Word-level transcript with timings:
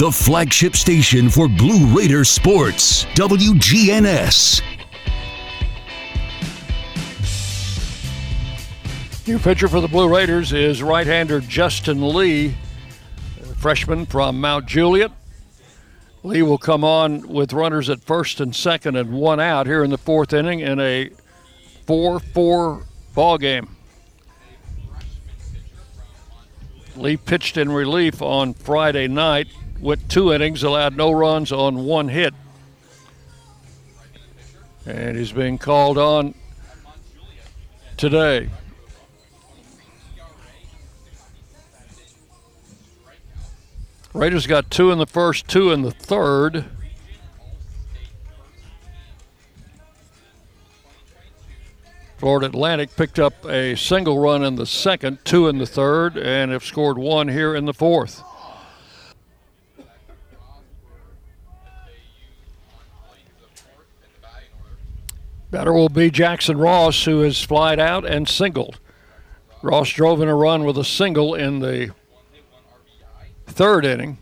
the 0.00 0.10
flagship 0.10 0.74
station 0.76 1.28
for 1.28 1.46
Blue 1.46 1.94
Raider 1.94 2.24
sports, 2.24 3.04
WGNS. 3.16 4.62
New 9.28 9.38
pitcher 9.38 9.68
for 9.68 9.82
the 9.82 9.88
Blue 9.88 10.08
Raiders 10.08 10.54
is 10.54 10.82
right-hander 10.82 11.40
Justin 11.40 12.14
Lee, 12.14 12.54
freshman 13.58 14.06
from 14.06 14.40
Mount 14.40 14.64
Juliet. 14.64 15.12
Lee 16.22 16.40
will 16.40 16.56
come 16.56 16.82
on 16.82 17.28
with 17.28 17.52
runners 17.52 17.90
at 17.90 18.00
first 18.00 18.40
and 18.40 18.56
second 18.56 18.96
and 18.96 19.12
one 19.12 19.38
out 19.38 19.66
here 19.66 19.84
in 19.84 19.90
the 19.90 19.98
fourth 19.98 20.32
inning 20.32 20.60
in 20.60 20.80
a 20.80 21.10
4-4 21.86 22.84
ball 23.14 23.36
game. 23.36 23.76
Lee 26.96 27.18
pitched 27.18 27.58
in 27.58 27.70
relief 27.70 28.22
on 28.22 28.54
Friday 28.54 29.06
night 29.06 29.48
went 29.80 30.08
two 30.08 30.32
innings, 30.32 30.62
allowed 30.62 30.96
no 30.96 31.10
runs 31.10 31.52
on 31.52 31.84
one 31.84 32.08
hit. 32.08 32.34
And 34.86 35.16
he's 35.16 35.32
being 35.32 35.58
called 35.58 35.98
on 35.98 36.34
today. 37.96 38.48
Raiders 44.12 44.46
got 44.46 44.70
two 44.70 44.90
in 44.90 44.98
the 44.98 45.06
first, 45.06 45.46
two 45.46 45.70
in 45.70 45.82
the 45.82 45.92
third. 45.92 46.64
Florida 52.18 52.46
Atlantic 52.46 52.94
picked 52.96 53.18
up 53.18 53.46
a 53.46 53.74
single 53.76 54.18
run 54.18 54.44
in 54.44 54.56
the 54.56 54.66
second, 54.66 55.24
two 55.24 55.48
in 55.48 55.58
the 55.58 55.66
third, 55.66 56.18
and 56.18 56.50
have 56.50 56.64
scored 56.64 56.98
one 56.98 57.28
here 57.28 57.54
in 57.54 57.64
the 57.64 57.72
fourth. 57.72 58.22
Better 65.50 65.72
will 65.72 65.88
be 65.88 66.10
Jackson 66.10 66.58
Ross, 66.58 67.04
who 67.04 67.20
has 67.20 67.42
flied 67.42 67.80
out 67.80 68.04
and 68.04 68.28
singled. 68.28 68.78
Ross 69.62 69.90
drove 69.90 70.20
in 70.22 70.28
a 70.28 70.34
run 70.34 70.64
with 70.64 70.78
a 70.78 70.84
single 70.84 71.34
in 71.34 71.58
the 71.58 71.92
third 73.46 73.84
inning. 73.84 74.18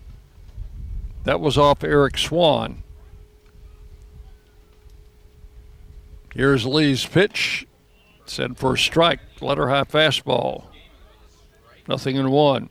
That 1.24 1.40
was 1.40 1.58
off 1.58 1.84
Eric 1.84 2.16
Swan. 2.16 2.82
Here's 6.34 6.64
Lee's 6.64 7.04
pitch. 7.04 7.66
Sent 8.24 8.58
for 8.58 8.74
a 8.74 8.78
strike. 8.78 9.20
Letter 9.40 9.68
high 9.68 9.84
fastball. 9.84 10.64
Nothing 11.86 12.16
in 12.16 12.30
one. 12.30 12.70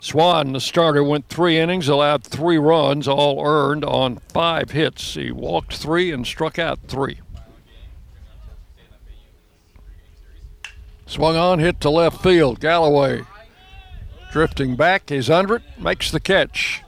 Swan, 0.00 0.52
the 0.52 0.60
starter, 0.60 1.02
went 1.02 1.28
three 1.28 1.58
innings, 1.58 1.88
allowed 1.88 2.24
three 2.24 2.58
runs, 2.58 3.08
all 3.08 3.42
earned 3.44 3.84
on 3.84 4.18
five 4.28 4.72
hits. 4.72 5.14
He 5.14 5.30
walked 5.30 5.74
three 5.74 6.12
and 6.12 6.26
struck 6.26 6.58
out 6.58 6.78
three. 6.88 7.20
Swung 11.06 11.36
on, 11.36 11.58
hit 11.58 11.80
to 11.80 11.90
left 11.90 12.22
field. 12.22 12.60
Galloway 12.60 13.22
drifting 14.34 14.74
back. 14.74 15.10
He's 15.10 15.30
under 15.30 15.54
it, 15.54 15.62
makes 15.78 16.10
the 16.10 16.18
catch. 16.18 16.82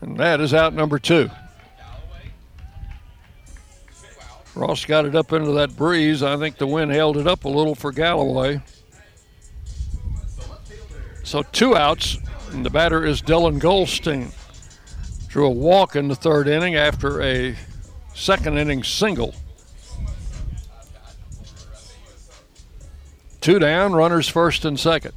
And 0.00 0.18
that 0.18 0.40
is 0.40 0.54
out 0.54 0.72
number 0.72 0.98
two. 0.98 1.28
Ross 4.54 4.86
got 4.86 5.04
it 5.04 5.14
up 5.14 5.34
into 5.34 5.52
that 5.52 5.76
breeze. 5.76 6.22
I 6.22 6.38
think 6.38 6.56
the 6.56 6.66
wind 6.66 6.92
held 6.92 7.18
it 7.18 7.26
up 7.26 7.44
a 7.44 7.48
little 7.50 7.74
for 7.74 7.92
Galloway. 7.92 8.62
So 11.24 11.42
two 11.42 11.76
outs, 11.76 12.16
and 12.52 12.64
the 12.64 12.70
batter 12.70 13.04
is 13.04 13.20
Dylan 13.20 13.58
Goldstein. 13.58 14.32
Drew 15.28 15.44
a 15.44 15.50
walk 15.50 15.94
in 15.94 16.08
the 16.08 16.14
third 16.14 16.48
inning 16.48 16.74
after 16.74 17.20
a 17.20 17.54
second 18.14 18.56
inning 18.56 18.82
single. 18.82 19.34
Two 23.46 23.60
down, 23.60 23.92
runners 23.92 24.26
first 24.26 24.64
and 24.64 24.76
second. 24.76 25.12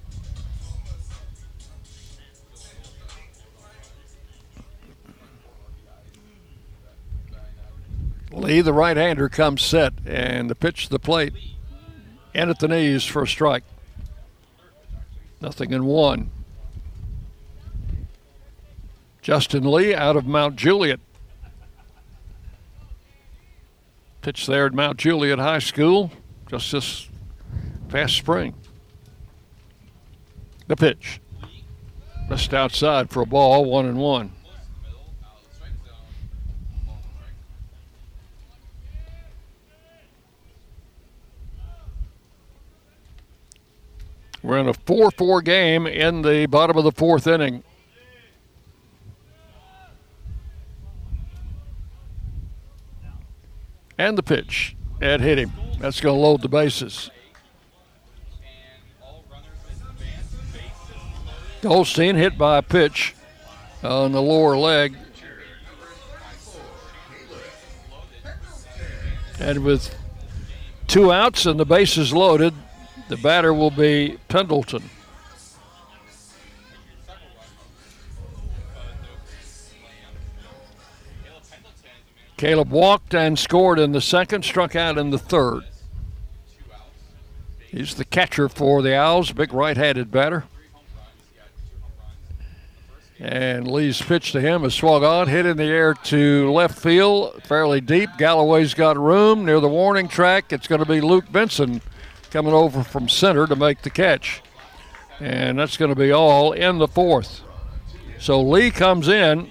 Lee, 8.32 8.62
the 8.62 8.72
right 8.72 8.96
hander, 8.96 9.30
comes 9.30 9.64
set, 9.64 9.94
and 10.06 10.48
the 10.48 10.54
pitch 10.54 10.84
to 10.84 10.90
the 10.92 11.00
plate 11.00 11.34
and 12.36 12.52
at 12.52 12.60
the 12.60 12.68
knees 12.68 13.04
for 13.04 13.24
a 13.24 13.28
strike. 13.28 13.64
Nothing 15.42 15.72
in 15.72 15.86
one. 15.86 16.30
Justin 19.24 19.64
Lee 19.64 19.96
out 19.96 20.16
of 20.16 20.28
Mount 20.28 20.56
Juliet. 20.56 21.00
Pitched 24.22 24.46
there 24.46 24.68
at 24.68 24.74
Mount 24.76 25.00
Juliet 25.00 25.40
High 25.40 25.58
School 25.58 26.12
just 26.48 26.72
this 26.72 27.09
past 27.90 28.16
spring. 28.16 28.54
The 30.68 30.76
pitch. 30.76 31.20
Missed 32.30 32.54
outside 32.54 33.10
for 33.10 33.22
a 33.22 33.26
ball, 33.26 33.66
one 33.66 33.86
and 33.86 33.98
one. 33.98 34.32
We're 44.42 44.60
in 44.60 44.68
a 44.68 44.74
4 44.74 45.12
4 45.12 45.42
game 45.42 45.86
in 45.86 46.22
the 46.22 46.46
bottom 46.46 46.78
of 46.78 46.84
the 46.84 46.92
fourth 46.92 47.28
inning. 47.28 47.64
And 53.98 54.18
the 54.18 54.24
pitch. 54.24 54.78
Ed 55.02 55.20
hit 55.20 55.38
him. 55.38 55.52
That's 55.80 56.00
going 56.00 56.16
to 56.16 56.22
load 56.22 56.42
the 56.42 56.48
bases. 56.48 57.12
Goldstein 61.62 62.16
hit 62.16 62.38
by 62.38 62.58
a 62.58 62.62
pitch 62.62 63.16
on 63.84 64.12
the 64.12 64.22
lower 64.22 64.58
leg. 64.58 64.96
And 69.40 69.64
with 69.64 69.96
two 70.88 71.12
outs 71.12 71.46
and 71.46 71.60
the 71.60 71.66
bases 71.66 72.14
loaded, 72.14 72.54
the 73.08 73.18
batter 73.18 73.54
will 73.54 73.72
be 73.72 74.18
Pendleton. 74.28 74.90
Caleb 82.38 82.72
walked 82.72 83.14
and 83.14 83.38
scored 83.38 83.80
in 83.80 83.92
the 83.92 84.00
second, 84.00 84.46
struck 84.46 84.74
out 84.74 84.98
in 84.98 85.10
the 85.10 85.18
third. 85.18 85.64
He's 87.68 87.96
the 87.96 88.06
catcher 88.06 88.48
for 88.48 88.82
the 88.82 88.96
Owls, 88.96 89.34
big 89.34 89.54
right 89.54 89.76
handed 89.76 90.10
batter. 90.10 90.46
And 93.20 93.70
Lee's 93.70 94.02
pitch 94.02 94.32
to 94.32 94.40
him 94.40 94.64
is 94.64 94.74
swung 94.74 95.04
on, 95.04 95.28
hit 95.28 95.46
in 95.46 95.58
the 95.58 95.66
air 95.66 95.94
to 95.94 96.52
left 96.52 96.80
field, 96.80 97.44
fairly 97.44 97.82
deep. 97.82 98.10
Galloway's 98.18 98.74
got 98.74 98.98
room 98.98 99.44
near 99.44 99.60
the 99.60 99.68
warning 99.68 100.08
track. 100.08 100.54
It's 100.54 100.68
going 100.68 100.80
to 100.80 100.86
be 100.86 101.02
Luke 101.02 101.30
Benson 101.30 101.82
coming 102.32 102.54
over 102.54 102.82
from 102.82 103.10
center 103.10 103.46
to 103.46 103.58
make 103.58 103.82
the 103.82 103.90
catch. 103.90 104.42
And 105.20 105.60
that's 105.60 105.76
going 105.76 105.90
to 105.90 106.00
be 106.00 106.14
all 106.14 106.54
in 106.54 106.78
the 106.78 106.88
fourth. 106.88 107.42
So 108.20 108.42
Lee 108.42 108.72
comes 108.72 109.10
in, 109.10 109.50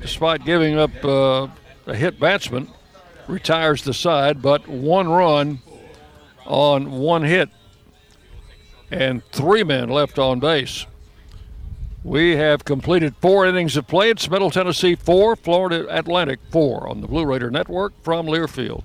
despite 0.00 0.44
giving 0.44 0.78
up 0.78 1.04
uh, 1.04 1.48
a 1.86 1.94
hit 1.94 2.20
batsman, 2.20 2.68
retires 3.26 3.82
the 3.82 3.94
side, 3.94 4.40
but 4.40 4.68
one 4.68 5.08
run 5.08 5.58
on 6.44 6.92
one 6.92 7.24
hit 7.24 7.50
and 8.92 9.24
three 9.32 9.64
men 9.64 9.88
left 9.88 10.18
on 10.18 10.38
base. 10.38 10.86
We 12.06 12.36
have 12.36 12.64
completed 12.64 13.16
four 13.20 13.46
innings 13.46 13.76
of 13.76 13.88
play. 13.88 14.10
It's 14.10 14.30
Middle 14.30 14.52
Tennessee 14.52 14.94
four, 14.94 15.34
Florida 15.34 15.88
Atlantic 15.90 16.38
four 16.52 16.88
on 16.88 17.00
the 17.00 17.08
Blue 17.08 17.24
Raider 17.26 17.50
Network 17.50 18.00
from 18.04 18.26
Learfield. 18.26 18.84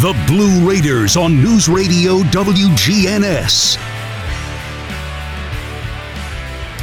The 0.00 0.24
Blue 0.26 0.68
Raiders 0.68 1.16
on 1.16 1.42
News 1.42 1.68
Radio 1.68 2.18
WGNS. 2.24 3.78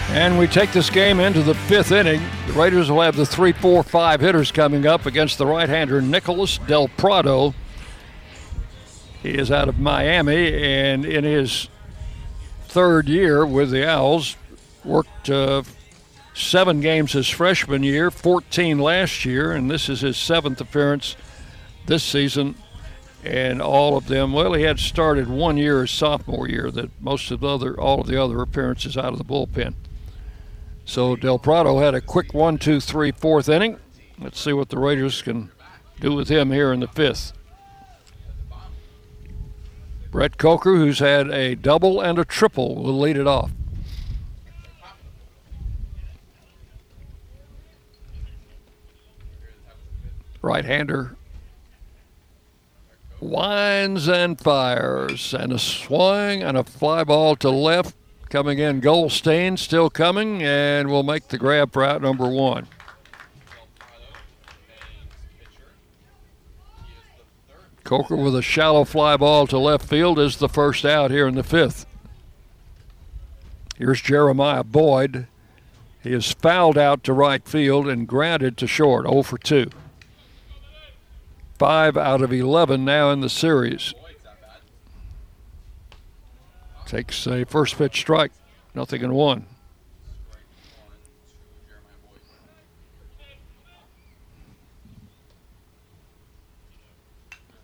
And 0.09 0.39
we 0.39 0.47
take 0.47 0.71
this 0.71 0.89
game 0.89 1.19
into 1.19 1.43
the 1.43 1.53
fifth 1.53 1.91
inning. 1.91 2.21
The 2.47 2.53
Raiders 2.53 2.89
will 2.89 3.01
have 3.01 3.17
the 3.17 3.25
three, 3.25 3.51
four, 3.51 3.83
five 3.83 4.21
hitters 4.21 4.51
coming 4.51 4.87
up 4.87 5.05
against 5.05 5.37
the 5.37 5.45
right 5.45 5.69
hander 5.69 6.01
Nicholas 6.01 6.57
Del 6.59 6.87
Prado. 6.87 7.53
He 9.21 9.31
is 9.31 9.51
out 9.51 9.69
of 9.69 9.77
Miami 9.77 10.63
and 10.63 11.05
in 11.05 11.23
his 11.25 11.67
third 12.63 13.07
year 13.07 13.45
with 13.45 13.71
the 13.71 13.87
Owls, 13.87 14.35
worked 14.85 15.29
uh, 15.29 15.61
seven 16.33 16.79
games 16.79 17.11
his 17.11 17.29
freshman 17.29 17.83
year, 17.83 18.09
14 18.09 18.79
last 18.79 19.25
year, 19.25 19.51
and 19.51 19.69
this 19.69 19.89
is 19.89 19.99
his 19.99 20.17
seventh 20.17 20.59
appearance 20.61 21.17
this 21.85 22.03
season 22.03 22.55
and 23.23 23.61
all 23.61 23.97
of 23.97 24.07
them. 24.07 24.33
Well, 24.33 24.53
he 24.53 24.63
had 24.63 24.79
started 24.79 25.29
one 25.29 25.57
year 25.57 25.81
his 25.81 25.91
sophomore 25.91 26.47
year. 26.47 26.71
That 26.71 26.89
most 27.01 27.29
of 27.31 27.41
the 27.41 27.47
other, 27.47 27.79
all 27.79 28.01
of 28.01 28.07
the 28.07 28.21
other 28.21 28.41
appearances 28.41 28.97
out 28.97 29.13
of 29.13 29.17
the 29.17 29.23
bullpen. 29.23 29.75
So 30.85 31.15
Del 31.15 31.39
Prado 31.39 31.79
had 31.79 31.93
a 31.93 32.01
quick 32.01 32.33
one, 32.33 32.57
two, 32.57 32.79
three, 32.79 33.11
fourth 33.11 33.47
inning. 33.47 33.77
Let's 34.19 34.39
see 34.39 34.53
what 34.53 34.69
the 34.69 34.79
Raiders 34.79 35.21
can 35.21 35.51
do 35.99 36.13
with 36.13 36.29
him 36.29 36.51
here 36.51 36.73
in 36.73 36.79
the 36.79 36.87
fifth. 36.87 37.33
Brett 40.09 40.37
Coker, 40.37 40.75
who's 40.75 40.99
had 40.99 41.29
a 41.29 41.55
double 41.55 42.01
and 42.01 42.19
a 42.19 42.25
triple, 42.25 42.75
will 42.75 42.99
lead 42.99 43.17
it 43.17 43.27
off. 43.27 43.51
Right 50.41 50.65
hander 50.65 51.15
winds 53.21 54.09
and 54.09 54.39
fires, 54.39 55.33
and 55.33 55.53
a 55.53 55.59
swing 55.59 56.41
and 56.41 56.57
a 56.57 56.63
fly 56.63 57.03
ball 57.03 57.35
to 57.37 57.49
left. 57.49 57.95
Coming 58.29 58.59
in, 58.59 58.79
Goldstein 58.79 59.57
still 59.57 59.89
coming, 59.89 60.41
and 60.41 60.89
will 60.89 61.03
make 61.03 61.27
the 61.27 61.37
grab 61.37 61.71
for 61.71 61.83
out 61.83 62.01
number 62.01 62.27
one. 62.27 62.67
Coker 67.83 68.15
with 68.15 68.35
a 68.35 68.41
shallow 68.41 68.85
fly 68.85 69.17
ball 69.17 69.47
to 69.47 69.57
left 69.57 69.85
field 69.87 70.17
is 70.17 70.37
the 70.37 70.47
first 70.47 70.85
out 70.85 71.11
here 71.11 71.27
in 71.27 71.35
the 71.35 71.43
fifth. 71.43 71.85
Here's 73.77 74.01
Jeremiah 74.01 74.63
Boyd. 74.63 75.27
He 76.01 76.13
is 76.13 76.31
fouled 76.31 76.77
out 76.77 77.03
to 77.03 77.13
right 77.13 77.45
field 77.45 77.87
and 77.87 78.07
grounded 78.07 78.57
to 78.57 78.67
short, 78.67 79.05
0 79.05 79.23
for 79.23 79.37
2 79.37 79.69
five 81.61 81.95
out 81.95 82.23
of 82.23 82.33
11 82.33 82.83
now 82.83 83.11
in 83.11 83.21
the 83.21 83.29
series. 83.29 83.93
Takes 86.87 87.27
a 87.27 87.45
first 87.45 87.77
pitch 87.77 87.99
strike, 87.99 88.31
nothing 88.73 89.03
in 89.03 89.13
one. 89.13 89.45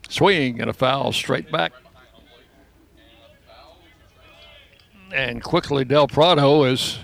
Swing 0.08 0.62
and 0.62 0.70
a 0.70 0.74
foul 0.74 1.12
straight 1.12 1.52
back. 1.52 1.74
And 5.12 5.44
quickly 5.44 5.84
Del 5.86 6.08
Prado 6.08 6.66
is 6.66 7.00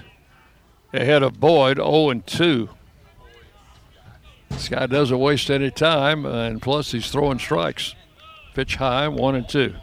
ahead 0.94 1.24
of 1.24 1.40
Boyd 1.40 1.78
0 1.78 2.12
and 2.12 2.28
2. 2.28 2.70
This 4.54 4.70
guy 4.70 4.86
doesn't 4.86 5.20
waste 5.20 5.50
any 5.50 5.72
time, 5.72 6.26
and 6.26 6.62
plus 6.62 6.94
he's 6.94 7.12
throwing 7.12 7.40
strikes. 7.40 7.96
Pitch 8.54 8.78
high, 8.78 9.08
one 9.08 9.36
and 9.36 9.50
two. 9.50 9.76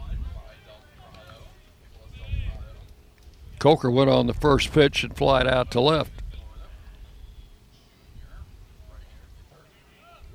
Coker 3.59 3.91
went 3.91 4.09
on 4.09 4.25
the 4.25 4.33
first 4.33 4.71
pitch 4.71 5.03
and 5.03 5.15
flied 5.15 5.45
out 5.45 5.69
to 5.71 5.79
left. 5.79 6.23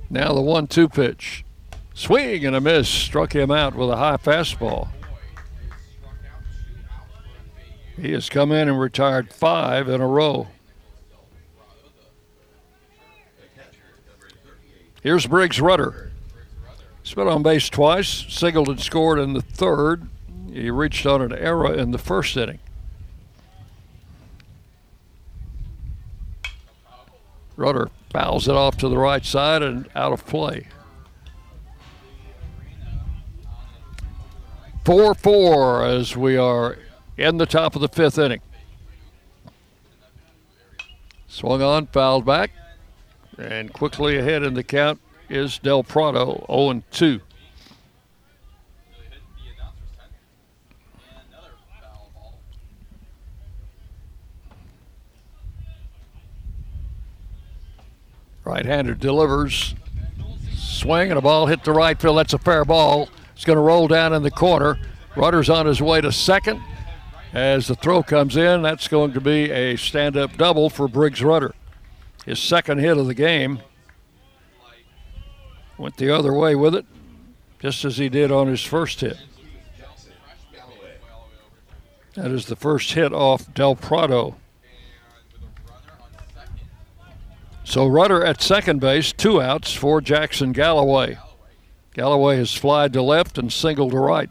Now 0.09 0.33
the 0.33 0.41
one 0.41 0.69
two 0.69 0.89
pitch. 0.89 1.45
Swing 1.93 2.47
and 2.47 2.55
a 2.55 2.61
miss. 2.61 2.89
Struck 2.89 3.35
him 3.35 3.51
out 3.51 3.75
with 3.75 3.91
a 3.91 3.97
high 3.97 4.19
fastball. 4.19 4.91
He 8.01 8.13
has 8.13 8.29
come 8.29 8.53
in 8.53 8.69
and 8.69 8.79
retired 8.79 9.33
five 9.33 9.89
in 9.89 10.01
a 10.01 10.07
row. 10.07 10.49
Here's 15.07 15.29
Briggs 15.29 15.61
Rudder. 15.61 16.11
Been 17.15 17.29
on 17.29 17.45
base 17.45 17.69
twice. 17.69 18.27
Singleton 18.29 18.79
scored 18.79 19.21
in 19.21 19.35
the 19.35 19.41
third. 19.41 20.09
He 20.53 20.69
reached 20.69 21.07
on 21.07 21.23
an 21.23 21.33
error 21.33 21.73
in 21.73 21.93
the 21.93 21.99
first 21.99 22.37
inning. 22.37 22.59
Rudder 27.55 27.89
fouls 28.11 28.49
it 28.49 28.57
off 28.57 28.77
to 28.79 28.89
the 28.89 28.99
right 28.99 29.25
side 29.25 29.63
and 29.63 29.89
out 29.95 30.13
of 30.13 30.27
play. 30.27 30.67
4 34.85 35.15
4 35.15 35.87
as 35.87 36.17
we 36.17 36.37
are 36.37 36.79
in 37.17 37.37
the 37.37 37.47
top 37.47 37.77
of 37.77 37.81
the 37.81 37.89
fifth 37.89 38.19
inning. 38.19 38.41
Swung 41.29 41.63
on, 41.63 41.87
fouled 41.87 42.25
back. 42.27 42.51
And 43.39 43.73
quickly 43.73 44.17
ahead 44.17 44.43
in 44.43 44.55
the 44.55 44.63
count 44.63 45.01
is 45.29 45.59
Del 45.59 45.83
Prado, 45.83 46.47
0 46.49 46.83
2. 46.91 47.21
Right-hander 58.45 58.95
delivers. 58.95 59.75
Swing 60.55 61.11
and 61.11 61.19
a 61.19 61.21
ball 61.21 61.47
hit 61.47 61.65
the 61.65 61.73
right 61.73 62.01
field. 62.01 62.19
That's 62.19 62.33
a 62.33 62.39
fair 62.39 62.65
ball. 62.65 63.09
It's 63.35 63.45
going 63.45 63.57
to 63.57 63.63
roll 63.63 63.89
down 63.89 64.13
in 64.13 64.23
the 64.23 64.31
corner. 64.31 64.79
Rudder's 65.17 65.51
on 65.51 65.67
his 65.67 65.83
way 65.83 66.01
to 66.01 66.13
second. 66.13 66.63
As 67.33 67.67
the 67.67 67.75
throw 67.75 68.05
comes 68.05 68.37
in, 68.37 68.63
that's 68.63 68.87
going 68.87 69.13
to 69.15 69.21
be 69.21 69.51
a 69.51 69.77
stand-up 69.77 70.37
double 70.37 70.71
for 70.71 70.87
Briggs 70.87 71.23
Rudder 71.23 71.55
his 72.27 72.41
second 72.41 72.79
hit 72.79 72.99
of 72.99 73.07
the 73.07 73.15
game. 73.15 73.61
Went 75.79 75.97
the 75.97 76.11
other 76.11 76.33
way 76.33 76.55
with 76.55 76.75
it, 76.75 76.85
just 77.61 77.85
as 77.85 77.97
he 77.97 78.09
did 78.09 78.33
on 78.33 78.49
his 78.49 78.63
first 78.63 79.01
hit. 79.01 79.17
That 82.15 82.31
is 82.31 82.47
the 82.47 82.57
first 82.57 82.93
hit 82.93 83.13
off 83.13 83.53
Del 83.55 83.77
Prado. 83.77 84.37
So 87.63 87.87
Rudder 87.87 88.25
at 88.25 88.41
second 88.41 88.81
base, 88.81 89.13
two 89.13 89.41
outs 89.41 89.75
for 89.75 90.01
Jackson 90.01 90.53
Galloway. 90.53 91.19
Galloway 91.93 92.37
has 92.37 92.55
flied 92.55 92.93
to 92.95 93.03
left 93.03 93.39
and 93.39 93.53
singled 93.53 93.93
to 93.93 93.99
right. 93.99 94.31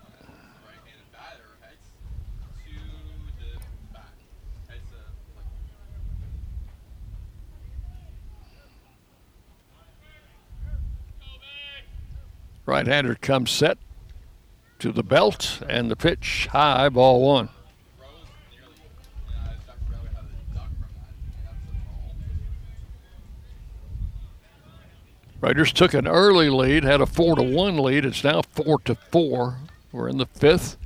Right 12.65 12.87
hander 12.87 13.15
comes 13.15 13.51
set 13.51 13.77
to 14.79 14.91
the 14.91 15.03
belt 15.03 15.61
and 15.69 15.89
the 15.89 15.95
pitch 15.95 16.47
high, 16.51 16.89
ball 16.89 17.21
one. 17.21 17.49
Raiders 25.41 25.71
took 25.71 25.93
an 25.93 26.07
early 26.07 26.49
lead, 26.49 26.83
had 26.83 27.01
a 27.01 27.05
four 27.05 27.35
to 27.35 27.43
one 27.43 27.77
lead. 27.77 28.03
It's 28.03 28.23
now 28.23 28.41
four 28.41 28.79
to 28.79 28.95
four. 28.95 29.59
We're 29.91 30.09
in 30.09 30.17
the 30.17 30.25
fifth. 30.25 30.77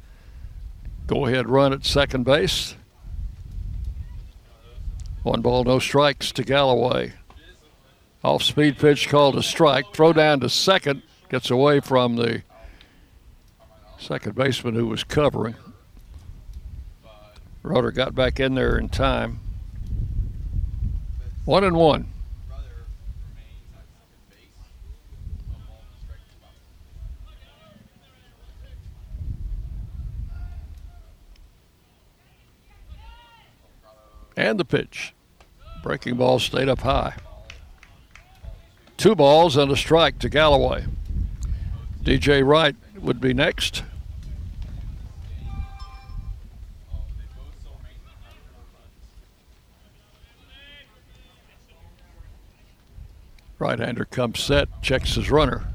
Go 1.07 1.25
ahead 1.27 1.47
run 1.47 1.71
at 1.71 1.85
second 1.85 2.25
base. 2.25 2.75
One 5.23 5.41
ball, 5.41 5.63
no 5.63 5.79
strikes 5.79 6.33
to 6.33 6.43
Galloway. 6.43 7.13
Off 8.21 8.43
speed 8.43 8.77
pitch 8.77 9.07
called 9.07 9.37
a 9.37 9.43
strike. 9.43 9.85
Throw 9.93 10.11
down 10.11 10.41
to 10.41 10.49
second. 10.49 11.03
Gets 11.29 11.51
away 11.51 11.79
from 11.79 12.15
the 12.15 12.41
second 13.99 14.35
baseman 14.35 14.73
who 14.73 14.87
was 14.87 15.03
covering. 15.03 15.55
Rudder 17.61 17.91
got 17.91 18.15
back 18.15 18.39
in 18.39 18.55
there 18.55 18.77
in 18.77 18.89
time. 18.89 19.39
One 21.45 21.63
and 21.63 21.75
one. 21.75 22.11
And 34.35 34.59
the 34.59 34.65
pitch. 34.65 35.13
Breaking 35.83 36.15
ball 36.15 36.39
stayed 36.39 36.69
up 36.69 36.79
high. 36.79 37.15
Two 38.97 39.13
balls 39.13 39.57
and 39.57 39.71
a 39.71 39.75
strike 39.75 40.17
to 40.19 40.29
Galloway. 40.29 40.85
DJ 42.03 42.45
Wright 42.45 42.75
would 42.99 43.19
be 43.21 43.33
next. 43.33 43.83
Right-hander 53.59 54.05
comes 54.05 54.39
set, 54.39 54.81
checks 54.81 55.15
his 55.15 55.29
runner. 55.29 55.67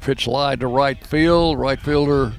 Pitch 0.00 0.26
line 0.26 0.58
to 0.58 0.66
right 0.66 1.04
field. 1.06 1.58
Right 1.58 1.80
fielder 1.80 2.32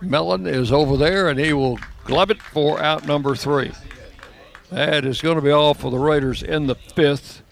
Mellon 0.00 0.46
is 0.46 0.72
over 0.72 0.96
there, 0.96 1.28
and 1.28 1.38
he 1.38 1.52
will 1.52 1.78
glove 2.04 2.30
it 2.30 2.42
for 2.42 2.80
out 2.80 3.06
number 3.06 3.36
three. 3.36 3.72
That 4.70 5.04
is 5.04 5.20
going 5.20 5.36
to 5.36 5.42
be 5.42 5.50
all 5.50 5.74
for 5.74 5.90
the 5.90 5.98
Raiders 5.98 6.42
in 6.42 6.66
the 6.66 6.74
fifth. 6.74 7.42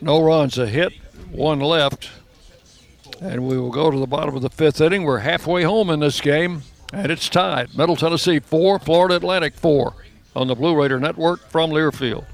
No 0.00 0.22
runs, 0.22 0.56
a 0.58 0.66
hit, 0.66 0.92
one 1.30 1.60
left. 1.60 2.10
And 3.20 3.46
we 3.48 3.58
will 3.58 3.70
go 3.70 3.90
to 3.90 3.98
the 3.98 4.06
bottom 4.06 4.36
of 4.36 4.42
the 4.42 4.50
fifth 4.50 4.80
inning. 4.80 5.04
We're 5.04 5.18
halfway 5.18 5.62
home 5.62 5.90
in 5.90 6.00
this 6.00 6.20
game, 6.20 6.62
and 6.92 7.10
it's 7.10 7.28
tied. 7.28 7.76
Middle 7.76 7.96
Tennessee 7.96 8.40
four, 8.40 8.78
Florida 8.78 9.16
Atlantic 9.16 9.54
four 9.54 9.94
on 10.34 10.48
the 10.48 10.54
Blue 10.54 10.78
Raider 10.78 11.00
Network 11.00 11.40
from 11.48 11.70
Learfield. 11.70 12.26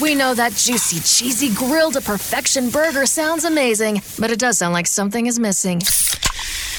We 0.00 0.14
know 0.14 0.34
that 0.34 0.52
juicy, 0.52 0.96
cheesy, 1.00 1.54
grilled 1.54 1.94
to 1.94 2.00
perfection 2.00 2.68
burger 2.70 3.06
sounds 3.06 3.44
amazing, 3.44 4.02
but 4.18 4.30
it 4.30 4.38
does 4.38 4.58
sound 4.58 4.72
like 4.72 4.86
something 4.86 5.26
is 5.26 5.38
missing. 5.38 5.80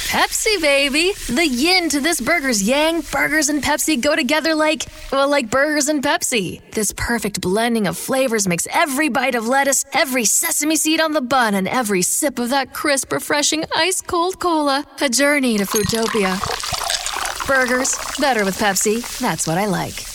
Pepsi, 0.06 0.62
baby! 0.62 1.14
The 1.28 1.48
yin 1.48 1.90
to 1.90 2.00
this 2.00 2.22
burger's 2.22 2.62
yang, 2.62 3.02
burgers 3.12 3.50
and 3.50 3.62
Pepsi 3.62 4.00
go 4.00 4.16
together 4.16 4.54
like, 4.54 4.86
well, 5.12 5.28
like 5.28 5.50
burgers 5.50 5.88
and 5.88 6.04
Pepsi. 6.04 6.62
This 6.72 6.94
perfect 6.96 7.42
blending 7.42 7.88
of 7.88 7.98
flavors 7.98 8.48
makes 8.48 8.68
every 8.72 9.10
bite 9.10 9.34
of 9.34 9.48
lettuce, 9.48 9.84
every 9.94 10.24
sesame 10.24 10.76
seed 10.76 11.02
on 11.02 11.14
the 11.14 11.22
bun, 11.22 11.56
and 11.56 11.68
every 11.68 12.04
sip 12.04 12.38
of 12.38 12.52
that 12.52 12.72
crisp, 12.72 13.12
refreshing, 13.12 13.66
ice 13.76 14.00
cold 14.00 14.40
cola 14.40 14.86
a 15.02 15.10
journey 15.10 15.58
to 15.58 15.66
Foodtopia. 15.66 16.38
Burgers, 17.48 17.98
better 18.20 18.46
with 18.46 18.60
Pepsi. 18.60 19.02
That's 19.18 19.48
what 19.48 19.58
I 19.58 19.66
like. 19.66 20.15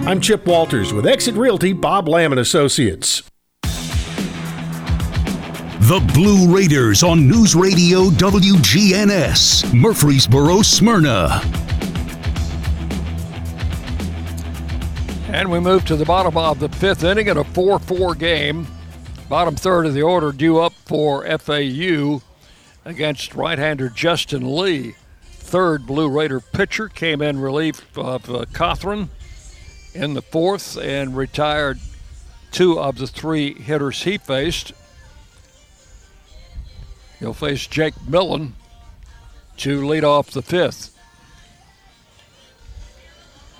I'm 0.03 0.19
Chip 0.19 0.47
Walters 0.47 0.93
with 0.93 1.05
Exit 1.05 1.35
Realty 1.35 1.73
Bob 1.73 2.07
Lamb 2.07 2.31
and 2.31 2.39
Associates. 2.39 3.21
The 3.61 3.71
Blue 6.15 6.51
Raiders 6.53 7.03
on 7.03 7.27
News 7.27 7.53
Radio 7.53 8.09
WGNS, 8.09 9.71
Murfreesboro, 9.75 10.63
Smyrna. 10.63 11.41
And 15.31 15.51
we 15.51 15.59
move 15.59 15.85
to 15.85 15.95
the 15.95 16.05
bottom 16.05 16.35
of 16.35 16.59
the 16.59 16.69
fifth 16.69 17.03
inning 17.03 17.27
in 17.27 17.37
a 17.37 17.43
4 17.43 17.77
4 17.77 18.15
game. 18.15 18.65
Bottom 19.29 19.55
third 19.55 19.85
of 19.85 19.93
the 19.93 20.01
order 20.01 20.31
due 20.31 20.57
up 20.57 20.73
for 20.73 21.23
FAU 21.37 22.23
against 22.85 23.35
right 23.35 23.59
hander 23.59 23.87
Justin 23.87 24.57
Lee. 24.57 24.95
Third 25.31 25.85
Blue 25.85 26.09
Raider 26.09 26.39
pitcher 26.39 26.89
came 26.89 27.21
in 27.21 27.39
relief 27.39 27.85
of 27.95 28.27
uh, 28.31 28.45
Cothran 28.45 29.09
in 29.93 30.13
the 30.13 30.21
fourth 30.21 30.77
and 30.77 31.15
retired 31.15 31.79
two 32.51 32.79
of 32.79 32.97
the 32.97 33.07
three 33.07 33.53
hitters 33.53 34.03
he 34.03 34.17
faced. 34.17 34.73
He'll 37.19 37.33
face 37.33 37.67
Jake 37.67 37.93
Millen 38.07 38.55
to 39.57 39.85
lead 39.85 40.03
off 40.03 40.31
the 40.31 40.41
fifth. 40.41 40.97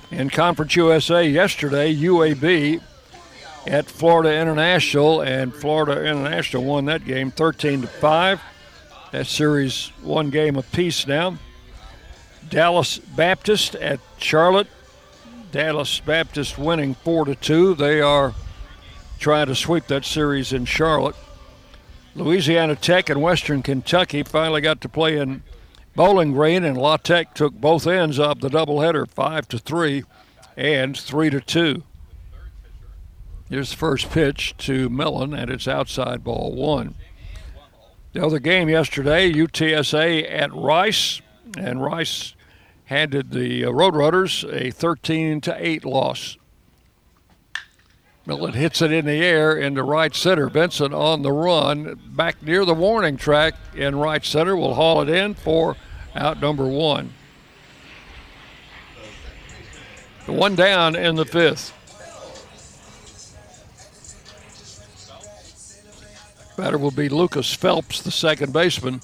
In 0.10 0.30
Conference 0.30 0.76
USA 0.76 1.26
yesterday, 1.26 1.94
UAB 1.96 2.82
at 3.68 3.86
Florida 3.86 4.36
International, 4.36 5.22
and 5.22 5.54
Florida 5.54 6.04
International 6.04 6.64
won 6.64 6.86
that 6.86 7.06
game 7.06 7.32
13 7.32 7.82
to 7.82 7.88
5. 7.88 8.42
That 9.12 9.28
series 9.28 9.92
one 10.02 10.30
game 10.30 10.56
apiece 10.56 11.06
now. 11.06 11.38
Dallas 12.50 12.98
Baptist 12.98 13.76
at 13.76 14.00
Charlotte. 14.18 14.68
Dallas 15.52 16.00
Baptist 16.00 16.58
winning 16.58 16.96
4 16.96 17.26
to 17.26 17.36
2. 17.36 17.76
They 17.76 18.00
are 18.02 18.34
trying 19.20 19.48
to 19.48 19.56
sweep 19.56 19.88
that 19.88 20.06
series 20.06 20.54
in 20.54 20.66
Charlotte. 20.66 21.16
Louisiana 22.16 22.76
Tech 22.76 23.10
and 23.10 23.22
Western 23.22 23.62
Kentucky 23.62 24.24
finally 24.24 24.62
got 24.62 24.82
to 24.82 24.90
play 24.90 25.18
in 25.18 25.44
Bowling 25.96 26.32
Green, 26.32 26.64
and 26.64 26.78
La 26.78 26.98
Tech 26.98 27.34
took 27.34 27.54
both 27.54 27.86
ends 27.86 28.18
of 28.18 28.40
the 28.40 28.50
doubleheader, 28.50 29.10
five 29.10 29.48
to 29.50 29.60
three, 29.60 30.04
and 30.56 30.98
three 30.98 31.30
to 31.30 31.42
two. 31.42 31.84
Here's 33.50 33.72
the 33.72 33.78
first 33.78 34.10
pitch 34.10 34.56
to 34.60 34.90
Millen, 34.90 35.34
and 35.34 35.52
it's 35.52 35.68
outside 35.68 36.24
ball 36.24 36.54
one. 36.54 36.96
The 38.14 38.26
other 38.26 38.40
game 38.40 38.70
yesterday, 38.70 39.32
UTSA 39.32 40.30
at 40.32 40.54
Rice, 40.54 41.22
and 41.58 41.84
Rice 41.84 42.34
handed 42.92 43.32
the 43.32 43.64
uh, 43.64 43.70
Roadrunners 43.70 44.44
a 44.54 44.70
13 44.70 45.40
to 45.40 45.56
8 45.58 45.86
loss. 45.86 46.38
Millen 48.26 48.52
hits 48.52 48.82
it 48.82 48.92
in 48.92 49.06
the 49.06 49.24
air 49.24 49.56
into 49.56 49.82
right 49.82 50.14
center. 50.14 50.50
Benson 50.50 50.94
on 50.94 51.22
the 51.22 51.32
run 51.32 51.98
back 52.10 52.44
near 52.44 52.66
the 52.66 52.74
warning 52.74 53.16
track 53.16 53.56
in 53.74 53.96
right 53.96 54.26
center 54.26 54.58
will 54.58 54.76
haul 54.76 55.02
it 55.02 55.08
in 55.08 55.36
for 55.36 55.78
out 56.16 56.42
number 56.42 56.68
one. 56.68 57.14
The 60.26 60.34
one 60.34 60.56
down 60.56 60.94
in 60.98 61.16
the 61.16 61.26
fifth. 61.26 61.74
Batter 66.58 66.78
will 66.78 66.92
be 66.92 67.08
Lucas 67.08 67.54
Phelps, 67.54 68.02
the 68.02 68.12
second 68.12 68.52
baseman. 68.52 69.02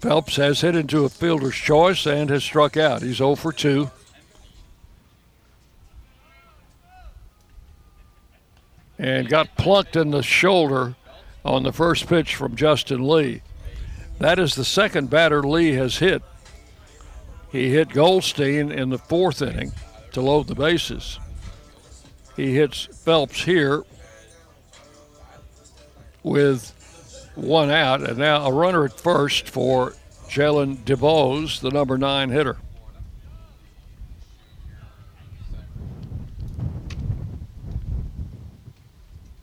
Phelps 0.00 0.36
has 0.36 0.60
hit 0.60 0.76
into 0.76 1.04
a 1.04 1.08
fielder's 1.08 1.56
choice 1.56 2.06
and 2.06 2.30
has 2.30 2.44
struck 2.44 2.76
out. 2.76 3.02
He's 3.02 3.16
0 3.16 3.34
for 3.34 3.52
2. 3.52 3.90
And 9.00 9.28
got 9.28 9.56
plunked 9.56 9.96
in 9.96 10.10
the 10.10 10.22
shoulder 10.22 10.94
on 11.44 11.62
the 11.62 11.72
first 11.72 12.06
pitch 12.06 12.34
from 12.34 12.56
Justin 12.56 13.06
Lee. 13.06 13.42
That 14.18 14.38
is 14.38 14.54
the 14.54 14.64
second 14.64 15.10
batter 15.10 15.42
Lee 15.42 15.72
has 15.74 15.98
hit. 15.98 16.22
He 17.50 17.70
hit 17.70 17.90
Goldstein 17.90 18.70
in 18.70 18.90
the 18.90 18.98
fourth 18.98 19.42
inning 19.42 19.72
to 20.12 20.20
load 20.20 20.48
the 20.48 20.54
bases. 20.54 21.18
He 22.36 22.54
hits 22.54 22.84
Phelps 22.84 23.42
here 23.42 23.84
with 26.22 26.72
one 27.38 27.70
out, 27.70 28.02
and 28.02 28.18
now 28.18 28.44
a 28.46 28.52
runner 28.52 28.84
at 28.84 28.98
first 28.98 29.48
for 29.48 29.94
Jalen 30.28 30.78
DeBose, 30.78 31.60
the 31.60 31.70
number 31.70 31.96
nine 31.96 32.30
hitter. 32.30 32.58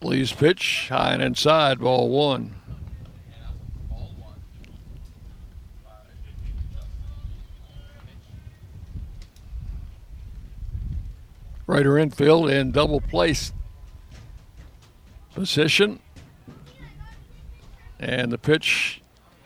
Lee's 0.02 0.32
pitch, 0.32 0.88
high 0.90 1.14
and 1.14 1.22
inside, 1.22 1.80
ball 1.80 2.10
one. 2.10 2.56
Raider 11.66 11.98
infield 11.98 12.52
in 12.52 12.72
double 12.72 13.02
place 13.02 13.52
position. 15.34 16.00
And 18.00 18.32
the 18.32 18.38
pitch 18.38 19.02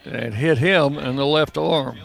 and 0.05 0.33
hit 0.33 0.57
him 0.57 0.97
in 0.97 1.15
the 1.15 1.25
left 1.25 1.57
arm. 1.57 1.97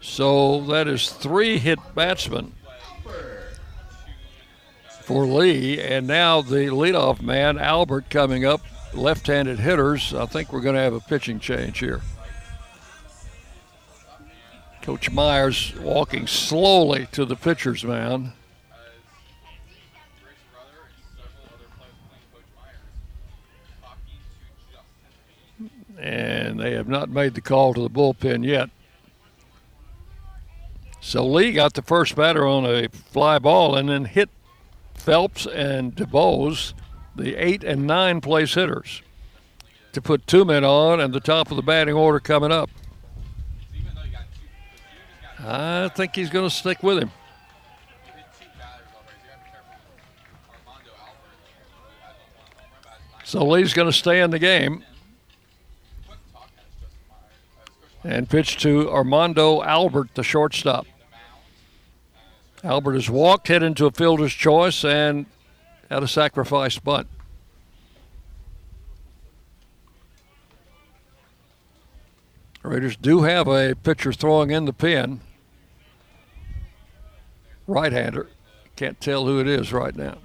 So 0.00 0.60
that 0.66 0.86
is 0.86 1.10
three 1.10 1.58
hit 1.58 1.80
batsmen 1.94 2.52
for 5.02 5.26
Lee. 5.26 5.80
And 5.80 6.06
now 6.06 6.40
the 6.40 6.66
leadoff 6.66 7.20
man, 7.20 7.58
Albert, 7.58 8.10
coming 8.10 8.44
up. 8.44 8.60
Left 8.92 9.26
handed 9.26 9.58
hitters. 9.58 10.14
I 10.14 10.26
think 10.26 10.52
we're 10.52 10.60
going 10.60 10.76
to 10.76 10.80
have 10.80 10.94
a 10.94 11.00
pitching 11.00 11.40
change 11.40 11.80
here. 11.80 12.00
Coach 14.84 15.10
Myers 15.10 15.72
walking 15.80 16.26
slowly 16.26 17.08
to 17.12 17.24
the 17.24 17.36
pitcher's 17.36 17.82
mound. 17.82 18.32
And 25.98 26.60
they 26.60 26.72
have 26.72 26.86
not 26.86 27.08
made 27.08 27.32
the 27.32 27.40
call 27.40 27.72
to 27.72 27.80
the 27.80 27.88
bullpen 27.88 28.44
yet. 28.44 28.68
So 31.00 31.24
Lee 31.24 31.52
got 31.52 31.72
the 31.72 31.80
first 31.80 32.14
batter 32.14 32.46
on 32.46 32.66
a 32.66 32.88
fly 32.88 33.38
ball 33.38 33.76
and 33.76 33.88
then 33.88 34.04
hit 34.04 34.28
Phelps 34.92 35.46
and 35.46 35.96
DeBose, 35.96 36.74
the 37.16 37.42
eight 37.42 37.64
and 37.64 37.86
nine 37.86 38.20
place 38.20 38.52
hitters, 38.52 39.00
to 39.94 40.02
put 40.02 40.26
two 40.26 40.44
men 40.44 40.62
on 40.62 41.00
and 41.00 41.14
the 41.14 41.20
top 41.20 41.50
of 41.50 41.56
the 41.56 41.62
batting 41.62 41.94
order 41.94 42.20
coming 42.20 42.52
up. 42.52 42.68
I 45.46 45.88
think 45.88 46.16
he's 46.16 46.30
going 46.30 46.48
to 46.48 46.54
stick 46.54 46.82
with 46.82 46.98
him. 46.98 47.10
So 53.24 53.44
Lee's 53.44 53.74
going 53.74 53.88
to 53.88 53.92
stay 53.92 54.20
in 54.20 54.30
the 54.30 54.38
game 54.38 54.84
and 58.04 58.28
pitch 58.28 58.58
to 58.58 58.90
Armando 58.90 59.62
Albert, 59.62 60.14
the 60.14 60.22
shortstop. 60.22 60.86
Albert 62.62 62.94
has 62.94 63.10
walked, 63.10 63.48
hit 63.48 63.62
into 63.62 63.86
a 63.86 63.90
fielder's 63.90 64.32
choice, 64.32 64.84
and 64.84 65.26
had 65.90 66.02
a 66.02 66.08
sacrifice 66.08 66.78
bunt. 66.78 67.08
Raiders 72.62 72.96
do 72.96 73.22
have 73.22 73.46
a 73.46 73.74
pitcher 73.74 74.12
throwing 74.12 74.50
in 74.50 74.64
the 74.64 74.72
pin. 74.72 75.20
Right 77.66 77.92
hander. 77.92 78.28
Can't 78.76 79.00
tell 79.00 79.26
who 79.26 79.40
it 79.40 79.48
is 79.48 79.72
right 79.72 79.94
now. 79.94 80.18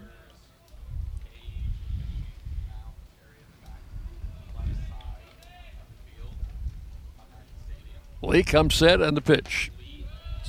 Lee 8.22 8.44
comes 8.44 8.76
set 8.76 9.02
and 9.02 9.16
the 9.16 9.22
pitch. 9.22 9.72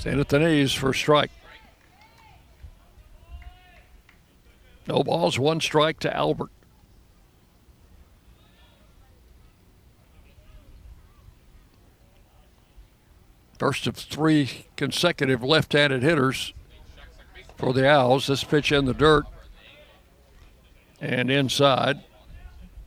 The 0.02 0.38
knees 0.38 0.72
for 0.72 0.92
strike. 0.94 1.30
No 4.86 5.04
balls, 5.04 5.38
one 5.38 5.60
strike 5.60 6.00
to 6.00 6.16
Albert. 6.16 6.50
First 13.58 13.86
of 13.86 13.94
three 13.94 14.66
consecutive 14.76 15.44
left 15.44 15.74
handed 15.74 16.02
hitters 16.02 16.54
for 17.60 17.74
the 17.74 17.86
Owls. 17.86 18.26
This 18.26 18.42
pitch 18.42 18.72
in 18.72 18.86
the 18.86 18.94
dirt 18.94 19.26
and 21.00 21.30
inside. 21.30 22.02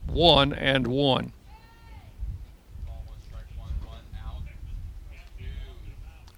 One 0.06 0.52
and 0.52 0.86
one. 0.86 1.32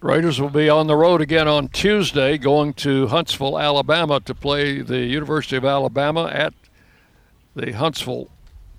Raiders 0.03 0.41
will 0.41 0.51
be 0.51 0.69
on 0.69 0.87
the 0.87 0.95
road 0.95 1.21
again 1.21 1.49
on 1.49 1.69
Tuesday, 1.69 2.39
going 2.39 2.75
to 2.75 3.09
Huntsville, 3.09 3.59
Alabama 3.59 4.21
to 4.21 4.35
play 4.35 4.83
the 4.83 5.01
University 5.01 5.57
of 5.57 5.65
Alabama 5.65 6.31
at 6.33 6.53
the 7.57 7.73
Huntsville 7.73 8.29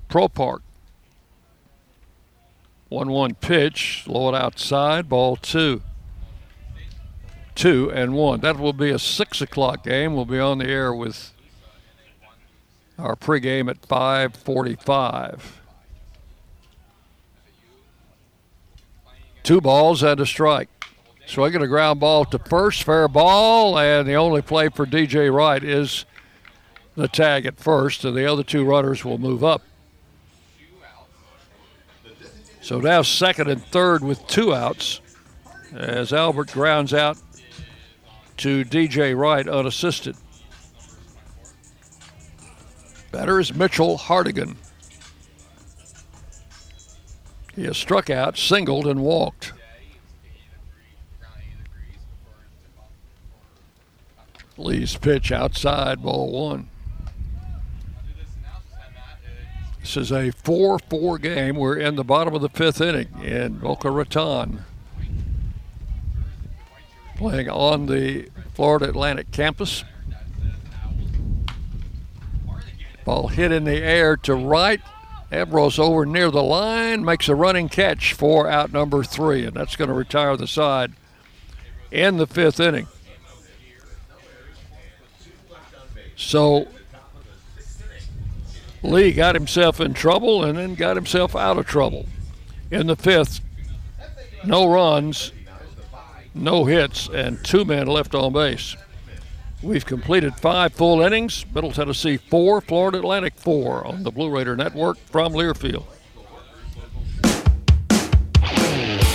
Pro 0.07 0.29
Park. 0.29 0.61
1 2.89 3.09
1 3.09 3.35
pitch, 3.35 4.05
low 4.07 4.29
it 4.29 4.35
outside, 4.35 5.09
ball 5.09 5.35
two. 5.35 5.81
Two 7.57 7.91
and 7.91 8.13
one. 8.13 8.41
That 8.41 8.59
will 8.59 8.71
be 8.71 8.91
a 8.91 8.99
six 8.99 9.41
o'clock 9.41 9.83
game. 9.83 10.13
We'll 10.13 10.25
be 10.25 10.37
on 10.37 10.59
the 10.59 10.67
air 10.67 10.93
with 10.93 11.33
our 12.99 13.15
pregame 13.15 13.67
at 13.67 13.83
545. 13.83 15.59
Two 19.41 19.59
balls 19.59 20.03
and 20.03 20.19
a 20.19 20.25
strike. 20.27 20.69
Swinging 21.25 21.63
a 21.63 21.67
ground 21.67 21.99
ball 21.99 22.25
to 22.25 22.37
first, 22.37 22.83
fair 22.83 23.07
ball, 23.07 23.79
and 23.79 24.07
the 24.07 24.13
only 24.13 24.43
play 24.43 24.69
for 24.69 24.85
DJ 24.85 25.33
Wright 25.33 25.63
is 25.63 26.05
the 26.95 27.07
tag 27.07 27.47
at 27.47 27.57
first, 27.57 28.05
and 28.05 28.15
the 28.15 28.31
other 28.31 28.43
two 28.43 28.65
runners 28.65 29.03
will 29.03 29.17
move 29.17 29.43
up. 29.43 29.63
So 32.61 32.79
now 32.79 33.01
second 33.01 33.49
and 33.49 33.63
third 33.65 34.03
with 34.03 34.27
two 34.27 34.53
outs 34.53 35.01
as 35.73 36.13
Albert 36.13 36.51
grounds 36.51 36.93
out 36.93 37.17
to 38.37 38.63
DJ 38.63 39.17
Wright 39.17 39.47
unassisted. 39.47 40.15
Batter 43.11 43.39
is 43.39 43.53
Mitchell 43.53 43.97
Hardigan. 43.97 44.55
He 47.55 47.65
has 47.65 47.77
struck 47.77 48.09
out, 48.09 48.37
singled, 48.37 48.85
and 48.85 49.01
walked. 49.01 49.53
Lee's 54.57 54.95
pitch 54.95 55.31
outside, 55.31 56.01
ball 56.01 56.31
one. 56.31 56.69
This 59.79 59.97
is 59.97 60.11
a 60.11 60.31
4 60.31 60.79
4 60.79 61.17
game. 61.17 61.55
We're 61.55 61.77
in 61.77 61.95
the 61.95 62.03
bottom 62.03 62.35
of 62.35 62.41
the 62.41 62.49
fifth 62.49 62.81
inning 62.81 63.07
in 63.23 63.59
Boca 63.59 63.89
Raton. 63.89 64.65
Playing 67.17 67.49
on 67.49 67.87
the 67.87 68.29
Florida 68.53 68.89
Atlantic 68.89 69.31
campus. 69.31 69.83
Ball 73.05 73.27
hit 73.29 73.51
in 73.51 73.63
the 73.63 73.77
air 73.77 74.17
to 74.17 74.35
right. 74.35 74.81
Ambrose 75.31 75.79
over 75.79 76.05
near 76.05 76.29
the 76.29 76.43
line 76.43 77.03
makes 77.03 77.27
a 77.27 77.35
running 77.35 77.69
catch 77.69 78.13
for 78.13 78.47
out 78.47 78.71
number 78.71 79.03
three, 79.03 79.45
and 79.45 79.55
that's 79.55 79.75
going 79.75 79.87
to 79.89 79.93
retire 79.93 80.37
the 80.37 80.47
side 80.47 80.93
in 81.91 82.17
the 82.17 82.27
fifth 82.27 82.59
inning. 82.59 82.87
So 86.15 86.67
Lee 88.83 89.11
got 89.11 89.35
himself 89.35 89.79
in 89.79 89.93
trouble 89.93 90.43
and 90.43 90.57
then 90.57 90.75
got 90.75 90.95
himself 90.95 91.35
out 91.35 91.57
of 91.57 91.65
trouble. 91.65 92.05
In 92.71 92.87
the 92.87 92.95
fifth, 92.95 93.41
no 94.43 94.67
runs, 94.67 95.31
no 96.37 96.65
hits, 96.65 97.09
and 97.09 97.43
two 97.43 97.65
men 97.65 97.87
left 97.87 98.15
on 98.15 98.33
base. 98.33 98.75
We've 99.63 99.85
completed 99.85 100.35
five 100.35 100.73
full 100.73 101.01
innings. 101.01 101.45
Middle 101.53 101.71
Tennessee 101.71 102.17
four, 102.17 102.61
Florida 102.61 102.99
Atlantic 102.99 103.35
four 103.35 103.85
on 103.85 104.03
the 104.03 104.11
Blue 104.11 104.29
Raider 104.29 104.55
Network 104.55 104.97
from 104.97 105.33
Learfield. 105.33 105.85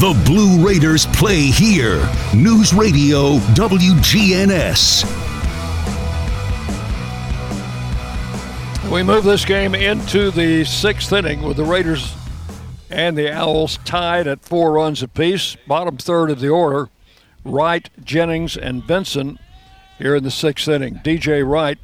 The 0.00 0.18
Blue 0.24 0.66
Raiders 0.66 1.04
play 1.04 1.42
here. 1.42 1.98
News 2.34 2.72
Radio 2.72 3.36
WGNS. 3.52 5.04
We 8.90 9.02
move 9.02 9.24
this 9.24 9.44
game 9.44 9.74
into 9.74 10.30
the 10.30 10.64
sixth 10.64 11.12
inning 11.12 11.42
with 11.42 11.58
the 11.58 11.66
Raiders 11.66 12.14
and 12.88 13.14
the 13.14 13.30
Owls 13.30 13.78
tied 13.84 14.26
at 14.26 14.42
four 14.42 14.72
runs 14.72 15.02
apiece. 15.02 15.58
Bottom 15.66 15.98
third 15.98 16.30
of 16.30 16.40
the 16.40 16.48
order, 16.48 16.88
Wright, 17.44 17.90
Jennings, 18.02 18.56
and 18.56 18.86
Benson 18.86 19.38
here 19.98 20.16
in 20.16 20.24
the 20.24 20.30
sixth 20.30 20.66
inning. 20.66 20.94
DJ 21.04 21.46
Wright 21.46 21.78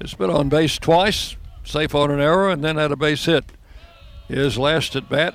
has 0.00 0.14
been 0.14 0.30
on 0.30 0.50
base 0.50 0.78
twice, 0.78 1.34
safe 1.64 1.96
on 1.96 2.12
an 2.12 2.20
error, 2.20 2.48
and 2.48 2.62
then 2.62 2.76
had 2.76 2.92
a 2.92 2.96
base 2.96 3.24
hit. 3.24 3.46
His 4.28 4.56
last 4.56 4.94
at 4.94 5.08
bat 5.08 5.34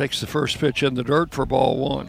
Takes 0.00 0.22
the 0.22 0.26
first 0.26 0.58
pitch 0.58 0.82
in 0.82 0.94
the 0.94 1.04
dirt 1.04 1.34
for 1.34 1.44
ball 1.44 1.76
one. 1.76 2.08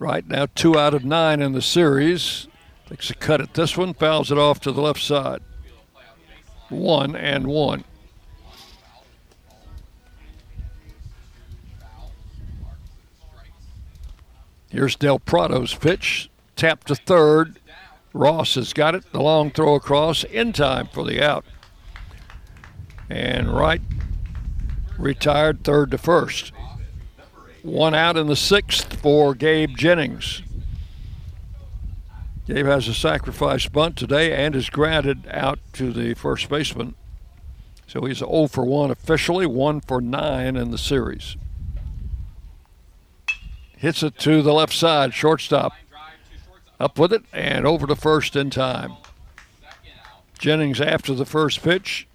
Right 0.00 0.26
now, 0.26 0.48
two 0.52 0.76
out 0.76 0.94
of 0.94 1.04
nine 1.04 1.40
in 1.40 1.52
the 1.52 1.62
series. 1.62 2.48
Takes 2.88 3.10
a 3.10 3.14
cut 3.14 3.40
at 3.40 3.54
this 3.54 3.76
one, 3.76 3.94
fouls 3.94 4.32
it 4.32 4.36
off 4.36 4.58
to 4.62 4.72
the 4.72 4.80
left 4.80 5.00
side. 5.00 5.42
One 6.70 7.14
and 7.14 7.46
one. 7.46 7.84
Here's 14.70 14.96
Del 14.96 15.20
Prado's 15.20 15.72
pitch. 15.72 16.28
Tap 16.56 16.82
to 16.86 16.96
third. 16.96 17.60
Ross 18.12 18.56
has 18.56 18.72
got 18.72 18.96
it. 18.96 19.12
The 19.12 19.22
long 19.22 19.52
throw 19.52 19.76
across 19.76 20.24
in 20.24 20.52
time 20.52 20.88
for 20.88 21.04
the 21.04 21.24
out. 21.24 21.44
And 23.08 23.54
Wright 23.54 23.82
retired 24.98 25.64
third 25.64 25.90
to 25.90 25.98
first. 25.98 26.52
One 27.62 27.94
out 27.94 28.16
in 28.16 28.26
the 28.26 28.36
sixth 28.36 29.00
for 29.00 29.34
Gabe 29.34 29.76
Jennings. 29.76 30.42
Gabe 32.46 32.66
has 32.66 32.88
a 32.88 32.94
sacrifice 32.94 33.66
bunt 33.68 33.96
today 33.96 34.34
and 34.34 34.54
is 34.54 34.68
grounded 34.68 35.26
out 35.30 35.58
to 35.74 35.92
the 35.92 36.14
first 36.14 36.48
baseman. 36.48 36.94
So 37.86 38.02
he's 38.02 38.18
0 38.18 38.48
for 38.48 38.64
1 38.64 38.90
officially, 38.90 39.46
1 39.46 39.80
for 39.80 40.00
9 40.00 40.56
in 40.56 40.70
the 40.70 40.78
series. 40.78 41.36
Hits 43.76 44.02
it 44.02 44.18
to 44.18 44.42
the 44.42 44.52
left 44.52 44.72
side, 44.72 45.14
shortstop. 45.14 45.72
Up 46.80 46.98
with 46.98 47.12
it 47.12 47.22
and 47.32 47.66
over 47.66 47.86
to 47.86 47.96
first 47.96 48.36
in 48.36 48.50
time. 48.50 48.94
Jennings 50.38 50.80
after 50.80 51.14
the 51.14 51.24
first 51.24 51.62
pitch 51.62 52.06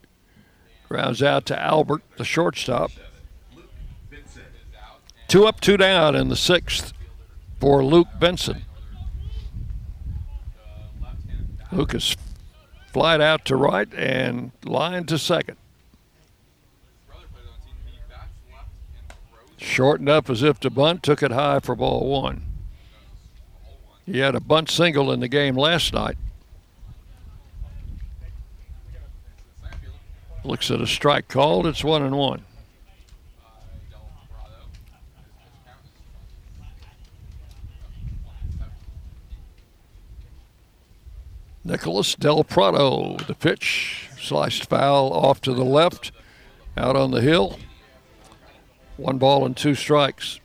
Grounds 0.90 1.22
out 1.22 1.46
to 1.46 1.62
Albert, 1.62 2.02
the 2.18 2.26
shortstop. 2.26 2.92
Two 5.28 5.46
up, 5.46 5.62
two 5.62 5.78
down 5.78 6.16
in 6.16 6.30
the 6.30 6.36
sixth 6.36 6.94
for 7.60 7.86
Luke 7.86 8.08
Benson. 8.20 8.64
Lucas 11.72 12.18
flied 12.92 13.22
out 13.22 13.46
to 13.46 13.56
right 13.56 13.94
and 13.94 14.52
line 14.66 15.06
to 15.06 15.20
second. 15.20 15.58
Shortened 19.58 20.10
up 20.10 20.28
as 20.28 20.42
if 20.42 20.60
to 20.62 20.72
bunt, 20.72 21.04
took 21.04 21.22
it 21.22 21.32
high 21.32 21.60
for 21.60 21.76
ball 21.76 22.10
one. 22.10 22.42
He 24.08 24.18
had 24.20 24.34
a 24.34 24.40
bunt 24.40 24.72
single 24.72 25.12
in 25.12 25.20
the 25.20 25.28
game 25.28 25.56
last 25.56 25.94
night. 25.94 26.18
Looks 30.44 30.72
at 30.72 30.82
a 30.82 30.88
strike 30.88 31.28
called. 31.28 31.68
It's 31.68 31.84
one 31.84 32.02
and 32.02 32.18
one. 32.18 32.44
Nicholas 41.64 42.16
Del 42.16 42.44
Prado, 42.44 43.18
the 43.28 43.36
pitch, 43.36 44.10
sliced 44.20 44.68
foul 44.70 45.12
off 45.14 45.40
to 45.42 45.54
the 45.54 45.64
left, 45.64 46.12
out 46.76 46.96
on 46.96 47.12
the 47.12 47.22
hill. 47.22 47.60
One 48.98 49.18
ball 49.18 49.46
and 49.46 49.56
two 49.56 49.76
strikes. 49.76 50.40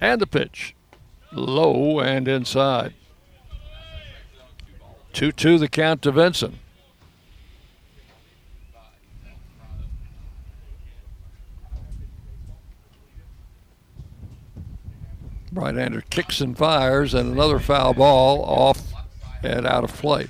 And 0.00 0.20
the 0.20 0.26
pitch 0.26 0.74
low 1.32 2.00
and 2.00 2.28
inside. 2.28 2.94
2 5.12 5.32
2 5.32 5.58
the 5.58 5.68
count 5.68 6.02
to 6.02 6.12
Vincent. 6.12 6.56
Right-hander 15.52 16.02
kicks 16.08 16.40
and 16.40 16.56
fires, 16.56 17.12
and 17.12 17.30
another 17.30 17.58
foul 17.58 17.92
ball 17.92 18.42
off 18.42 18.80
and 19.42 19.66
out 19.66 19.84
of 19.84 19.92
play. 19.92 20.28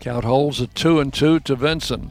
Count 0.00 0.24
holds 0.24 0.60
at 0.60 0.74
two 0.74 0.98
and 0.98 1.12
two 1.12 1.38
to 1.40 1.54
Vincent. 1.54 2.10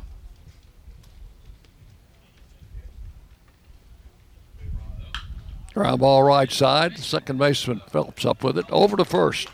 Ground 5.74 6.00
ball 6.00 6.24
right 6.24 6.52
side. 6.52 6.98
Second 6.98 7.38
baseman 7.38 7.82
Phillips 7.90 8.26
up 8.26 8.44
with 8.44 8.58
it. 8.58 8.66
Over 8.70 8.98
to 8.98 9.06
first. 9.06 9.50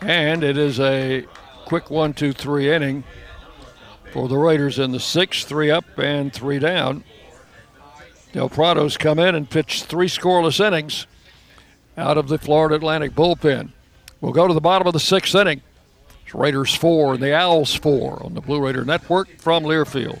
And 0.00 0.42
it 0.42 0.58
is 0.58 0.80
a 0.80 1.26
quick 1.64 1.90
one, 1.90 2.12
two, 2.14 2.32
three 2.32 2.72
inning 2.72 3.04
for 4.12 4.28
the 4.28 4.36
Raiders 4.36 4.78
in 4.78 4.92
the 4.92 5.00
sixth. 5.00 5.46
Three 5.46 5.70
up 5.70 5.84
and 5.98 6.32
three 6.32 6.58
down. 6.58 7.04
Del 8.32 8.48
Prado's 8.48 8.96
come 8.96 9.18
in 9.18 9.34
and 9.34 9.48
pitched 9.48 9.84
three 9.84 10.08
scoreless 10.08 10.64
innings 10.64 11.06
out 11.96 12.16
of 12.16 12.28
the 12.28 12.38
Florida 12.38 12.76
Atlantic 12.76 13.12
bullpen. 13.12 13.70
We'll 14.20 14.32
go 14.32 14.46
to 14.46 14.54
the 14.54 14.60
bottom 14.60 14.86
of 14.86 14.92
the 14.92 15.00
sixth 15.00 15.34
inning. 15.34 15.62
It's 16.24 16.34
Raiders 16.34 16.74
four 16.74 17.14
and 17.14 17.22
the 17.22 17.34
Owls 17.34 17.74
four 17.74 18.22
on 18.22 18.34
the 18.34 18.40
Blue 18.40 18.64
Raider 18.64 18.84
Network 18.84 19.28
from 19.38 19.64
Learfield. 19.64 20.20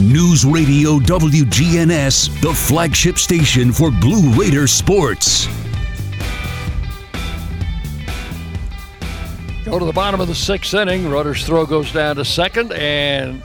News 0.00 0.44
Radio 0.44 1.00
WGNS, 1.00 2.40
the 2.40 2.54
flagship 2.54 3.18
station 3.18 3.72
for 3.72 3.90
Blue 3.90 4.32
Raider 4.40 4.68
sports. 4.68 5.48
Go 9.64 9.80
to 9.80 9.84
the 9.84 9.92
bottom 9.92 10.20
of 10.20 10.28
the 10.28 10.36
sixth 10.36 10.72
inning. 10.72 11.10
Rudder's 11.10 11.44
throw 11.44 11.66
goes 11.66 11.92
down 11.92 12.14
to 12.14 12.24
second, 12.24 12.72
and 12.74 13.42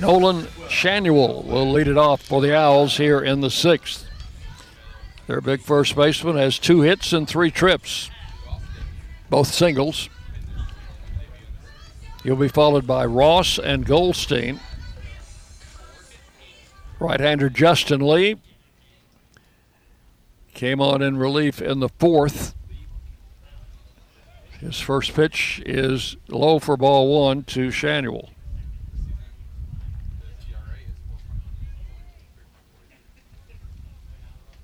Nolan 0.00 0.46
Schanuel 0.66 1.44
will 1.44 1.70
lead 1.70 1.86
it 1.86 1.96
off 1.96 2.22
for 2.22 2.42
the 2.42 2.56
Owls 2.56 2.96
here 2.96 3.20
in 3.20 3.40
the 3.40 3.50
sixth. 3.50 4.04
Their 5.28 5.40
big 5.40 5.60
first 5.60 5.94
baseman 5.94 6.34
has 6.38 6.58
two 6.58 6.80
hits 6.80 7.12
and 7.12 7.28
three 7.28 7.52
trips, 7.52 8.10
both 9.30 9.46
singles. 9.46 10.08
He'll 12.24 12.34
be 12.34 12.48
followed 12.48 12.84
by 12.84 13.06
Ross 13.06 13.60
and 13.60 13.86
Goldstein. 13.86 14.58
Right-hander 17.00 17.48
Justin 17.48 18.00
Lee 18.00 18.36
came 20.52 20.80
on 20.80 21.00
in 21.00 21.16
relief 21.16 21.62
in 21.62 21.78
the 21.78 21.88
fourth. 21.88 22.54
His 24.58 24.80
first 24.80 25.14
pitch 25.14 25.62
is 25.64 26.16
low 26.28 26.58
for 26.58 26.76
ball 26.76 27.20
one 27.20 27.44
to 27.44 27.68
Schanuel. 27.68 28.30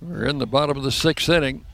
We're 0.03 0.27
in 0.27 0.38
the 0.38 0.47
bottom 0.47 0.77
of 0.77 0.83
the 0.83 0.90
sixth 0.90 1.29
inning. 1.29 1.64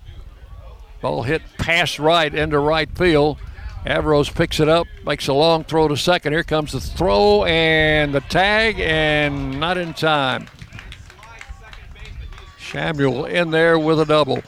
Ball 1.00 1.22
hit 1.22 1.40
past 1.56 1.98
right 1.98 2.32
into 2.32 2.58
right 2.58 2.90
field. 2.96 3.38
Avros 3.86 4.32
picks 4.34 4.60
it 4.60 4.68
up, 4.68 4.86
makes 5.06 5.28
a 5.28 5.32
long 5.32 5.64
throw 5.64 5.88
to 5.88 5.96
second. 5.96 6.32
Here 6.32 6.44
comes 6.44 6.72
the 6.72 6.80
throw 6.80 7.44
and 7.44 8.14
the 8.14 8.20
tag, 8.20 8.78
and 8.78 9.58
not 9.58 9.78
in 9.78 9.94
time. 9.94 10.48
Schanuel 12.58 13.28
in 13.28 13.50
there 13.50 13.78
with 13.78 14.00
a 14.00 14.04
double. 14.04 14.42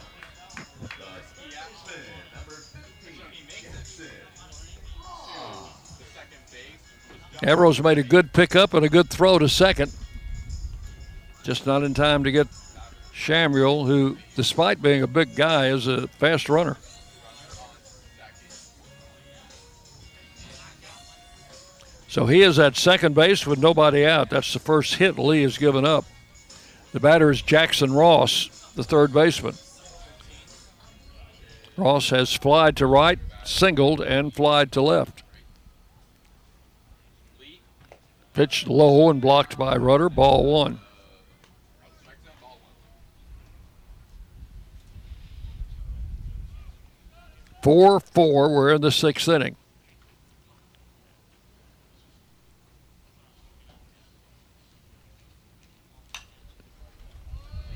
Avros 7.41 7.83
made 7.83 7.97
a 7.97 8.03
good 8.03 8.31
pickup 8.31 8.73
and 8.73 8.85
a 8.85 8.89
good 8.89 9.09
throw 9.09 9.37
to 9.39 9.49
second. 9.49 9.91
Just 11.43 11.65
not 11.65 11.83
in 11.83 11.93
time 11.93 12.23
to 12.23 12.31
get 12.31 12.47
Schanuel, 13.13 13.85
who, 13.85 14.17
despite 14.35 14.81
being 14.81 15.01
a 15.01 15.07
big 15.07 15.35
guy, 15.35 15.67
is 15.67 15.87
a 15.87 16.07
fast 16.07 16.47
runner. 16.47 16.77
So 22.13 22.27
he 22.27 22.43
is 22.43 22.59
at 22.59 22.77
second 22.77 23.15
base 23.15 23.47
with 23.47 23.57
nobody 23.57 24.05
out. 24.05 24.29
That's 24.29 24.53
the 24.53 24.59
first 24.59 24.93
hit 24.93 25.17
Lee 25.17 25.41
has 25.41 25.57
given 25.57 25.83
up. 25.83 26.05
The 26.91 26.99
batter 26.99 27.31
is 27.31 27.41
Jackson 27.41 27.91
Ross, 27.91 28.71
the 28.75 28.83
third 28.83 29.11
baseman. 29.11 29.55
Ross 31.75 32.11
has 32.11 32.31
flied 32.31 32.77
to 32.77 32.85
right, 32.85 33.17
singled, 33.43 33.99
and 33.99 34.31
flied 34.31 34.71
to 34.73 34.81
left. 34.83 35.23
Pitched 38.35 38.67
low 38.67 39.09
and 39.09 39.19
blocked 39.19 39.57
by 39.57 39.75
Rudder, 39.75 40.09
Ball 40.09 40.45
one. 40.45 40.81
Four 47.63 47.99
four. 47.99 48.53
We're 48.53 48.75
in 48.75 48.81
the 48.81 48.91
sixth 48.91 49.27
inning. 49.27 49.55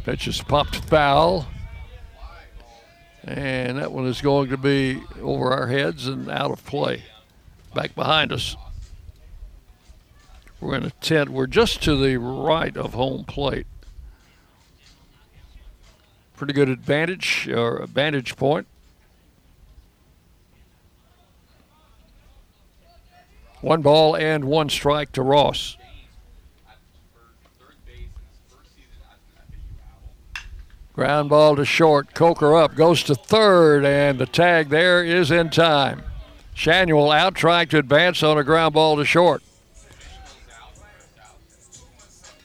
Pitch 0.07 0.25
is 0.29 0.41
popped 0.41 0.77
foul. 0.77 1.45
And 3.25 3.77
that 3.77 3.91
one 3.91 4.07
is 4.07 4.21
going 4.21 4.49
to 4.51 4.55
be 4.55 5.03
over 5.21 5.51
our 5.51 5.67
heads 5.67 6.07
and 6.07 6.29
out 6.29 6.49
of 6.49 6.65
play. 6.65 7.03
Back 7.75 7.93
behind 7.93 8.31
us. 8.31 8.55
We're 10.61 10.77
in 10.77 10.85
a 10.85 10.91
tent. 10.91 11.29
We're 11.29 11.45
just 11.45 11.83
to 11.83 11.97
the 11.97 12.15
right 12.15 12.77
of 12.77 12.93
home 12.93 13.25
plate. 13.25 13.67
Pretty 16.37 16.53
good 16.53 16.69
advantage 16.69 17.49
or 17.49 17.85
vantage 17.85 18.37
point. 18.37 18.65
One 23.59 23.81
ball 23.81 24.15
and 24.15 24.45
one 24.45 24.69
strike 24.69 25.11
to 25.11 25.21
Ross. 25.21 25.75
Ground 30.97 31.29
ball 31.29 31.55
to 31.57 31.63
short. 31.63 32.15
Coker 32.15 32.55
up, 32.55 32.73
goes 32.73 33.03
to 33.03 33.13
third, 33.13 33.86
and 33.86 34.17
the 34.17 34.25
tag 34.25 34.69
there 34.69 35.03
is 35.03 35.29
in 35.29 35.51
time. 35.51 36.01
Schanuel 36.55 37.15
out 37.15 37.36
trying 37.36 37.67
to 37.67 37.77
advance 37.77 38.23
on 38.23 38.39
a 38.39 38.43
ground 38.43 38.73
ball 38.73 38.97
to 38.97 39.05
short. 39.05 39.43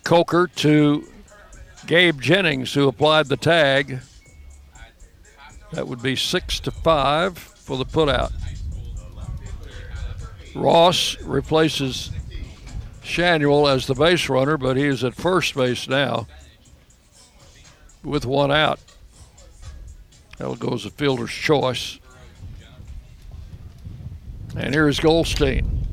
Coker 0.04 0.50
to 0.56 1.08
Gabe 1.86 2.20
Jennings, 2.20 2.74
who 2.74 2.88
applied 2.88 3.28
the 3.28 3.38
tag. 3.38 4.00
That 5.72 5.88
would 5.88 6.02
be 6.02 6.14
six 6.14 6.60
to 6.60 6.70
five 6.70 7.38
for 7.38 7.78
the 7.78 7.86
putout. 7.86 8.32
Ross 10.54 11.18
replaces 11.22 12.10
Schanuel 13.02 13.72
as 13.74 13.86
the 13.86 13.94
base 13.94 14.28
runner, 14.28 14.58
but 14.58 14.76
he 14.76 14.84
is 14.84 15.02
at 15.02 15.14
first 15.14 15.54
base 15.54 15.88
now 15.88 16.26
with 18.02 18.26
one 18.26 18.50
out. 18.50 18.80
That'll 20.38 20.56
go 20.56 20.74
as 20.74 20.84
a 20.84 20.90
fielder's 20.90 21.30
choice. 21.30 21.98
And 24.56 24.74
here 24.74 24.88
is 24.88 25.00
Goldstein. 25.00 25.86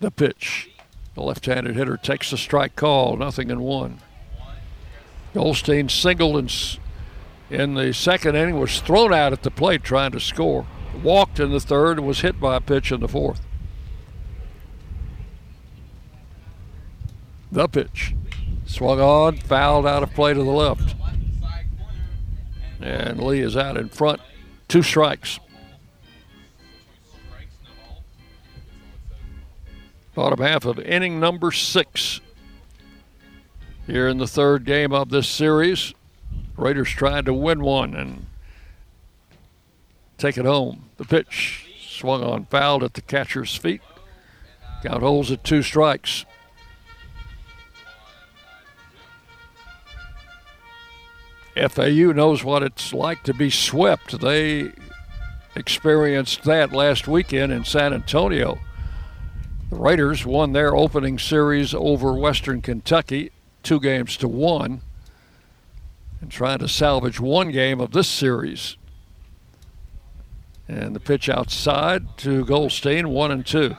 The 0.00 0.10
pitch. 0.10 0.70
The 1.14 1.22
left 1.22 1.46
handed 1.46 1.76
hitter 1.76 1.96
takes 1.96 2.30
the 2.30 2.36
strike 2.36 2.74
call, 2.74 3.16
nothing 3.16 3.50
in 3.50 3.60
one. 3.60 4.00
Goldstein 5.32 5.88
singled 5.88 6.36
in, 6.36 6.48
in 7.50 7.74
the 7.74 7.92
second 7.92 8.34
inning, 8.34 8.58
was 8.58 8.80
thrown 8.80 9.12
out 9.12 9.32
at 9.32 9.42
the 9.42 9.50
plate 9.50 9.84
trying 9.84 10.12
to 10.12 10.20
score. 10.20 10.66
Walked 11.02 11.40
in 11.40 11.50
the 11.50 11.60
third 11.60 11.98
and 11.98 12.06
was 12.06 12.20
hit 12.20 12.40
by 12.40 12.56
a 12.56 12.60
pitch 12.60 12.90
in 12.92 13.00
the 13.00 13.08
fourth. 13.08 13.40
The 17.50 17.68
pitch. 17.68 18.14
Swung 18.74 19.00
on, 19.00 19.36
fouled 19.36 19.86
out 19.86 20.02
of 20.02 20.12
play 20.14 20.34
to 20.34 20.42
the 20.42 20.50
left. 20.50 20.96
And 22.80 23.22
Lee 23.22 23.38
is 23.38 23.56
out 23.56 23.76
in 23.76 23.88
front. 23.88 24.20
Two 24.66 24.82
strikes. 24.82 25.38
Bottom 30.16 30.40
half 30.40 30.64
of 30.64 30.80
inning 30.80 31.20
number 31.20 31.52
six. 31.52 32.20
Here 33.86 34.08
in 34.08 34.18
the 34.18 34.26
third 34.26 34.64
game 34.64 34.92
of 34.92 35.08
this 35.08 35.28
series, 35.28 35.94
Raiders 36.56 36.90
trying 36.90 37.26
to 37.26 37.32
win 37.32 37.62
one 37.62 37.94
and 37.94 38.26
take 40.18 40.36
it 40.36 40.46
home. 40.46 40.86
The 40.96 41.04
pitch 41.04 41.68
swung 41.86 42.24
on, 42.24 42.46
fouled 42.46 42.82
at 42.82 42.94
the 42.94 43.02
catcher's 43.02 43.54
feet. 43.54 43.82
Count 44.82 45.00
holds 45.00 45.30
at 45.30 45.44
two 45.44 45.62
strikes. 45.62 46.24
FAU 51.56 52.12
knows 52.12 52.42
what 52.42 52.62
it's 52.62 52.92
like 52.92 53.22
to 53.24 53.34
be 53.34 53.50
swept. 53.50 54.20
They 54.20 54.72
experienced 55.54 56.42
that 56.44 56.72
last 56.72 57.06
weekend 57.06 57.52
in 57.52 57.64
San 57.64 57.94
Antonio. 57.94 58.58
The 59.70 59.76
Raiders 59.76 60.26
won 60.26 60.52
their 60.52 60.74
opening 60.74 61.18
series 61.18 61.72
over 61.72 62.12
Western 62.14 62.60
Kentucky, 62.60 63.30
two 63.62 63.80
games 63.80 64.16
to 64.18 64.28
one, 64.28 64.82
and 66.20 66.30
trying 66.30 66.58
to 66.58 66.68
salvage 66.68 67.20
one 67.20 67.50
game 67.50 67.80
of 67.80 67.92
this 67.92 68.08
series. 68.08 68.76
And 70.66 70.96
the 70.96 71.00
pitch 71.00 71.28
outside 71.28 72.18
to 72.18 72.44
Goldstein, 72.44 73.10
one 73.10 73.30
and 73.30 73.46
two. 73.46 73.76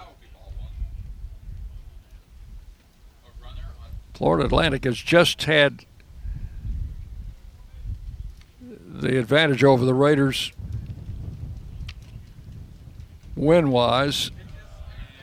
Florida 4.13 4.45
Atlantic 4.45 4.85
has 4.85 4.97
just 4.97 5.43
had 5.43 5.85
the 9.01 9.19
advantage 9.19 9.63
over 9.63 9.86
the 9.86 9.93
Raiders 9.93 10.51
win 13.36 13.69
wise. 13.69 14.31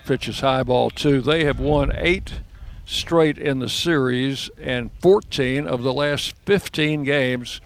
Pitches 0.04 0.40
high 0.40 0.62
ball 0.62 0.90
two. 0.90 1.20
They 1.20 1.44
have 1.44 1.61
won 1.61 1.92
eight 1.94 2.40
straight 2.85 3.38
in 3.38 3.61
the 3.61 3.68
series, 3.68 4.50
and 4.61 4.90
14 5.00 5.66
of 5.66 5.82
the 5.82 5.92
last 5.92 6.35
15 6.44 7.04
games 7.04 7.61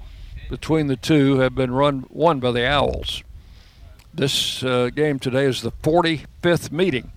between 0.49 0.87
the 0.87 0.97
two 0.97 1.38
have 1.38 1.55
been 1.55 1.73
run 1.73 2.07
won 2.11 2.38
by 2.38 2.53
the 2.53 2.66
Owls. 2.66 3.23
This 4.14 4.62
uh, 4.62 4.90
game 4.95 5.19
today 5.19 5.45
is 5.45 5.62
the 5.62 5.73
45th 5.73 6.71
meeting. 6.71 7.11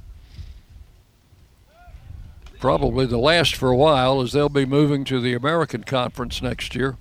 Probably 2.60 3.06
the 3.06 3.18
last 3.18 3.56
for 3.56 3.70
a 3.70 3.78
while, 3.78 4.22
as 4.22 4.34
they'll 4.34 4.50
be 4.50 4.66
moving 4.66 5.06
to 5.06 5.22
the 5.22 5.34
American 5.34 5.84
Conference 5.84 6.42
next 6.42 6.76
year. 6.76 6.98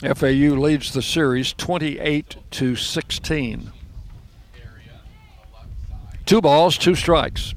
FAU 0.00 0.54
leads 0.56 0.94
the 0.94 1.02
series 1.02 1.52
28 1.52 2.36
to 2.52 2.74
16. 2.74 3.72
Two 6.24 6.40
balls, 6.40 6.78
two 6.78 6.94
strikes. 6.94 7.54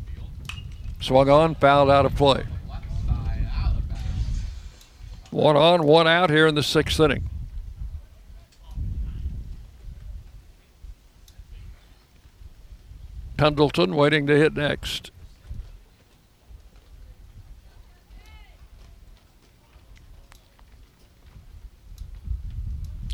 Swung 1.00 1.30
on, 1.30 1.56
fouled 1.56 1.90
out 1.90 2.06
of 2.06 2.16
play. 2.16 2.44
One 5.32 5.56
on, 5.56 5.84
one 5.84 6.06
out 6.06 6.30
here 6.30 6.46
in 6.46 6.56
the 6.56 6.64
sixth 6.64 7.00
inning. 7.00 7.30
Pendleton 13.38 13.96
waiting 13.96 14.28
to 14.28 14.38
hit 14.38 14.54
next. 14.54 15.12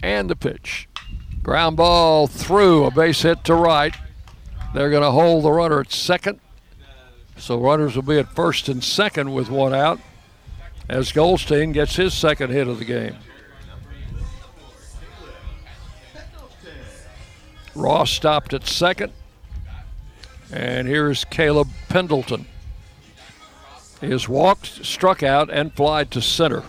And 0.01 0.29
the 0.29 0.35
pitch. 0.35 0.87
Ground 1.43 1.77
ball 1.77 2.27
through, 2.27 2.85
a 2.85 2.91
base 2.91 3.21
hit 3.21 3.43
to 3.45 3.55
right. 3.55 3.95
They're 4.73 4.89
going 4.89 5.03
to 5.03 5.11
hold 5.11 5.43
the 5.43 5.51
runner 5.51 5.79
at 5.79 5.91
second. 5.91 6.39
So 7.37 7.57
runners 7.57 7.95
will 7.95 8.03
be 8.03 8.19
at 8.19 8.35
first 8.35 8.67
and 8.67 8.83
second 8.83 9.33
with 9.33 9.49
one 9.49 9.73
out 9.73 9.99
as 10.89 11.11
Goldstein 11.11 11.71
gets 11.71 11.95
his 11.95 12.13
second 12.13 12.49
hit 12.49 12.67
of 12.67 12.79
the 12.79 12.85
game. 12.85 13.15
Ross 17.75 18.11
stopped 18.11 18.53
at 18.53 18.67
second. 18.67 19.13
And 20.51 20.87
here's 20.87 21.25
Caleb 21.25 21.69
Pendleton. 21.87 22.47
He 24.01 24.09
has 24.09 24.27
walked, 24.27 24.85
struck 24.85 25.21
out, 25.23 25.49
and 25.49 25.73
flied 25.73 26.09
to 26.11 26.21
center. 26.21 26.63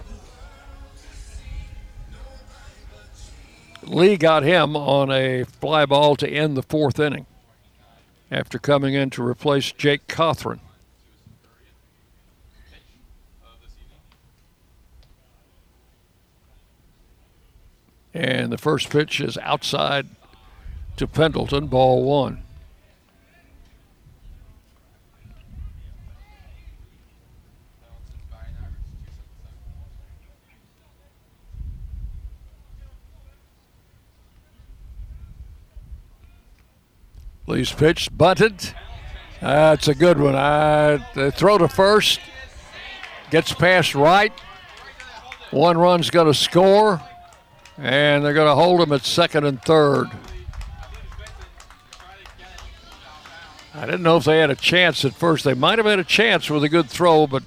Lee 3.82 4.16
got 4.16 4.42
him 4.42 4.76
on 4.76 5.10
a 5.10 5.44
fly 5.44 5.86
ball 5.86 6.16
to 6.16 6.28
end 6.28 6.56
the 6.56 6.62
fourth 6.62 6.98
inning 6.98 7.26
after 8.30 8.58
coming 8.58 8.94
in 8.94 9.10
to 9.10 9.22
replace 9.22 9.72
Jake 9.72 10.06
Cothran. 10.06 10.60
And 18.12 18.52
the 18.52 18.58
first 18.58 18.90
pitch 18.90 19.20
is 19.20 19.38
outside 19.38 20.06
to 20.96 21.06
Pendleton, 21.06 21.68
ball 21.68 22.04
one. 22.04 22.42
Lee's 37.50 37.72
pitch 37.72 38.16
bunted. 38.16 38.74
That's 39.40 39.88
a 39.88 39.94
good 39.94 40.20
one. 40.20 40.36
I 40.36 41.04
they 41.14 41.32
throw 41.32 41.58
to 41.58 41.66
first. 41.66 42.20
Gets 43.30 43.52
past 43.52 43.96
right. 43.96 44.32
One 45.50 45.76
run's 45.76 46.10
going 46.10 46.28
to 46.28 46.34
score, 46.34 47.02
and 47.76 48.24
they're 48.24 48.34
going 48.34 48.46
to 48.46 48.54
hold 48.54 48.80
him 48.80 48.92
at 48.92 49.04
second 49.04 49.44
and 49.46 49.60
third. 49.62 50.06
I 53.74 53.84
didn't 53.84 54.02
know 54.02 54.16
if 54.16 54.24
they 54.24 54.38
had 54.38 54.50
a 54.50 54.56
chance 54.56 55.04
at 55.04 55.14
first. 55.14 55.44
They 55.44 55.54
might 55.54 55.78
have 55.78 55.86
had 55.86 55.98
a 55.98 56.04
chance 56.04 56.50
with 56.50 56.62
a 56.62 56.68
good 56.68 56.88
throw, 56.88 57.26
but 57.26 57.42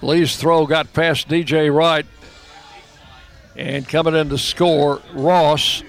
Lee's 0.00 0.36
throw 0.36 0.66
got 0.66 0.92
past 0.92 1.28
DJ 1.28 1.72
Wright. 1.72 2.06
And 3.54 3.88
coming 3.88 4.16
in 4.16 4.28
to 4.30 4.38
score, 4.38 5.02
Ross 5.12 5.84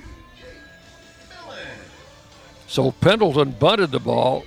so 2.74 2.90
Pendleton 2.90 3.52
bunted 3.52 3.92
the 3.92 4.00
ball. 4.00 4.44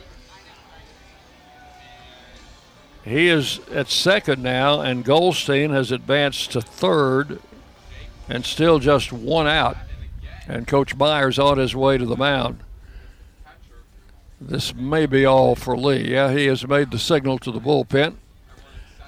He 3.04 3.28
is 3.28 3.60
at 3.70 3.88
second 3.88 4.42
now, 4.42 4.80
and 4.80 5.04
Goldstein 5.04 5.70
has 5.70 5.92
advanced 5.92 6.50
to 6.50 6.60
third 6.60 7.40
and 8.28 8.44
still 8.44 8.80
just 8.80 9.12
one 9.12 9.46
out. 9.46 9.76
And 10.48 10.66
Coach 10.66 10.96
Myers 10.96 11.38
on 11.38 11.58
his 11.58 11.76
way 11.76 11.98
to 11.98 12.04
the 12.04 12.16
mound. 12.16 12.58
This 14.40 14.74
may 14.74 15.06
be 15.06 15.24
all 15.24 15.54
for 15.54 15.76
Lee. 15.76 16.10
Yeah, 16.10 16.32
he 16.32 16.46
has 16.46 16.66
made 16.66 16.90
the 16.90 16.98
signal 16.98 17.38
to 17.38 17.52
the 17.52 17.60
bullpen. 17.60 18.16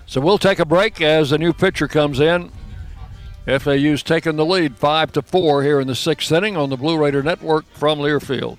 So 0.06 0.20
we'll 0.20 0.38
take 0.38 0.60
a 0.60 0.64
break 0.64 1.00
as 1.00 1.30
the 1.30 1.38
new 1.38 1.52
pitcher 1.52 1.88
comes 1.88 2.20
in. 2.20 2.52
FAU's 3.46 4.04
taking 4.04 4.36
the 4.36 4.46
lead 4.46 4.76
5 4.76 5.12
to 5.14 5.22
4 5.22 5.64
here 5.64 5.80
in 5.80 5.88
the 5.88 5.96
sixth 5.96 6.30
inning 6.30 6.56
on 6.56 6.70
the 6.70 6.76
Blue 6.76 6.96
Raider 6.96 7.24
Network 7.24 7.64
from 7.72 7.98
Learfield. 7.98 8.58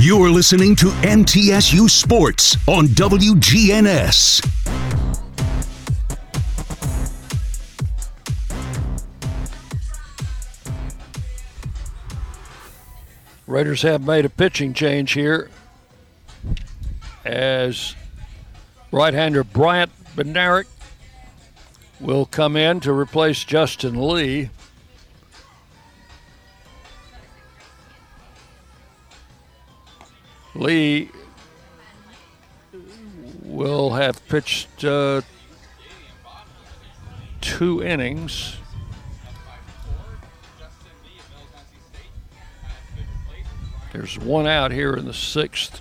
You're 0.00 0.30
listening 0.30 0.76
to 0.76 0.86
MTSU 1.02 1.90
Sports 1.90 2.56
on 2.68 2.86
WGNS. 2.86 4.40
Raiders 13.48 13.82
have 13.82 14.06
made 14.06 14.24
a 14.24 14.30
pitching 14.30 14.72
change 14.72 15.14
here 15.14 15.50
as 17.24 17.96
right-hander 18.92 19.42
Bryant 19.42 19.90
Bednarik 20.14 20.66
will 21.98 22.24
come 22.24 22.56
in 22.56 22.78
to 22.80 22.92
replace 22.92 23.42
Justin 23.42 24.00
Lee. 24.00 24.50
Lee 30.58 31.10
will 33.44 33.90
have 33.90 34.26
pitched 34.28 34.84
uh, 34.84 35.22
two 37.40 37.82
innings. 37.82 38.56
There's 43.92 44.18
one 44.18 44.48
out 44.48 44.72
here 44.72 44.94
in 44.94 45.06
the 45.06 45.14
sixth. 45.14 45.80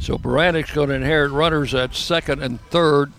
So 0.00 0.16
Beranek's 0.16 0.72
going 0.72 0.88
to 0.88 0.94
inherit 0.94 1.32
runners 1.32 1.74
at 1.74 1.94
second 1.94 2.42
and 2.42 2.60
third. 2.62 3.12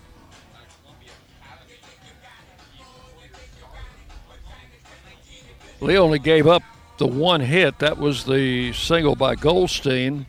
Lee 5.82 5.97
only 5.97 6.19
gave 6.19 6.45
up 6.45 6.61
the 6.97 7.07
one 7.07 7.41
hit. 7.41 7.79
That 7.79 7.97
was 7.97 8.23
the 8.25 8.71
single 8.73 9.15
by 9.15 9.36
Goldstein. 9.36 10.27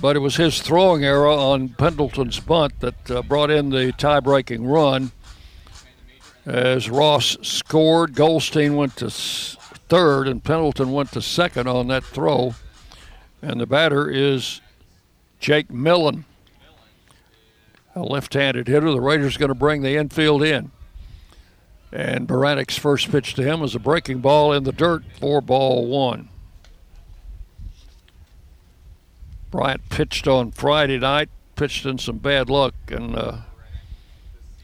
But 0.00 0.16
it 0.16 0.20
was 0.20 0.36
his 0.36 0.60
throwing 0.60 1.04
error 1.04 1.28
on 1.28 1.68
Pendleton's 1.68 2.40
bunt 2.40 2.80
that 2.80 3.10
uh, 3.10 3.22
brought 3.22 3.50
in 3.50 3.68
the 3.68 3.92
tie 3.92 4.20
breaking 4.20 4.66
run. 4.66 5.12
As 6.46 6.90
Ross 6.90 7.36
scored, 7.42 8.14
Goldstein 8.14 8.76
went 8.76 8.96
to 8.96 9.10
third, 9.10 10.26
and 10.26 10.42
Pendleton 10.42 10.92
went 10.92 11.12
to 11.12 11.22
second 11.22 11.68
on 11.68 11.88
that 11.88 12.04
throw. 12.04 12.54
And 13.40 13.60
the 13.60 13.66
batter 13.66 14.10
is 14.10 14.60
Jake 15.38 15.70
Millen, 15.70 16.24
a 17.94 18.02
left 18.02 18.34
handed 18.34 18.68
hitter. 18.68 18.90
The 18.90 19.00
Raiders 19.00 19.36
going 19.36 19.50
to 19.50 19.54
bring 19.54 19.82
the 19.82 19.96
infield 19.96 20.42
in. 20.42 20.70
And 21.94 22.26
Beranek's 22.26 22.76
first 22.76 23.12
pitch 23.12 23.34
to 23.34 23.42
him 23.44 23.60
was 23.60 23.76
a 23.76 23.78
breaking 23.78 24.18
ball 24.18 24.52
in 24.52 24.64
the 24.64 24.72
dirt 24.72 25.04
for 25.20 25.40
ball 25.40 25.86
one. 25.86 26.28
Bryant 29.52 29.88
pitched 29.90 30.26
on 30.26 30.50
Friday 30.50 30.98
night, 30.98 31.28
pitched 31.54 31.86
in 31.86 31.98
some 31.98 32.18
bad 32.18 32.50
luck, 32.50 32.74
and 32.88 33.14
uh, 33.14 33.36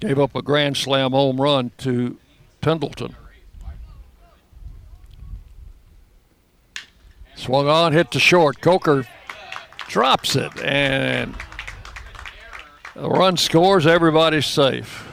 gave 0.01 0.19
up 0.19 0.35
a 0.35 0.43
grand 0.43 0.77
slam 0.77 1.13
home 1.13 1.41
run 1.41 1.71
to 1.79 2.19
Pendleton. 2.61 3.15
Swung 7.37 7.69
on, 7.69 7.93
hit 7.93 8.11
to 8.11 8.19
short. 8.19 8.61
Coker 8.61 9.07
drops 9.87 10.35
it, 10.35 10.61
and 10.61 11.37
the 12.97 13.09
run 13.09 13.37
scores. 13.37 13.87
Everybody's 13.87 14.47
safe. 14.47 15.10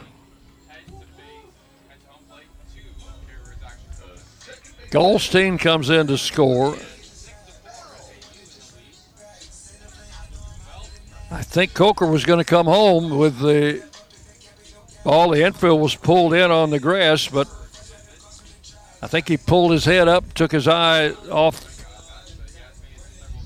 Goldstein 4.89 5.57
comes 5.57 5.89
in 5.89 6.07
to 6.07 6.17
score. 6.17 6.77
I 11.29 11.43
think 11.43 11.73
Coker 11.73 12.07
was 12.07 12.23
going 12.23 12.39
to 12.39 12.45
come 12.45 12.67
home 12.67 13.17
with 13.17 13.39
the 13.39 13.83
ball. 15.03 15.31
The 15.31 15.43
infield 15.45 15.81
was 15.81 15.95
pulled 15.95 16.33
in 16.33 16.51
on 16.51 16.69
the 16.69 16.79
grass, 16.79 17.27
but 17.27 17.49
I 19.01 19.07
think 19.07 19.27
he 19.27 19.35
pulled 19.35 19.73
his 19.73 19.83
head 19.83 20.07
up, 20.07 20.33
took 20.33 20.53
his 20.53 20.69
eye 20.69 21.09
off, 21.29 21.85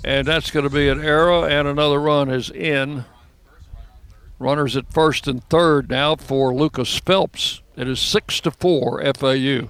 and 0.06 0.28
that's 0.28 0.52
going 0.52 0.64
to 0.64 0.70
be 0.74 0.90
an 0.90 1.04
error, 1.04 1.50
and 1.50 1.68
another 1.68 2.00
run 2.00 2.30
is 2.30 2.52
in. 2.52 3.06
Runners 4.38 4.76
at 4.76 4.92
first 4.94 5.28
and 5.28 5.44
third 5.46 5.90
now 5.90 6.16
for 6.16 6.54
Lucas 6.54 7.00
Phelps. 7.00 7.62
It 7.76 7.88
is 7.88 8.00
six 8.00 8.40
to 8.42 8.52
four 8.52 9.04
FAU 9.14 9.70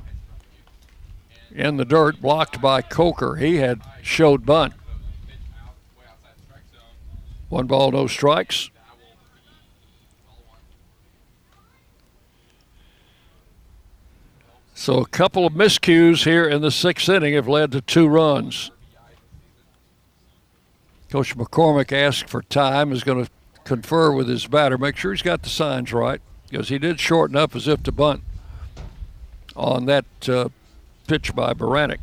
in 1.54 1.78
the 1.78 1.86
dirt, 1.86 2.22
blocked 2.22 2.62
by 2.62 2.82
Coker. 2.82 3.36
He 3.36 3.58
had 3.58 3.82
showed 4.02 4.46
bunt. 4.46 4.74
One 7.50 7.68
ball, 7.68 7.92
no 7.92 8.08
strikes. 8.08 8.70
So 14.74 14.98
a 15.00 15.06
couple 15.06 15.46
of 15.46 15.54
miscues 15.54 16.24
here 16.24 16.48
in 16.48 16.62
the 16.62 16.72
sixth 16.72 17.08
inning 17.08 17.36
have 17.36 17.48
led 17.48 17.72
to 17.74 17.82
two 17.82 18.08
runs. 18.08 18.72
Coach 21.12 21.38
McCormack 21.38 21.92
asked 21.92 22.30
for 22.30 22.42
time, 22.42 22.92
is 22.92 23.04
going 23.04 23.26
to 23.26 23.32
confer 23.64 24.12
with 24.12 24.28
his 24.28 24.48
batter, 24.48 24.78
make 24.78 24.96
sure 24.96 25.12
he's 25.12 25.22
got 25.22 25.44
the 25.44 25.50
signs 25.50 25.92
right, 25.94 26.22
because 26.50 26.70
he 26.70 26.80
did 26.80 27.00
shorten 27.00 27.36
up 27.36 27.56
as 27.56 27.68
if 27.68 27.84
to 27.84 27.92
bunt 27.92 28.24
on 29.56 29.86
that 29.86 30.06
uh, 30.28 30.50
pitch 31.12 31.36
by 31.36 31.52
Beranek. 31.52 31.98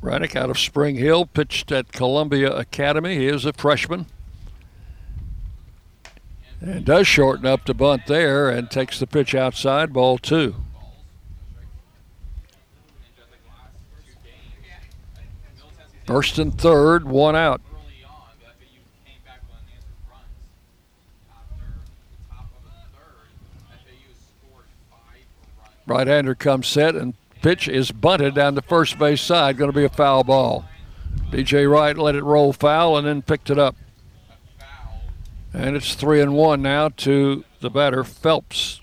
Beranek 0.00 0.36
out 0.36 0.48
of 0.48 0.60
Spring 0.60 0.94
Hill 0.94 1.26
pitched 1.26 1.72
at 1.72 1.90
Columbia 1.90 2.56
Academy. 2.56 3.16
He 3.16 3.26
is 3.26 3.44
a 3.44 3.52
freshman. 3.52 4.06
And 6.60 6.84
does 6.84 7.08
shorten 7.08 7.46
up 7.46 7.64
to 7.64 7.74
bunt 7.74 8.06
there 8.06 8.48
and 8.48 8.70
takes 8.70 9.00
the 9.00 9.08
pitch 9.08 9.34
outside, 9.34 9.92
ball 9.92 10.18
two. 10.18 10.54
First 16.12 16.38
and 16.38 16.52
third, 16.52 17.08
one 17.08 17.34
out. 17.34 17.62
Right 25.86 26.06
hander 26.06 26.34
comes 26.34 26.66
set 26.66 26.94
and 26.94 27.14
pitch 27.40 27.66
is 27.66 27.92
bunted 27.92 28.34
down 28.34 28.56
the 28.56 28.60
first 28.60 28.98
base 28.98 29.22
side. 29.22 29.56
Going 29.56 29.72
to 29.72 29.74
be 29.76 29.86
a 29.86 29.88
foul 29.88 30.22
ball. 30.22 30.66
DJ 31.30 31.66
Wright 31.66 31.96
let 31.96 32.14
it 32.14 32.24
roll 32.24 32.52
foul 32.52 32.98
and 32.98 33.06
then 33.06 33.22
picked 33.22 33.48
it 33.48 33.58
up. 33.58 33.74
And 35.54 35.74
it's 35.76 35.94
three 35.94 36.20
and 36.20 36.34
one 36.34 36.60
now 36.60 36.90
to 36.90 37.42
the 37.60 37.70
batter, 37.70 38.04
Phelps. 38.04 38.82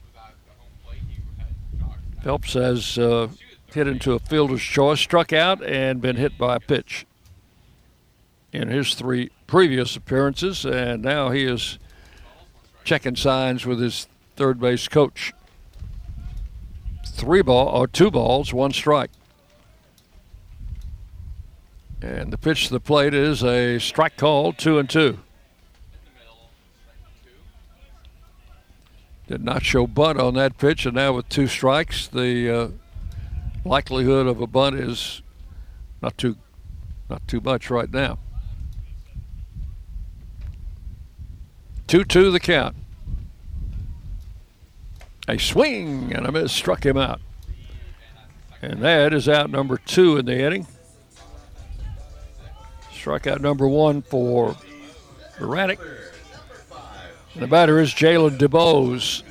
Phelps 2.23 2.53
has 2.53 2.97
uh, 2.97 3.27
hit 3.71 3.88
into 3.88 4.13
a 4.13 4.19
fielder's 4.19 4.63
choice, 4.63 4.99
struck 4.99 5.32
out, 5.32 5.63
and 5.63 6.01
been 6.01 6.15
hit 6.15 6.36
by 6.36 6.55
a 6.55 6.59
pitch 6.59 7.05
in 8.51 8.67
his 8.67 8.93
three 8.93 9.29
previous 9.47 9.95
appearances, 9.95 10.65
and 10.65 11.01
now 11.01 11.29
he 11.29 11.43
is 11.43 11.77
checking 12.83 13.15
signs 13.15 13.65
with 13.65 13.79
his 13.79 14.07
third 14.35 14.59
base 14.59 14.87
coach. 14.87 15.33
Three 17.05 17.41
ball 17.41 17.67
or 17.67 17.87
two 17.87 18.09
balls, 18.09 18.53
one 18.53 18.71
strike. 18.71 19.11
And 22.01 22.31
the 22.31 22.37
pitch 22.37 22.67
to 22.67 22.73
the 22.73 22.79
plate 22.79 23.13
is 23.13 23.43
a 23.43 23.77
strike 23.79 24.15
call, 24.15 24.53
two 24.53 24.79
and 24.79 24.89
two. 24.89 25.19
Did 29.27 29.43
not 29.43 29.63
show 29.63 29.85
bunt 29.85 30.19
on 30.19 30.33
that 30.35 30.57
pitch, 30.57 30.85
and 30.85 30.95
now 30.95 31.13
with 31.13 31.29
two 31.29 31.45
strikes, 31.45 32.07
the 32.07 32.49
uh, 32.49 32.67
likelihood 33.63 34.25
of 34.25 34.41
a 34.41 34.47
bunt 34.47 34.75
is 34.75 35.21
not 36.01 36.17
too 36.17 36.37
not 37.09 37.27
too 37.27 37.41
much 37.41 37.69
right 37.69 37.91
now. 37.91 38.17
2 41.89 42.03
2 42.03 42.29
the 42.29 42.39
count. 42.39 42.75
A 45.27 45.39
swing 45.39 46.13
and 46.13 46.27
a 46.27 46.31
miss 46.31 46.51
struck 46.51 46.85
him 46.85 46.97
out. 46.97 47.19
And 48.61 48.83
that 48.83 49.11
is 49.11 49.27
out 49.27 49.49
number 49.49 49.77
two 49.77 50.17
in 50.17 50.27
the 50.27 50.39
inning. 50.39 50.67
Struck 52.93 53.23
Strikeout 53.23 53.41
number 53.41 53.67
one 53.67 54.03
for 54.03 54.55
Beranek. 55.39 55.79
And 57.33 57.41
the 57.41 57.47
batter 57.47 57.79
is 57.79 57.91
Jalen 57.91 58.37
DeBose. 58.37 59.23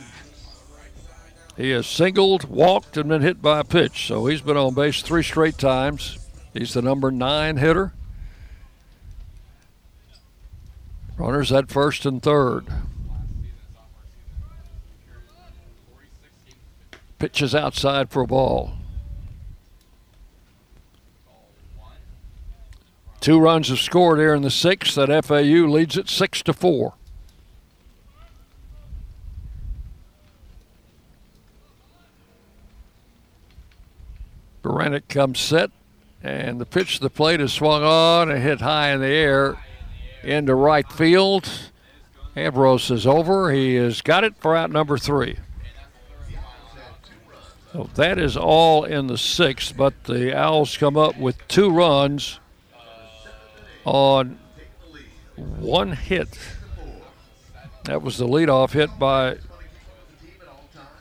He 1.57 1.71
has 1.71 1.87
singled, 1.87 2.45
walked, 2.45 2.97
and 2.97 3.09
been 3.09 3.23
hit 3.23 3.41
by 3.41 3.61
a 3.61 3.65
pitch. 3.65 4.09
So 4.09 4.27
he's 4.27 4.41
been 4.41 4.57
on 4.57 4.75
base 4.75 5.01
three 5.03 5.23
straight 5.23 5.59
times. 5.59 6.19
He's 6.53 6.75
the 6.75 6.83
number 6.83 7.13
nine 7.13 7.59
hitter. 7.59 7.93
Runners 11.19 11.51
at 11.51 11.69
first 11.69 12.07
and 12.07 12.23
third. 12.23 12.67
Pitches 17.19 17.57
outside 17.57 18.11
for 18.11 18.23
a 18.23 18.27
ball. 18.29 18.75
Two 23.21 23.41
runs 23.41 23.69
have 23.69 23.81
scored 23.81 24.21
here 24.21 24.33
in 24.33 24.43
the 24.43 24.51
sixth. 24.51 24.95
That 24.95 25.25
FAU 25.25 25.67
leads 25.67 25.97
it 25.97 26.09
six 26.09 26.41
to 26.43 26.53
four. 26.53 26.95
Beranek 34.63 35.09
comes 35.09 35.41
set, 35.41 35.73
and 36.23 36.61
the 36.61 36.67
pitch 36.67 36.97
to 36.97 37.03
the 37.03 37.11
plate 37.11 37.41
is 37.41 37.53
swung 37.53 37.83
on 37.83 38.31
and 38.31 38.41
hit 38.41 38.61
high 38.61 38.93
in 38.93 39.01
the 39.01 39.09
air 39.09 39.57
into 40.23 40.55
right 40.55 40.91
field. 40.93 41.49
Ambrose 42.37 42.91
is 42.91 43.07
over. 43.07 43.53
He 43.53 43.75
has 43.77 44.01
got 44.01 44.25
it 44.25 44.37
for 44.39 44.55
out 44.55 44.71
number 44.71 44.99
three. 44.99 45.37
So 47.73 47.91
that 47.95 48.19
is 48.19 48.37
all 48.37 48.85
in 48.85 49.09
the 49.09 49.19
sixth, 49.19 49.77
but 49.77 50.05
the 50.05 50.37
Owls 50.37 50.77
come 50.77 50.97
up 50.97 51.19
with 51.19 51.47
two 51.49 51.71
runs 51.71 52.41
on 53.85 54.39
one 55.37 55.93
hit. 55.93 56.39
That 57.85 58.03
was 58.03 58.19
the 58.19 58.27
leadoff 58.27 58.73
hit 58.73 58.99
by 58.99 59.39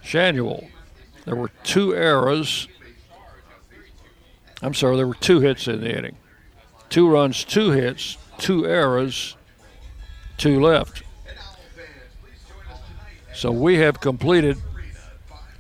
Schanuel. 0.04 0.70
There 1.26 1.36
were 1.36 1.52
two 1.64 1.96
errors. 1.96 2.68
I'm 4.62 4.74
sorry, 4.74 4.96
there 4.98 5.08
were 5.08 5.14
two 5.14 5.42
hits 5.42 5.68
in 5.68 5.82
the 5.82 5.98
inning. 5.98 6.18
Two 6.90 7.10
runs, 7.10 7.44
two 7.44 7.72
hits, 7.72 8.18
two 8.38 8.66
errors, 8.66 9.36
two 10.38 10.62
left. 10.62 11.04
So 13.34 13.52
we 13.52 13.78
have 13.78 14.00
completed 14.00 14.58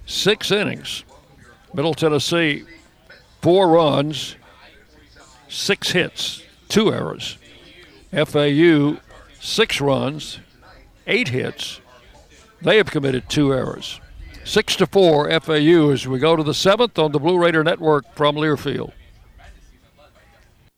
six 0.05 0.51
innings. 0.51 1.03
Middle 1.73 1.93
Tennessee, 1.93 2.63
four 3.41 3.69
runs, 3.69 4.35
six 5.47 5.91
hits, 5.91 6.41
two 6.69 6.91
errors. 6.91 7.37
FAU, 8.11 8.97
six 9.39 9.79
runs, 9.79 10.39
eight 11.05 11.27
hits. 11.27 11.81
They 12.61 12.77
have 12.77 12.89
committed 12.89 13.29
two 13.29 13.53
errors. 13.53 13.99
Six 14.43 14.75
to 14.77 14.87
four 14.87 15.29
FAU 15.41 15.91
as 15.91 16.07
we 16.07 16.19
go 16.19 16.35
to 16.35 16.43
the 16.43 16.53
seventh 16.53 16.97
on 16.97 17.11
the 17.11 17.19
Blue 17.19 17.37
Raider 17.37 17.63
Network 17.63 18.11
from 18.15 18.35
Learfield. 18.35 18.93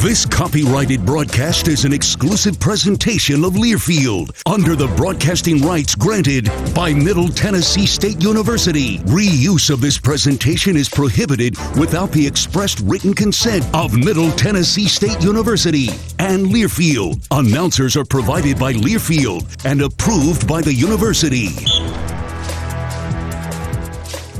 This 0.00 0.24
copyrighted 0.24 1.04
broadcast 1.04 1.66
is 1.66 1.84
an 1.84 1.92
exclusive 1.92 2.60
presentation 2.60 3.44
of 3.44 3.54
Learfield 3.54 4.30
under 4.46 4.76
the 4.76 4.86
broadcasting 4.96 5.60
rights 5.60 5.96
granted 5.96 6.48
by 6.72 6.94
Middle 6.94 7.26
Tennessee 7.26 7.84
State 7.84 8.22
University. 8.22 8.98
Reuse 8.98 9.70
of 9.70 9.80
this 9.80 9.98
presentation 9.98 10.76
is 10.76 10.88
prohibited 10.88 11.56
without 11.76 12.12
the 12.12 12.24
expressed 12.24 12.78
written 12.84 13.12
consent 13.12 13.66
of 13.74 13.92
Middle 13.92 14.30
Tennessee 14.30 14.86
State 14.86 15.20
University 15.20 15.88
and 16.20 16.46
Learfield. 16.46 17.26
Announcers 17.32 17.96
are 17.96 18.04
provided 18.04 18.56
by 18.56 18.74
Learfield 18.74 19.64
and 19.64 19.82
approved 19.82 20.46
by 20.46 20.62
the 20.62 20.72
university. 20.72 21.48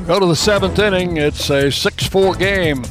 Go 0.07 0.21
to 0.21 0.25
the 0.25 0.37
seventh 0.37 0.79
inning. 0.79 1.17
It's 1.17 1.49
a 1.49 1.69
6 1.69 2.07
4 2.07 2.35
game. 2.35 2.85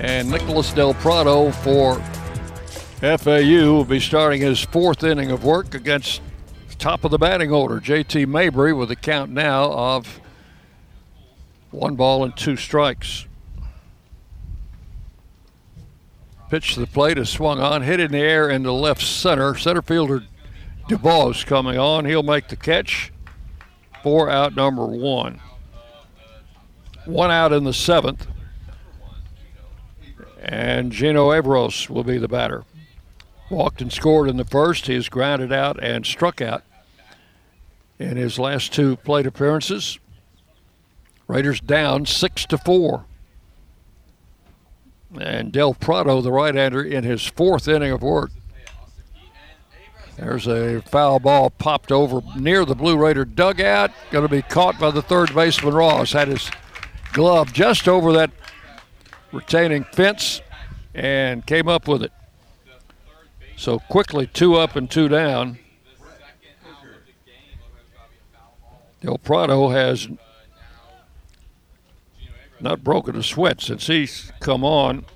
And 0.00 0.30
Nicholas 0.30 0.72
Del 0.72 0.94
Prado 0.94 1.50
for 1.50 1.96
FAU 3.00 3.72
will 3.72 3.84
be 3.84 4.00
starting 4.00 4.40
his 4.40 4.60
fourth 4.60 5.04
inning 5.04 5.30
of 5.30 5.44
work 5.44 5.74
against 5.74 6.22
top 6.80 7.04
of 7.04 7.10
the 7.10 7.18
batting 7.18 7.52
order, 7.52 7.78
JT 7.78 8.26
Mabry, 8.26 8.72
with 8.72 8.90
a 8.90 8.96
count 8.96 9.30
now 9.30 9.70
of 9.70 10.18
one 11.70 11.94
ball 11.94 12.24
and 12.24 12.34
two 12.34 12.56
strikes. 12.56 13.26
Pitch 16.48 16.74
to 16.74 16.80
the 16.80 16.86
plate 16.86 17.18
is 17.18 17.28
swung 17.28 17.60
on, 17.60 17.82
hit 17.82 18.00
in 18.00 18.10
the 18.10 18.18
air 18.18 18.48
into 18.48 18.72
left 18.72 19.02
center. 19.02 19.54
Center 19.54 19.82
fielder 19.82 20.24
DuBois 20.88 21.44
coming 21.44 21.78
on. 21.78 22.06
He'll 22.06 22.22
make 22.22 22.48
the 22.48 22.56
catch 22.56 23.12
for 24.02 24.30
out 24.30 24.56
number 24.56 24.86
one. 24.86 25.40
One 27.04 27.30
out 27.30 27.52
in 27.52 27.64
the 27.64 27.74
seventh. 27.74 28.26
And 30.42 30.90
Gino 30.90 31.28
Avros 31.28 31.90
will 31.90 32.02
be 32.02 32.16
the 32.16 32.26
batter. 32.26 32.64
Walked 33.50 33.82
and 33.82 33.92
scored 33.92 34.28
in 34.28 34.38
the 34.38 34.44
first. 34.44 34.86
He 34.86 34.94
has 34.94 35.08
grounded 35.08 35.52
out 35.52 35.82
and 35.82 36.06
struck 36.06 36.40
out 36.40 36.62
in 37.98 38.16
his 38.16 38.38
last 38.38 38.72
two 38.72 38.96
plate 38.96 39.26
appearances. 39.26 39.98
Raiders 41.28 41.60
down 41.60 42.06
six 42.06 42.46
to 42.46 42.56
four. 42.56 43.04
And 45.20 45.52
Del 45.52 45.74
Prado, 45.74 46.20
the 46.20 46.32
right-hander, 46.32 46.82
in 46.82 47.04
his 47.04 47.26
fourth 47.26 47.68
inning 47.68 47.92
of 47.92 48.02
work. 48.02 48.30
There's 50.16 50.46
a 50.46 50.80
foul 50.82 51.18
ball 51.18 51.50
popped 51.50 51.90
over 51.92 52.20
near 52.36 52.64
the 52.64 52.74
Blue 52.74 52.96
Raider 52.96 53.24
dugout. 53.24 53.90
Going 54.10 54.26
to 54.26 54.34
be 54.34 54.42
caught 54.42 54.78
by 54.78 54.90
the 54.90 55.02
third 55.02 55.34
baseman 55.34 55.74
Ross. 55.74 56.12
Had 56.12 56.28
his 56.28 56.50
glove 57.12 57.52
just 57.52 57.88
over 57.88 58.12
that 58.12 58.30
retaining 59.32 59.84
fence 59.84 60.40
and 60.94 61.46
came 61.46 61.68
up 61.68 61.86
with 61.86 62.02
it. 62.02 62.12
So 63.56 63.78
quickly, 63.78 64.26
two 64.26 64.56
up 64.56 64.76
and 64.76 64.90
two 64.90 65.08
down. 65.08 65.58
Del 69.00 69.18
Prado 69.18 69.68
has 69.68 70.08
not 72.60 72.84
broken 72.84 73.16
a 73.16 73.22
sweat 73.22 73.60
since 73.60 73.86
he's 73.86 74.30
come 74.40 74.64
on 74.64 75.06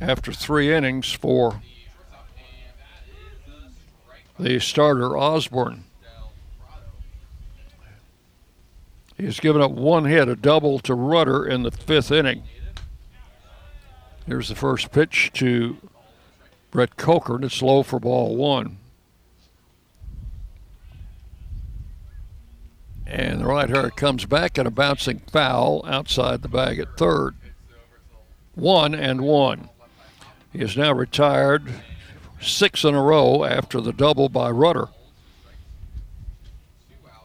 after 0.00 0.32
three 0.32 0.72
innings 0.72 1.12
for 1.12 1.62
the 4.38 4.60
starter 4.60 5.16
Osborne. 5.16 5.84
He's 9.16 9.40
given 9.40 9.60
up 9.60 9.72
one 9.72 10.04
hit, 10.04 10.28
a 10.28 10.36
double 10.36 10.78
to 10.80 10.94
Rudder 10.94 11.44
in 11.44 11.64
the 11.64 11.72
fifth 11.72 12.12
inning. 12.12 12.44
Here's 14.28 14.50
the 14.50 14.54
first 14.54 14.92
pitch 14.92 15.30
to 15.36 15.78
Brett 16.70 16.98
Coker, 16.98 17.36
and 17.36 17.44
it's 17.44 17.62
low 17.62 17.82
for 17.82 17.98
ball 17.98 18.36
one. 18.36 18.76
And 23.06 23.40
the 23.40 23.46
right 23.46 23.70
hander 23.70 23.88
comes 23.88 24.26
back 24.26 24.58
and 24.58 24.68
a 24.68 24.70
bouncing 24.70 25.20
foul 25.32 25.82
outside 25.86 26.42
the 26.42 26.48
bag 26.48 26.78
at 26.78 26.98
third. 26.98 27.36
One 28.54 28.94
and 28.94 29.22
one. 29.22 29.70
He 30.52 30.58
is 30.58 30.76
now 30.76 30.92
retired 30.92 31.72
six 32.38 32.84
in 32.84 32.94
a 32.94 33.02
row 33.02 33.44
after 33.44 33.80
the 33.80 33.94
double 33.94 34.28
by 34.28 34.50
Rudder. 34.50 34.88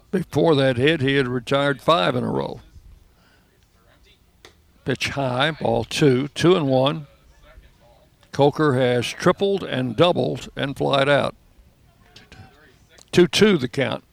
Before 0.10 0.56
that 0.56 0.78
hit, 0.78 1.02
he 1.02 1.16
had 1.16 1.28
retired 1.28 1.82
five 1.82 2.16
in 2.16 2.24
a 2.24 2.32
row. 2.32 2.62
Pitch 4.86 5.10
high, 5.10 5.52
ball 5.52 5.84
two, 5.84 6.28
two 6.30 6.56
and 6.56 6.68
one. 6.68 7.08
Coker 8.32 8.74
has 8.74 9.08
tripled 9.08 9.64
and 9.64 9.96
doubled 9.96 10.50
and 10.56 10.76
flied 10.76 11.08
out. 11.08 11.36
2 13.14 13.28
2 13.28 13.58
the 13.60 13.68
count. 13.68 14.04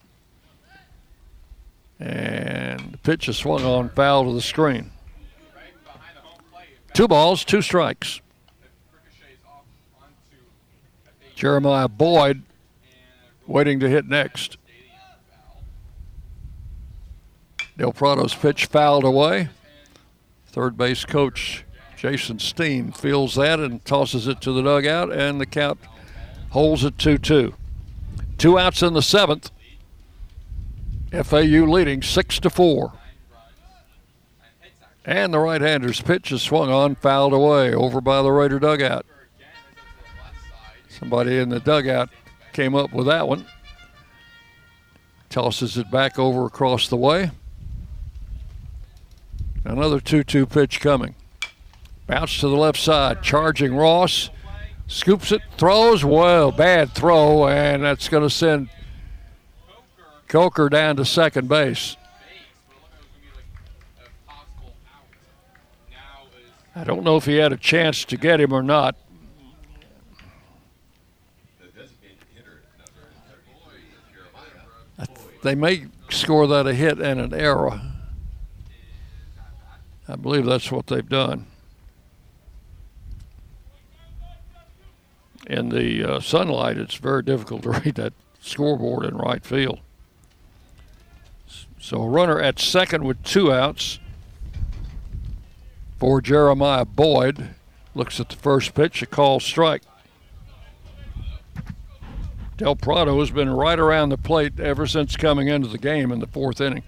And 1.99 2.93
the 2.93 2.97
pitch 2.99 3.27
is 3.27 3.37
swung 3.37 3.63
on 3.63 3.89
foul 3.89 4.25
to 4.25 4.33
the 4.33 4.41
screen. 4.41 4.91
Two 6.93 7.07
balls, 7.07 7.43
two 7.43 7.61
strikes. 7.61 8.21
Jeremiah 11.35 11.87
Boyd 11.87 12.43
waiting 13.47 13.79
to 13.79 13.89
hit 13.89 14.07
next. 14.07 14.57
Del 17.77 17.93
Prado's 17.93 18.35
pitch 18.35 18.67
fouled 18.67 19.03
away. 19.03 19.49
Third 20.51 20.77
base 20.77 21.05
coach 21.05 21.63
Jason 21.95 22.39
Steen 22.39 22.91
feels 22.91 23.35
that 23.35 23.59
and 23.59 23.83
tosses 23.85 24.27
it 24.27 24.41
to 24.41 24.51
the 24.51 24.61
dugout, 24.61 25.11
and 25.11 25.39
the 25.39 25.45
count 25.45 25.79
holds 26.49 26.83
it 26.83 26.97
2 26.97 27.17
2. 27.19 27.53
Two 28.37 28.59
outs 28.59 28.81
in 28.81 28.93
the 28.93 29.01
seventh. 29.01 29.51
FAU 31.11 31.65
leading 31.65 32.01
6 32.01 32.39
to 32.39 32.49
4. 32.49 32.93
And 35.05 35.33
the 35.33 35.39
right 35.39 35.61
hander's 35.61 36.01
pitch 36.01 36.31
is 36.31 36.41
swung 36.41 36.69
on, 36.69 36.95
fouled 36.95 37.33
away 37.33 37.73
over 37.73 38.01
by 38.01 38.21
the 38.21 38.31
Raider 38.31 38.59
dugout. 38.59 39.05
Somebody 40.89 41.37
in 41.37 41.49
the 41.49 41.59
dugout 41.59 42.09
came 42.53 42.75
up 42.75 42.93
with 42.93 43.07
that 43.07 43.27
one. 43.27 43.45
Tosses 45.29 45.77
it 45.77 45.89
back 45.89 46.19
over 46.19 46.45
across 46.45 46.87
the 46.87 46.97
way. 46.97 47.31
Another 49.63 49.99
2 49.99 50.23
2 50.23 50.45
pitch 50.45 50.79
coming. 50.79 51.15
Bounce 52.07 52.39
to 52.39 52.49
the 52.49 52.55
left 52.55 52.79
side, 52.79 53.21
charging 53.21 53.75
Ross. 53.75 54.29
Scoops 54.87 55.31
it, 55.31 55.41
throws. 55.57 56.03
Well, 56.03 56.51
bad 56.51 56.91
throw, 56.91 57.47
and 57.47 57.83
that's 57.83 58.09
going 58.09 58.23
to 58.23 58.29
send 58.29 58.69
Coker 60.27 60.67
down 60.67 60.97
to 60.97 61.05
second 61.05 61.47
base. 61.47 61.95
I 66.75 66.83
don't 66.83 67.03
know 67.03 67.17
if 67.17 67.25
he 67.25 67.35
had 67.35 67.53
a 67.53 67.57
chance 67.57 68.05
to 68.05 68.17
get 68.17 68.39
him 68.39 68.53
or 68.53 68.63
not. 68.63 68.95
They 75.43 75.55
may 75.55 75.87
score 76.09 76.47
that 76.47 76.67
a 76.67 76.73
hit 76.73 76.99
and 76.99 77.19
an 77.19 77.33
error. 77.33 77.81
I 80.11 80.15
believe 80.17 80.45
that's 80.45 80.71
what 80.71 80.87
they've 80.87 81.07
done. 81.07 81.47
In 85.47 85.69
the 85.69 86.03
uh, 86.03 86.19
sunlight, 86.19 86.77
it's 86.77 86.95
very 86.95 87.23
difficult 87.23 87.63
to 87.63 87.69
read 87.85 87.95
that 87.95 88.13
scoreboard 88.41 89.05
in 89.05 89.15
right 89.15 89.45
field. 89.45 89.79
So 91.79 92.01
a 92.01 92.07
runner 92.07 92.39
at 92.39 92.59
second 92.59 93.05
with 93.05 93.23
two 93.23 93.51
outs 93.51 93.99
for 95.97 96.21
Jeremiah 96.21 96.85
Boyd. 96.85 97.49
Looks 97.95 98.19
at 98.19 98.29
the 98.29 98.35
first 98.35 98.73
pitch, 98.73 99.01
a 99.01 99.05
call 99.05 99.39
strike. 99.39 99.81
Del 102.57 102.75
Prado 102.75 103.19
has 103.19 103.31
been 103.31 103.49
right 103.49 103.79
around 103.79 104.09
the 104.09 104.17
plate 104.17 104.59
ever 104.59 104.85
since 104.85 105.15
coming 105.15 105.47
into 105.47 105.67
the 105.67 105.77
game 105.77 106.11
in 106.11 106.19
the 106.19 106.27
fourth 106.27 106.61
inning. 106.61 106.83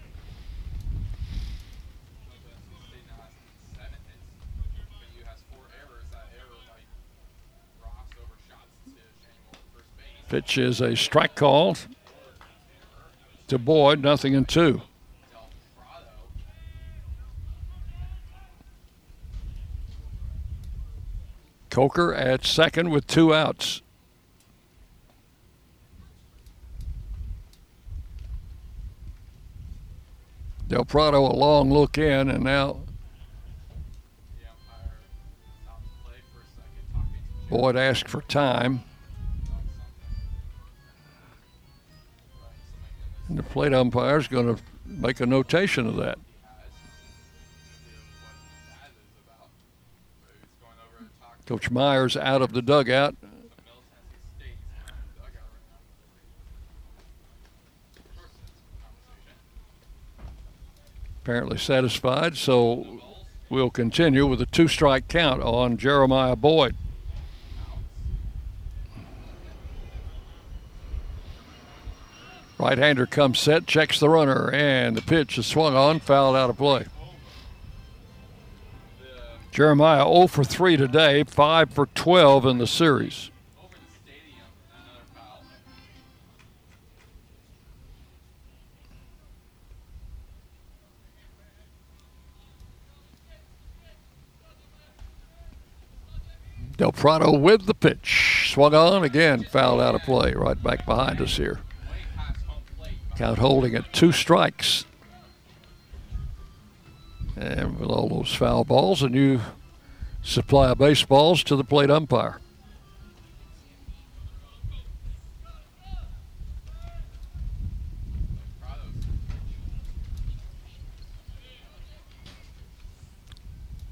Pitch 10.34 10.58
is 10.58 10.82
a 10.82 10.96
strike 10.96 11.36
call 11.36 11.78
to 13.46 13.60
Boyd, 13.60 14.02
nothing 14.02 14.34
in 14.34 14.46
two. 14.46 14.82
Coker 21.70 22.16
at 22.16 22.48
second 22.48 22.90
with 22.90 23.06
two 23.06 23.32
outs. 23.32 23.84
Del 30.68 30.84
Prado 30.84 31.28
a 31.28 31.30
long 31.32 31.72
look 31.72 32.00
in, 32.00 32.32
and 32.32 32.44
now 32.44 32.80
Boyd 37.52 37.76
asked 37.76 38.10
for 38.10 38.22
time. 38.22 38.84
And 43.34 43.40
the 43.40 43.50
plate 43.50 43.74
umpire 43.74 44.20
is 44.20 44.28
going 44.28 44.56
to 44.56 44.62
make 44.86 45.20
a 45.20 45.26
notation 45.26 45.88
of 45.88 45.96
that. 45.96 46.20
Coach 51.48 51.72
Myers 51.72 52.16
out 52.16 52.44
of 52.44 52.54
the 52.54 52.62
dugout. 52.62 53.16
Apparently 61.24 61.58
satisfied, 61.58 62.38
so 62.38 63.02
we'll 63.50 63.72
continue 63.72 64.28
with 64.28 64.42
a 64.42 64.46
two 64.46 64.68
strike 64.68 65.08
count 65.08 65.42
on 65.42 65.78
Jeremiah 65.78 66.36
Boyd. 66.36 66.76
Right 72.64 72.78
hander 72.78 73.06
comes 73.06 73.40
set, 73.40 73.68
checks 73.68 74.00
the 74.00 74.08
runner, 74.08 74.50
and 74.50 74.96
the 74.96 75.02
pitch 75.02 75.38
is 75.38 75.46
swung 75.46 75.76
on, 75.76 76.00
fouled 76.00 76.38
out 76.38 76.50
of 76.50 76.56
play. 76.56 76.86
Jeremiah 79.52 80.06
0 80.06 80.28
for 80.28 80.46
3 80.46 80.78
today, 80.78 81.26
5 81.26 81.72
for 81.72 81.88
12 81.88 82.46
in 82.46 82.60
the 82.60 82.66
series. 82.66 83.32
Del 96.78 96.94
Prado 96.94 97.38
with 97.38 97.66
the 97.66 97.74
pitch. 97.74 98.52
Swung 98.54 98.74
on 98.74 99.04
again, 99.04 99.44
fouled 99.44 99.82
out 99.82 99.96
of 99.96 100.02
play, 100.04 100.32
right 100.32 100.64
back 100.64 100.86
behind 100.86 101.20
us 101.20 101.36
here. 101.36 101.60
Count 103.16 103.38
holding 103.38 103.76
at 103.76 103.94
two 103.94 104.12
strikes. 104.12 104.86
And 107.36 107.80
with 107.80 107.90
all 107.90 108.10
those 108.10 108.34
foul 108.34 108.64
balls, 108.64 109.02
a 109.02 109.10
new 109.10 109.40
supply 110.22 110.70
of 110.70 110.78
baseballs 110.78 111.44
to 111.44 111.56
the 111.56 111.64
plate 111.64 111.92
umpire. 111.92 112.40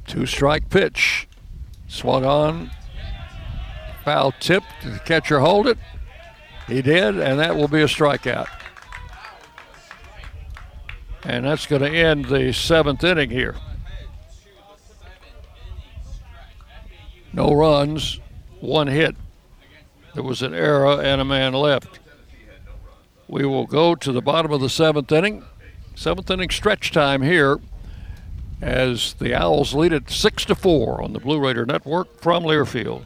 Two 0.07 0.26
strike 0.26 0.69
pitch. 0.69 1.28
Swung 1.88 2.26
on. 2.26 2.72
Foul 4.03 4.34
tip. 4.34 4.63
Did 4.82 4.95
the 4.95 4.99
catcher 4.99 5.39
hold 5.39 5.67
it? 5.67 5.78
He 6.67 6.82
did, 6.82 7.19
and 7.19 7.39
that 7.39 7.55
will 7.55 7.67
be 7.67 7.82
a 7.82 7.86
strikeout. 7.86 8.47
And 11.24 11.45
that's 11.45 11.67
going 11.67 11.82
to 11.82 11.89
end 11.89 12.26
the 12.26 12.51
seventh 12.51 13.03
inning 13.03 13.30
here. 13.30 13.55
No 17.34 17.53
runs, 17.53 18.19
one 18.59 18.88
hit. 18.88 19.15
There 20.13 20.24
was 20.24 20.41
an 20.41 20.53
error 20.53 21.01
and 21.01 21.22
a 21.22 21.26
man 21.26 21.53
left. 21.53 21.99
We 23.28 23.45
will 23.45 23.65
go 23.65 23.95
to 23.95 24.11
the 24.11 24.22
bottom 24.22 24.51
of 24.51 24.59
the 24.59 24.69
seventh 24.69 25.11
inning. 25.11 25.45
Seventh 25.95 26.30
inning 26.30 26.49
stretch 26.49 26.91
time 26.91 27.22
here 27.22 27.59
as 28.61 29.13
the 29.13 29.34
Owls 29.34 29.74
lead 29.74 29.93
it 29.93 30.09
six 30.09 30.45
to 30.45 30.55
four 30.55 31.01
on 31.01 31.13
the 31.13 31.19
Blue 31.19 31.39
Raider 31.39 31.65
Network 31.65 32.19
from 32.22 32.43
Learfield. 32.43 33.05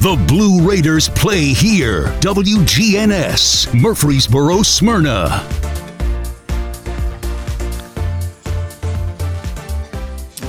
The 0.00 0.16
Blue 0.26 0.66
Raiders 0.66 1.10
play 1.10 1.52
here. 1.52 2.06
WGNS, 2.20 3.78
Murfreesboro, 3.78 4.62
Smyrna. 4.62 5.46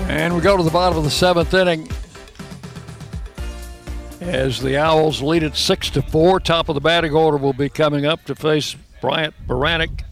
And 0.08 0.34
we 0.34 0.39
go 0.39 0.56
to 0.56 0.64
the 0.64 0.70
bottom 0.72 0.97
of 0.97 1.04
the 1.04 1.12
seventh 1.12 1.54
inning 1.54 1.89
as 4.22 4.62
the 4.62 4.78
Owls 4.78 5.22
lead 5.22 5.43
it 5.43 5.58
six 5.58 5.89
to 5.89 6.02
four. 6.02 6.39
Top 6.39 6.70
of 6.70 6.76
the 6.76 6.80
batting 6.80 7.14
order 7.14 7.36
will 7.36 7.52
be 7.52 7.68
coming 7.68 8.06
up 8.06 8.24
to 8.28 8.36
face 8.36 8.78
Bryant 9.02 9.34
Beranek 9.45 10.06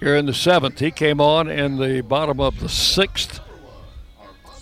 here 0.00 0.16
in 0.16 0.26
the 0.26 0.34
seventh. 0.34 0.80
He 0.80 0.90
came 0.90 1.18
on 1.18 1.48
in 1.48 1.78
the 1.78 2.02
bottom 2.02 2.40
of 2.40 2.60
the 2.60 2.68
sixth 2.68 3.40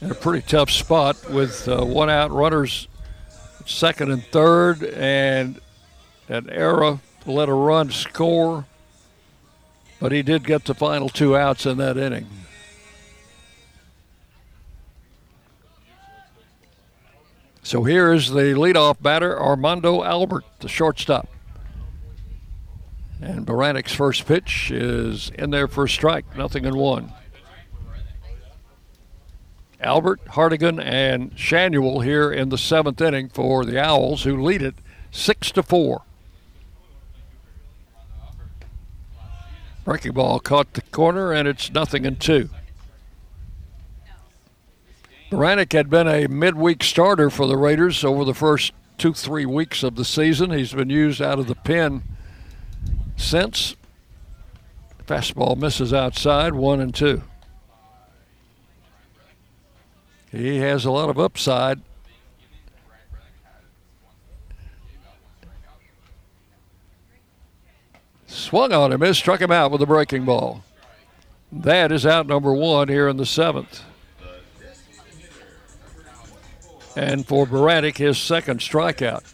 in 0.00 0.12
a 0.12 0.14
pretty 0.14 0.46
tough 0.46 0.70
spot 0.70 1.16
with 1.32 1.66
uh, 1.66 1.84
one 1.84 2.08
out 2.08 2.30
runners 2.30 2.86
second 3.66 4.10
and 4.10 4.24
third 4.24 4.82
and 4.82 5.60
an 6.28 6.48
error 6.50 7.00
let 7.26 7.48
a 7.48 7.54
run 7.54 7.90
score. 7.90 8.64
But 10.00 10.12
he 10.12 10.22
did 10.22 10.44
get 10.44 10.64
the 10.64 10.74
final 10.74 11.08
two 11.08 11.36
outs 11.36 11.66
in 11.66 11.78
that 11.78 11.96
inning. 11.96 12.28
So 17.62 17.82
here 17.82 18.12
is 18.12 18.30
the 18.30 18.54
leadoff 18.54 19.02
batter, 19.02 19.40
Armando 19.40 20.04
Albert, 20.04 20.44
the 20.60 20.68
shortstop. 20.68 21.28
And 23.20 23.44
Beranek's 23.44 23.92
first 23.92 24.26
pitch 24.26 24.70
is 24.70 25.30
in 25.30 25.50
there 25.50 25.66
for 25.66 25.84
a 25.84 25.88
strike, 25.88 26.36
nothing 26.36 26.64
in 26.64 26.76
one. 26.76 27.12
Albert, 29.80 30.24
Hardigan, 30.26 30.82
and 30.82 31.34
Schanuel 31.36 32.02
here 32.02 32.32
in 32.32 32.48
the 32.48 32.58
seventh 32.58 33.00
inning 33.00 33.28
for 33.28 33.64
the 33.64 33.78
Owls, 33.78 34.24
who 34.24 34.42
lead 34.42 34.62
it 34.62 34.76
six 35.10 35.50
to 35.52 35.62
four. 35.62 36.02
Breaking 39.84 40.12
ball 40.12 40.40
caught 40.40 40.72
the 40.72 40.80
corner, 40.82 41.32
and 41.32 41.46
it's 41.46 41.72
nothing 41.72 42.04
in 42.04 42.16
two. 42.16 42.48
Beranek 45.30 45.72
had 45.72 45.90
been 45.90 46.08
a 46.08 46.26
midweek 46.28 46.82
starter 46.82 47.30
for 47.30 47.46
the 47.46 47.56
Raiders 47.56 48.04
over 48.04 48.24
the 48.24 48.34
first 48.34 48.72
two, 48.96 49.12
three 49.12 49.46
weeks 49.46 49.82
of 49.82 49.96
the 49.96 50.04
season. 50.04 50.50
He's 50.50 50.72
been 50.72 50.90
used 50.90 51.20
out 51.20 51.38
of 51.38 51.46
the 51.46 51.54
pen 51.54 52.02
since. 53.16 53.76
Fastball 55.06 55.56
misses 55.56 55.92
outside, 55.92 56.54
one 56.54 56.80
and 56.80 56.94
two. 56.94 57.22
He 60.37 60.59
has 60.59 60.84
a 60.84 60.91
lot 60.91 61.09
of 61.09 61.18
upside. 61.18 61.80
Swung 68.26 68.70
on 68.72 68.93
him, 68.93 69.03
it 69.03 69.14
struck 69.14 69.41
him 69.41 69.51
out 69.51 69.70
with 69.70 69.80
a 69.80 69.87
breaking 69.87 70.26
ball. 70.26 70.62
That 71.51 71.91
is 71.91 72.05
out 72.05 72.26
number 72.26 72.53
one 72.53 72.89
here 72.89 73.09
in 73.09 73.16
the 73.16 73.24
seventh. 73.24 73.82
And 76.95 77.26
for 77.26 77.47
Beranek, 77.47 77.97
his 77.97 78.18
second 78.18 78.61
strikeout. 78.61 79.32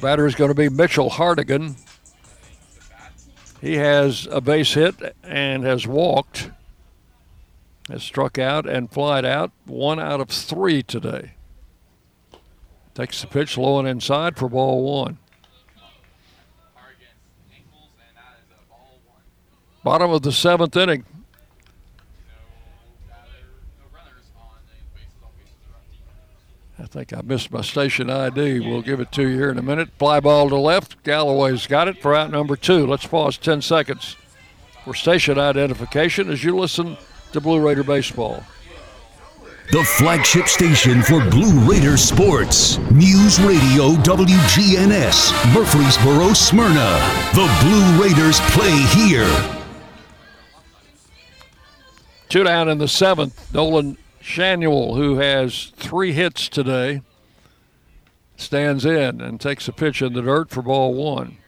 batter 0.00 0.26
is 0.26 0.34
going 0.34 0.48
to 0.48 0.54
be 0.54 0.68
Mitchell 0.68 1.10
Hardigan. 1.10 1.76
He 3.60 3.76
has 3.76 4.26
a 4.30 4.40
base 4.40 4.72
hit 4.72 4.94
and 5.22 5.62
has 5.62 5.86
walked, 5.86 6.50
has 7.88 8.02
struck 8.02 8.38
out 8.38 8.68
and 8.68 8.90
flied 8.90 9.24
out, 9.24 9.52
one 9.66 9.98
out 9.98 10.20
of 10.20 10.28
three 10.28 10.82
today. 10.82 11.32
Takes 12.94 13.20
the 13.20 13.26
pitch 13.26 13.56
low 13.56 13.78
and 13.78 13.88
inside 13.88 14.36
for 14.36 14.48
ball 14.48 14.82
one. 14.82 15.18
Bottom 19.82 20.10
of 20.10 20.22
the 20.22 20.32
seventh 20.32 20.76
inning. 20.76 21.04
I 26.78 26.86
think 26.86 27.12
I 27.12 27.22
missed 27.22 27.50
my 27.50 27.62
station 27.62 28.10
ID. 28.10 28.60
We'll 28.60 28.82
give 28.82 29.00
it 29.00 29.12
to 29.12 29.22
you 29.22 29.36
here 29.36 29.50
in 29.50 29.58
a 29.58 29.62
minute. 29.62 29.88
Fly 29.98 30.20
ball 30.20 30.48
to 30.50 30.56
left. 30.56 31.02
Galloway's 31.04 31.66
got 31.66 31.88
it 31.88 32.02
for 32.02 32.14
out 32.14 32.30
number 32.30 32.56
two. 32.56 32.86
Let's 32.86 33.06
pause 33.06 33.38
10 33.38 33.62
seconds 33.62 34.16
for 34.84 34.94
station 34.94 35.38
identification 35.38 36.30
as 36.30 36.44
you 36.44 36.56
listen 36.56 36.96
to 37.32 37.40
Blue 37.40 37.60
Raider 37.60 37.82
Baseball. 37.82 38.42
The 39.70 39.84
flagship 39.84 40.48
station 40.48 41.02
for 41.02 41.18
Blue 41.30 41.58
Raider 41.60 41.96
sports. 41.96 42.76
News 42.90 43.40
Radio 43.40 43.92
WGNS, 44.02 45.54
Murfreesboro, 45.54 46.34
Smyrna. 46.34 46.98
The 47.32 47.48
Blue 47.62 48.02
Raiders 48.02 48.38
play 48.50 48.76
here. 48.94 49.60
Two 52.28 52.44
down 52.44 52.68
in 52.68 52.78
the 52.78 52.88
seventh. 52.88 53.54
Nolan 53.54 53.96
Schanuel, 54.20 54.96
who 54.96 55.16
has 55.16 55.72
three 55.76 56.12
hits 56.12 56.48
today, 56.48 57.00
stands 58.36 58.84
in 58.84 59.20
and 59.20 59.40
takes 59.40 59.68
a 59.68 59.72
pitch 59.72 60.02
in 60.02 60.12
the 60.12 60.22
dirt 60.22 60.50
for 60.50 60.62
ball 60.62 60.92
one. 60.92 61.38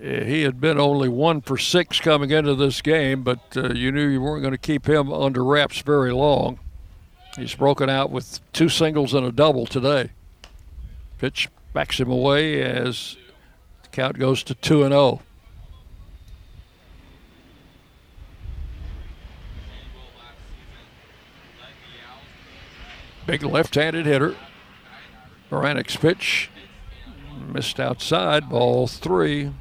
Eh, 0.00 0.24
he 0.24 0.42
had 0.42 0.60
been 0.60 0.78
only 0.78 1.08
one 1.08 1.40
for 1.40 1.58
six 1.58 2.00
coming 2.00 2.30
into 2.30 2.54
this 2.54 2.80
game, 2.82 3.22
but 3.22 3.40
uh, 3.56 3.72
you 3.72 3.90
knew 3.90 4.06
you 4.06 4.20
weren't 4.20 4.42
going 4.42 4.52
to 4.52 4.58
keep 4.58 4.88
him 4.88 5.12
under 5.12 5.44
wraps 5.44 5.80
very 5.80 6.12
long. 6.12 6.58
He's 7.36 7.54
broken 7.54 7.88
out 7.88 8.10
with 8.10 8.40
two 8.52 8.68
singles 8.68 9.14
and 9.14 9.26
a 9.26 9.32
double 9.32 9.66
today. 9.66 10.10
Pitch 11.18 11.48
backs 11.72 11.98
him 12.00 12.10
away 12.10 12.62
as 12.62 13.16
the 13.82 13.88
count 13.88 14.18
goes 14.18 14.42
to 14.44 14.54
2 14.54 14.84
and 14.84 14.92
0. 14.92 15.20
Big 23.26 23.42
left-handed 23.42 24.06
hitter. 24.06 24.34
Beranek's 25.50 25.96
pitch 25.96 26.50
missed 27.52 27.78
outside, 27.78 28.48
ball 28.48 28.86
three. 28.86 29.52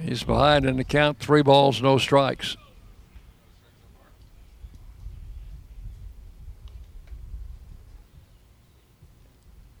He's 0.00 0.24
behind 0.24 0.64
in 0.64 0.76
the 0.76 0.84
count, 0.84 1.18
three 1.18 1.42
balls, 1.42 1.82
no 1.82 1.98
strikes. 1.98 2.56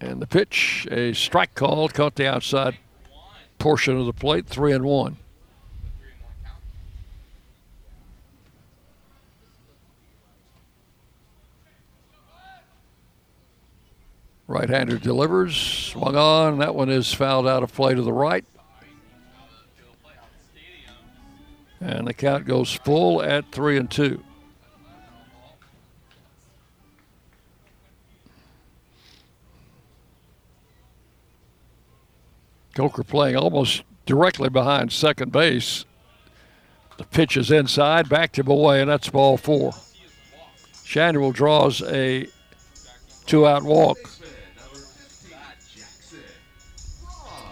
And 0.00 0.20
the 0.20 0.26
pitch, 0.26 0.86
a 0.90 1.12
strike 1.12 1.54
call, 1.54 1.88
caught 1.88 2.16
the 2.16 2.26
outside 2.26 2.76
portion 3.58 3.96
of 3.96 4.06
the 4.06 4.12
plate, 4.12 4.46
three 4.46 4.72
and 4.72 4.84
one. 4.84 5.16
Right-hander 14.48 14.98
delivers, 14.98 15.56
swung 15.56 16.16
on. 16.16 16.58
That 16.58 16.74
one 16.74 16.90
is 16.90 17.14
fouled 17.14 17.46
out 17.46 17.62
of 17.62 17.72
play 17.72 17.94
to 17.94 18.02
the 18.02 18.12
right. 18.12 18.44
And 21.82 22.06
the 22.06 22.14
count 22.14 22.46
goes 22.46 22.72
full 22.72 23.20
at 23.20 23.50
three 23.50 23.76
and 23.76 23.90
two. 23.90 24.22
Coker 32.74 33.02
playing 33.02 33.36
almost 33.36 33.82
directly 34.06 34.48
behind 34.48 34.92
second 34.92 35.32
base. 35.32 35.84
The 36.98 37.04
pitch 37.04 37.36
is 37.36 37.50
inside, 37.50 38.08
back 38.08 38.30
to 38.34 38.48
away, 38.48 38.80
and 38.80 38.88
that's 38.88 39.10
ball 39.10 39.36
four. 39.36 39.72
Schanuel 40.84 41.34
draws 41.34 41.82
a 41.82 42.28
two 43.26 43.44
out 43.44 43.64
walk. 43.64 43.98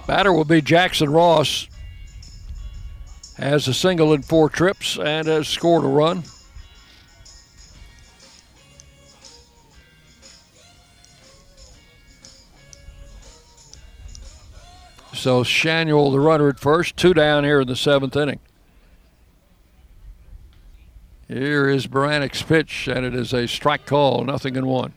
Batter 0.06 0.32
will 0.32 0.44
be 0.44 0.62
Jackson 0.62 1.10
Ross 1.10 1.66
has 3.42 3.66
a 3.68 3.74
single 3.74 4.12
in 4.12 4.22
four 4.22 4.48
trips 4.48 4.98
and 4.98 5.26
has 5.26 5.48
scored 5.48 5.84
a 5.84 5.88
run. 5.88 6.22
So 15.14 15.44
Schanuel, 15.44 16.12
the 16.12 16.20
runner 16.20 16.48
at 16.48 16.58
first, 16.58 16.96
two 16.96 17.12
down 17.12 17.44
here 17.44 17.60
in 17.60 17.68
the 17.68 17.76
seventh 17.76 18.16
inning. 18.16 18.40
Here 21.28 21.68
is 21.68 21.86
Beranek's 21.86 22.42
pitch, 22.42 22.88
and 22.88 23.04
it 23.04 23.14
is 23.14 23.32
a 23.32 23.46
strike 23.46 23.86
call, 23.86 24.24
nothing 24.24 24.56
in 24.56 24.66
one. 24.66 24.94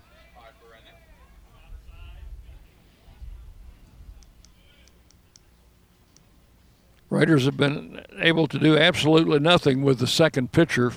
Raiders 7.14 7.46
have 7.46 7.58
been 7.58 8.04
able 8.18 8.48
to 8.48 8.58
do 8.58 8.76
absolutely 8.76 9.38
nothing 9.38 9.84
with 9.84 10.00
the 10.00 10.08
second 10.08 10.52
pitcher, 10.52 10.94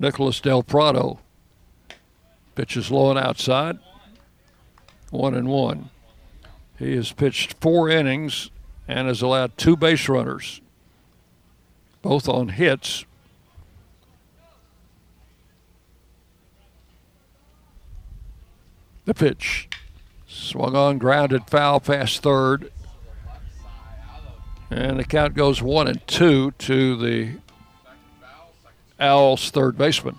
Nicholas 0.00 0.40
Del 0.40 0.64
Prado. 0.64 1.20
Pitches 2.56 2.90
low 2.90 3.10
and 3.10 3.18
outside. 3.18 3.78
One 5.10 5.36
and 5.36 5.46
one. 5.46 5.90
He 6.80 6.96
has 6.96 7.12
pitched 7.12 7.54
four 7.60 7.88
innings 7.88 8.50
and 8.88 9.06
has 9.06 9.22
allowed 9.22 9.56
two 9.56 9.76
base 9.76 10.08
runners, 10.08 10.60
both 12.02 12.28
on 12.28 12.48
hits. 12.48 13.04
The 19.04 19.14
pitch 19.14 19.68
swung 20.26 20.74
on, 20.74 20.98
grounded 20.98 21.46
foul 21.46 21.78
past 21.78 22.20
third. 22.20 22.72
And 24.74 24.98
the 24.98 25.04
count 25.04 25.34
goes 25.34 25.62
one 25.62 25.86
and 25.86 26.04
two 26.08 26.50
to 26.50 26.96
the 26.96 27.36
Owls' 28.98 29.50
third 29.50 29.78
baseman. 29.78 30.18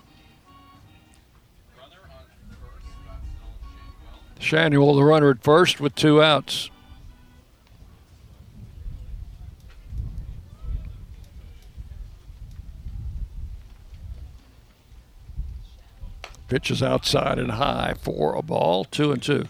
Schanuel, 4.39 4.95
the 4.95 5.03
runner 5.03 5.29
at 5.29 5.43
first, 5.43 5.81
with 5.81 5.93
two 5.93 6.23
outs. 6.23 6.69
Pitches 16.47 16.81
outside 16.81 17.39
and 17.39 17.51
high 17.51 17.95
for 17.99 18.35
a 18.35 18.41
ball, 18.41 18.85
two 18.85 19.11
and 19.11 19.21
two. 19.21 19.49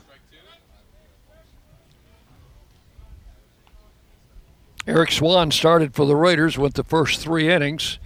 Eric 4.87 5.11
Swan 5.11 5.49
started 5.49 5.95
for 5.95 6.05
the 6.05 6.15
Raiders, 6.15 6.57
went 6.57 6.75
the 6.75 6.83
first 6.83 7.19
three 7.19 7.49
innings, 7.51 7.97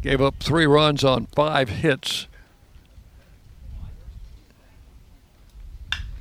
gave 0.00 0.20
up 0.20 0.36
three 0.40 0.64
runs 0.64 1.04
on 1.04 1.26
five 1.26 1.68
hits. 1.68 2.26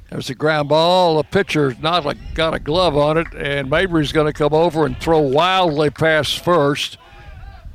There's 0.10 0.30
a 0.30 0.36
ground 0.36 0.70
ball. 0.70 1.18
The 1.18 1.24
pitcher 1.24 1.76
not 1.82 2.06
like 2.06 2.18
got 2.36 2.54
a 2.54 2.60
glove 2.60 2.96
on 2.96 3.18
it, 3.18 3.28
and 3.36 3.70
Mabry's 3.70 4.12
going 4.12 4.32
to 4.32 4.38
come 4.38 4.54
over 4.54 4.86
and 4.86 4.98
throw 4.98 5.20
wildly 5.20 5.89
past 5.89 6.43
first. 6.43 6.98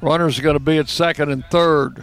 Runners 0.00 0.38
are 0.38 0.42
going 0.42 0.54
to 0.54 0.60
be 0.60 0.78
at 0.78 0.88
second 0.88 1.30
and 1.30 1.44
third. 1.50 2.02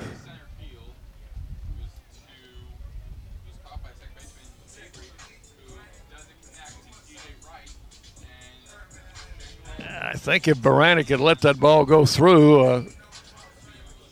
Think 10.27 10.49
if 10.49 10.57
Beranek 10.57 11.07
had 11.07 11.21
let 11.21 11.39
that 11.43 11.57
ball 11.57 11.85
go 11.85 12.05
through, 12.05 12.59
uh, 12.59 12.83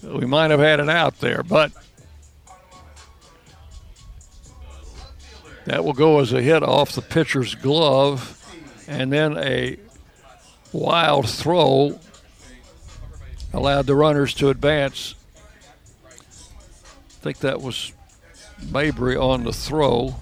we 0.02 0.26
might 0.26 0.50
have 0.50 0.62
had 0.62 0.80
it 0.80 0.88
out 0.88 1.20
there. 1.20 1.44
But 1.44 1.74
that 5.66 5.84
will 5.84 5.92
go 5.92 6.22
as 6.22 6.32
a 6.32 6.42
hit 6.42 6.64
off 6.64 6.94
the 6.94 7.02
pitcher's 7.02 7.54
glove, 7.54 8.42
and 8.88 9.12
then 9.12 9.38
a 9.38 9.76
wild 10.72 11.30
throw 11.30 12.00
allowed 13.52 13.86
the 13.86 13.96
runners 13.96 14.34
to 14.36 14.48
advance. 14.48 15.16
I 16.08 16.14
think 17.24 17.40
that 17.40 17.62
was 17.62 17.92
Mabry 18.72 19.18
on 19.18 19.44
the 19.44 19.52
throw. 19.52 20.16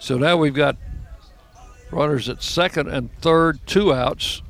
So 0.00 0.18
now 0.18 0.36
we've 0.36 0.52
got 0.52 0.76
Runners 1.96 2.28
at 2.28 2.42
second 2.42 2.88
and 2.88 3.10
third, 3.22 3.58
two 3.66 3.90
outs. 3.90 4.42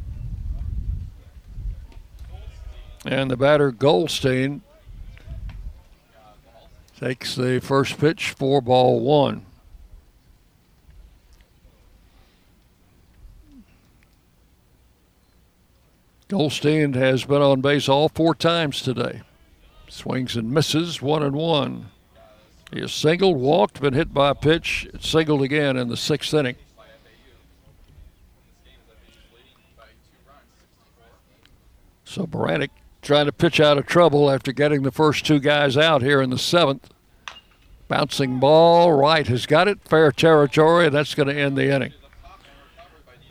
And 3.04 3.30
the 3.30 3.36
batter, 3.36 3.70
Goldstein, 3.70 4.62
takes 6.98 7.36
the 7.36 7.60
first 7.60 7.98
pitch, 7.98 8.30
four 8.30 8.60
ball 8.60 8.98
one. 8.98 9.46
Goldstein 16.26 16.94
has 16.94 17.24
been 17.24 17.42
on 17.42 17.60
base 17.60 17.88
all 17.88 18.08
four 18.08 18.34
times 18.34 18.82
today. 18.82 19.22
Swings 19.88 20.34
and 20.34 20.50
misses, 20.50 21.00
one 21.00 21.22
and 21.22 21.36
one. 21.36 21.90
He 22.72 22.80
has 22.80 22.92
singled, 22.92 23.36
walked, 23.36 23.80
been 23.80 23.94
hit 23.94 24.12
by 24.12 24.30
a 24.30 24.34
pitch, 24.34 24.88
singled 24.98 25.42
again 25.42 25.76
in 25.76 25.86
the 25.86 25.96
sixth 25.96 26.34
inning. 26.34 26.56
So 32.06 32.24
Beranek 32.24 32.70
trying 33.02 33.26
to 33.26 33.32
pitch 33.32 33.60
out 33.60 33.76
of 33.76 33.84
trouble 33.86 34.30
after 34.30 34.52
getting 34.52 34.82
the 34.82 34.92
first 34.92 35.26
two 35.26 35.38
guys 35.38 35.76
out 35.76 36.02
here 36.02 36.22
in 36.22 36.30
the 36.30 36.38
seventh. 36.38 36.88
Bouncing 37.88 38.40
ball, 38.40 38.92
right 38.92 39.26
has 39.26 39.44
got 39.44 39.68
it, 39.68 39.78
fair 39.84 40.10
territory, 40.10 40.86
and 40.86 40.94
that's 40.94 41.14
going 41.14 41.28
to 41.28 41.34
end 41.34 41.56
the 41.58 41.72
inning. 41.72 41.92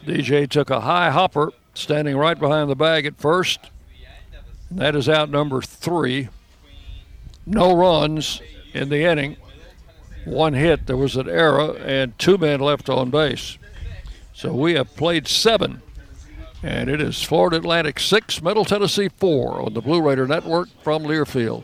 DJ 0.05 0.47
took 0.47 0.69
a 0.69 0.81
high 0.81 1.09
hopper, 1.09 1.51
standing 1.73 2.15
right 2.15 2.37
behind 2.37 2.69
the 2.69 2.75
bag 2.75 3.05
at 3.05 3.17
first. 3.17 3.59
That 4.69 4.95
is 4.95 5.09
out 5.09 5.29
number 5.29 5.61
three. 5.61 6.29
No 7.45 7.75
runs 7.75 8.41
in 8.73 8.89
the 8.89 9.03
inning. 9.03 9.37
One 10.25 10.53
hit, 10.53 10.85
there 10.85 10.97
was 10.97 11.15
an 11.15 11.29
error, 11.29 11.75
and 11.77 12.17
two 12.19 12.37
men 12.37 12.59
left 12.59 12.89
on 12.89 13.09
base. 13.09 13.57
So 14.33 14.53
we 14.53 14.73
have 14.75 14.95
played 14.95 15.27
seven 15.27 15.81
and 16.65 16.89
it 16.89 16.99
is 16.99 17.21
Florida 17.21 17.57
Atlantic 17.57 17.99
6, 17.99 18.41
Middle 18.41 18.65
Tennessee 18.65 19.07
4 19.07 19.61
on 19.61 19.75
the 19.75 19.81
Blue 19.81 20.01
Raider 20.01 20.25
Network 20.25 20.67
from 20.81 21.03
Learfield. 21.03 21.63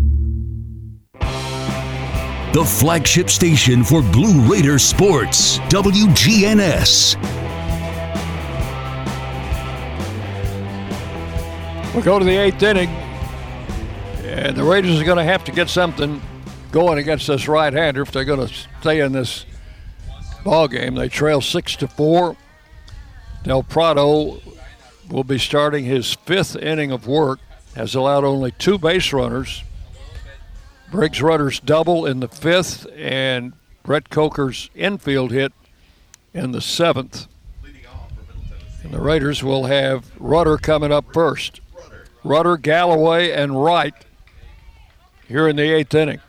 The 2.53 2.65
flagship 2.65 3.29
station 3.29 3.81
for 3.81 4.01
Blue 4.01 4.41
Raider 4.41 4.77
sports, 4.77 5.57
WGNS. 5.69 7.15
We 11.95 12.01
go 12.01 12.19
to 12.19 12.25
the 12.25 12.35
eighth 12.35 12.61
inning, 12.61 12.89
and 14.25 14.53
the 14.53 14.65
Raiders 14.65 14.99
are 14.99 15.05
going 15.05 15.15
to 15.15 15.23
have 15.23 15.45
to 15.45 15.53
get 15.53 15.69
something 15.69 16.21
going 16.73 16.97
against 16.97 17.27
this 17.27 17.47
right-hander 17.47 18.01
if 18.01 18.11
they're 18.11 18.25
going 18.25 18.45
to 18.45 18.53
stay 18.81 18.99
in 18.99 19.13
this 19.13 19.45
ball 20.43 20.67
game. 20.67 20.95
They 20.95 21.07
trail 21.07 21.39
six 21.39 21.77
to 21.77 21.87
four. 21.87 22.35
Del 23.43 23.63
Prado 23.63 24.41
will 25.09 25.23
be 25.23 25.37
starting 25.37 25.85
his 25.85 26.15
fifth 26.15 26.57
inning 26.57 26.91
of 26.91 27.07
work. 27.07 27.39
Has 27.77 27.95
allowed 27.95 28.25
only 28.25 28.51
two 28.51 28.77
base 28.77 29.13
runners. 29.13 29.63
Briggs 30.91 31.21
Rudder's 31.21 31.61
double 31.61 32.05
in 32.05 32.19
the 32.19 32.27
fifth, 32.27 32.85
and 32.97 33.53
Brett 33.81 34.09
Coker's 34.09 34.69
infield 34.75 35.31
hit 35.31 35.53
in 36.33 36.51
the 36.51 36.59
seventh. 36.59 37.27
And 38.83 38.93
the 38.93 38.99
Raiders 38.99 39.41
will 39.41 39.65
have 39.65 40.11
Rudder 40.19 40.57
coming 40.57 40.91
up 40.91 41.13
first. 41.13 41.61
Rudder, 42.25 42.57
Galloway, 42.57 43.31
and 43.31 43.63
Wright 43.63 43.93
here 45.27 45.47
in 45.47 45.55
the 45.55 45.73
eighth 45.73 45.95
inning. 45.95 46.19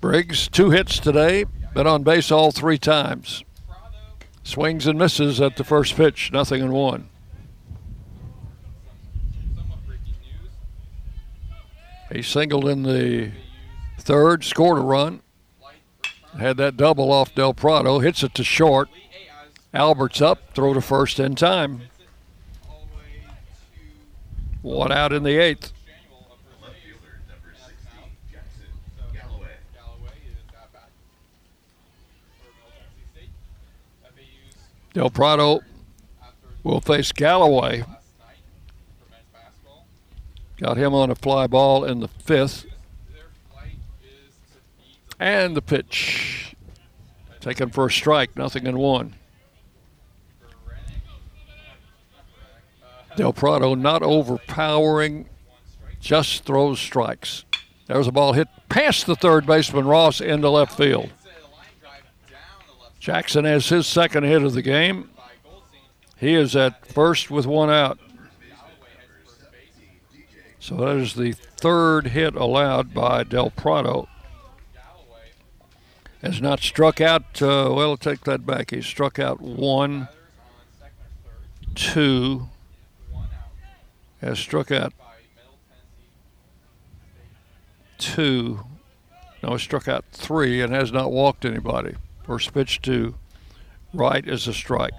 Briggs, 0.00 0.48
two 0.48 0.70
hits 0.70 0.98
today, 0.98 1.44
been 1.72 1.86
on 1.86 2.02
base 2.02 2.32
all 2.32 2.50
three 2.50 2.78
times. 2.78 3.44
Swings 4.42 4.86
and 4.86 4.98
misses 4.98 5.40
at 5.40 5.56
the 5.56 5.64
first 5.64 5.94
pitch, 5.94 6.32
nothing 6.32 6.62
in 6.62 6.72
one. 6.72 7.08
He 12.12 12.22
singled 12.22 12.66
in 12.68 12.82
the 12.84 13.32
third, 13.98 14.44
scored 14.44 14.78
a 14.78 14.82
run. 14.82 15.20
Had 16.38 16.56
that 16.58 16.76
double 16.76 17.12
off 17.12 17.34
Del 17.34 17.54
Prado, 17.54 17.98
hits 17.98 18.22
it 18.22 18.34
to 18.34 18.44
short. 18.44 18.88
Albert's 19.74 20.22
up, 20.22 20.54
throw 20.54 20.72
to 20.72 20.80
first 20.80 21.18
in 21.20 21.34
time. 21.34 21.82
One 24.62 24.92
out 24.92 25.12
in 25.12 25.22
the 25.22 25.36
eighth. 25.36 25.72
Del 34.94 35.10
Prado 35.10 35.60
will 36.64 36.80
face 36.80 37.12
Galloway. 37.12 37.84
Got 40.60 40.76
him 40.76 40.92
on 40.92 41.10
a 41.10 41.14
fly 41.14 41.46
ball 41.46 41.84
in 41.84 42.00
the 42.00 42.08
fifth. 42.08 42.66
And 45.20 45.56
the 45.56 45.62
pitch. 45.62 46.54
Taken 47.40 47.70
for 47.70 47.86
a 47.86 47.90
strike, 47.90 48.36
nothing 48.36 48.66
in 48.66 48.78
one. 48.78 49.14
Del 53.16 53.32
Prado 53.32 53.74
not 53.74 54.02
overpowering, 54.02 55.28
just 56.00 56.44
throws 56.44 56.78
strikes. 56.78 57.44
There's 57.86 58.06
a 58.06 58.12
ball 58.12 58.32
hit 58.32 58.48
past 58.68 59.06
the 59.06 59.16
third 59.16 59.46
baseman 59.46 59.86
Ross 59.86 60.20
into 60.20 60.50
left 60.50 60.76
field. 60.76 61.10
Jackson 63.00 63.44
has 63.44 63.68
his 63.68 63.86
second 63.86 64.24
hit 64.24 64.42
of 64.42 64.52
the 64.52 64.62
game. 64.62 65.10
He 66.16 66.34
is 66.34 66.54
at 66.54 66.86
first 66.86 67.30
with 67.30 67.46
one 67.46 67.70
out. 67.70 67.98
So 70.60 70.76
that 70.76 70.96
is 70.96 71.14
the 71.14 71.32
third 71.32 72.08
hit 72.08 72.34
allowed 72.34 72.92
by 72.92 73.24
Del 73.24 73.50
Prado. 73.50 74.08
Has 76.22 76.40
not 76.40 76.60
struck 76.60 77.00
out, 77.00 77.40
uh, 77.40 77.72
well, 77.72 77.96
take 77.96 78.22
that 78.24 78.44
back. 78.44 78.70
He 78.70 78.82
struck 78.82 79.20
out 79.20 79.40
one, 79.40 80.08
two, 81.76 82.48
has 84.20 84.38
struck 84.40 84.72
out 84.72 84.92
two, 87.98 88.64
no, 89.42 89.52
he 89.52 89.58
struck 89.58 89.86
out 89.86 90.04
three, 90.10 90.60
and 90.60 90.72
has 90.72 90.90
not 90.90 91.12
walked 91.12 91.44
anybody. 91.44 91.94
First 92.24 92.52
pitch 92.52 92.82
to 92.82 93.14
right 93.94 94.26
is 94.26 94.48
a 94.48 94.52
strike. 94.52 94.92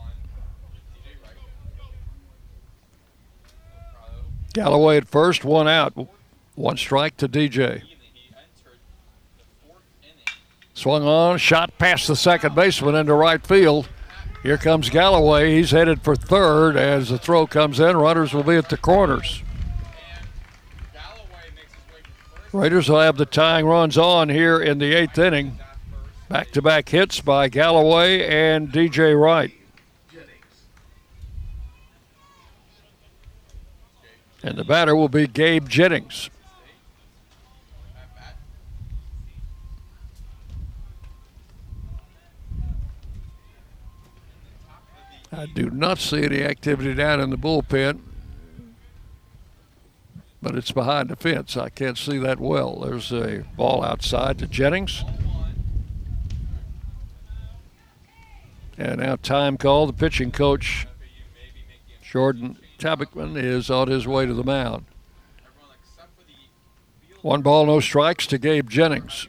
Galloway 4.54 4.98
at 4.98 5.08
first, 5.08 5.46
one 5.46 5.68
out, 5.68 5.94
one 6.56 6.78
strike 6.78 7.18
to 7.18 7.28
DJ. 7.28 7.84
Swung 10.74 11.04
on, 11.04 11.38
shot 11.38 11.78
past 11.78 12.08
the 12.08 12.16
second 12.16 12.56
baseman 12.56 12.96
into 12.96 13.14
right 13.14 13.46
field. 13.46 13.90
Here 14.44 14.58
comes 14.58 14.90
Galloway. 14.90 15.54
He's 15.54 15.72
headed 15.72 16.02
for 16.02 16.16
third 16.16 16.78
as 16.78 17.10
the 17.10 17.18
throw 17.18 17.46
comes 17.46 17.80
in. 17.80 17.98
Runners 17.98 18.34
will 18.34 18.44
be 18.44 18.56
at 18.56 18.70
the 18.70 18.78
corners. 18.78 19.44
Raiders 22.54 22.90
will 22.90 23.00
have 23.00 23.18
the 23.18 23.26
tying 23.26 23.66
runs 23.66 23.98
on 23.98 24.30
here 24.30 24.60
in 24.60 24.80
the 24.80 24.94
eighth 24.94 25.18
inning. 25.18 25.60
Back 26.30 26.52
to 26.52 26.62
back 26.62 26.90
hits 26.90 27.22
by 27.22 27.50
Galloway 27.50 28.26
and 28.26 28.70
DJ 28.72 29.20
Wright. 29.20 29.52
And 34.42 34.58
the 34.58 34.64
batter 34.64 34.96
will 34.96 35.10
be 35.10 35.28
Gabe 35.28 35.68
Jennings. 35.68 36.30
I 45.32 45.46
do 45.46 45.70
not 45.70 46.00
see 46.00 46.24
any 46.24 46.42
activity 46.44 46.94
down 46.94 47.20
in 47.20 47.30
the 47.30 47.38
bullpen, 47.38 48.00
but 50.42 50.56
it's 50.56 50.72
behind 50.72 51.10
the 51.10 51.16
fence. 51.16 51.56
I 51.56 51.70
can't 51.70 51.98
see 51.98 52.18
that 52.18 52.40
well. 52.40 52.80
There's 52.80 53.12
a 53.12 53.46
ball 53.56 53.84
outside 53.84 54.40
to 54.40 54.48
Jennings. 54.48 55.04
And 58.78 59.02
now 59.02 59.18
time 59.18 59.58
call. 59.58 59.86
The 59.86 59.94
pitching 59.94 60.32
coach, 60.32 60.88
Jordan 62.02 62.58
Tabachman, 62.80 63.38
is 63.38 63.70
on 63.70 63.88
his 63.88 64.08
way 64.08 64.26
to 64.26 64.34
the 64.34 64.44
mound. 64.44 64.86
One 67.22 67.42
ball, 67.42 67.66
no 67.66 67.80
strikes 67.80 68.26
to 68.28 68.38
Gabe 68.38 68.70
Jennings. 68.70 69.28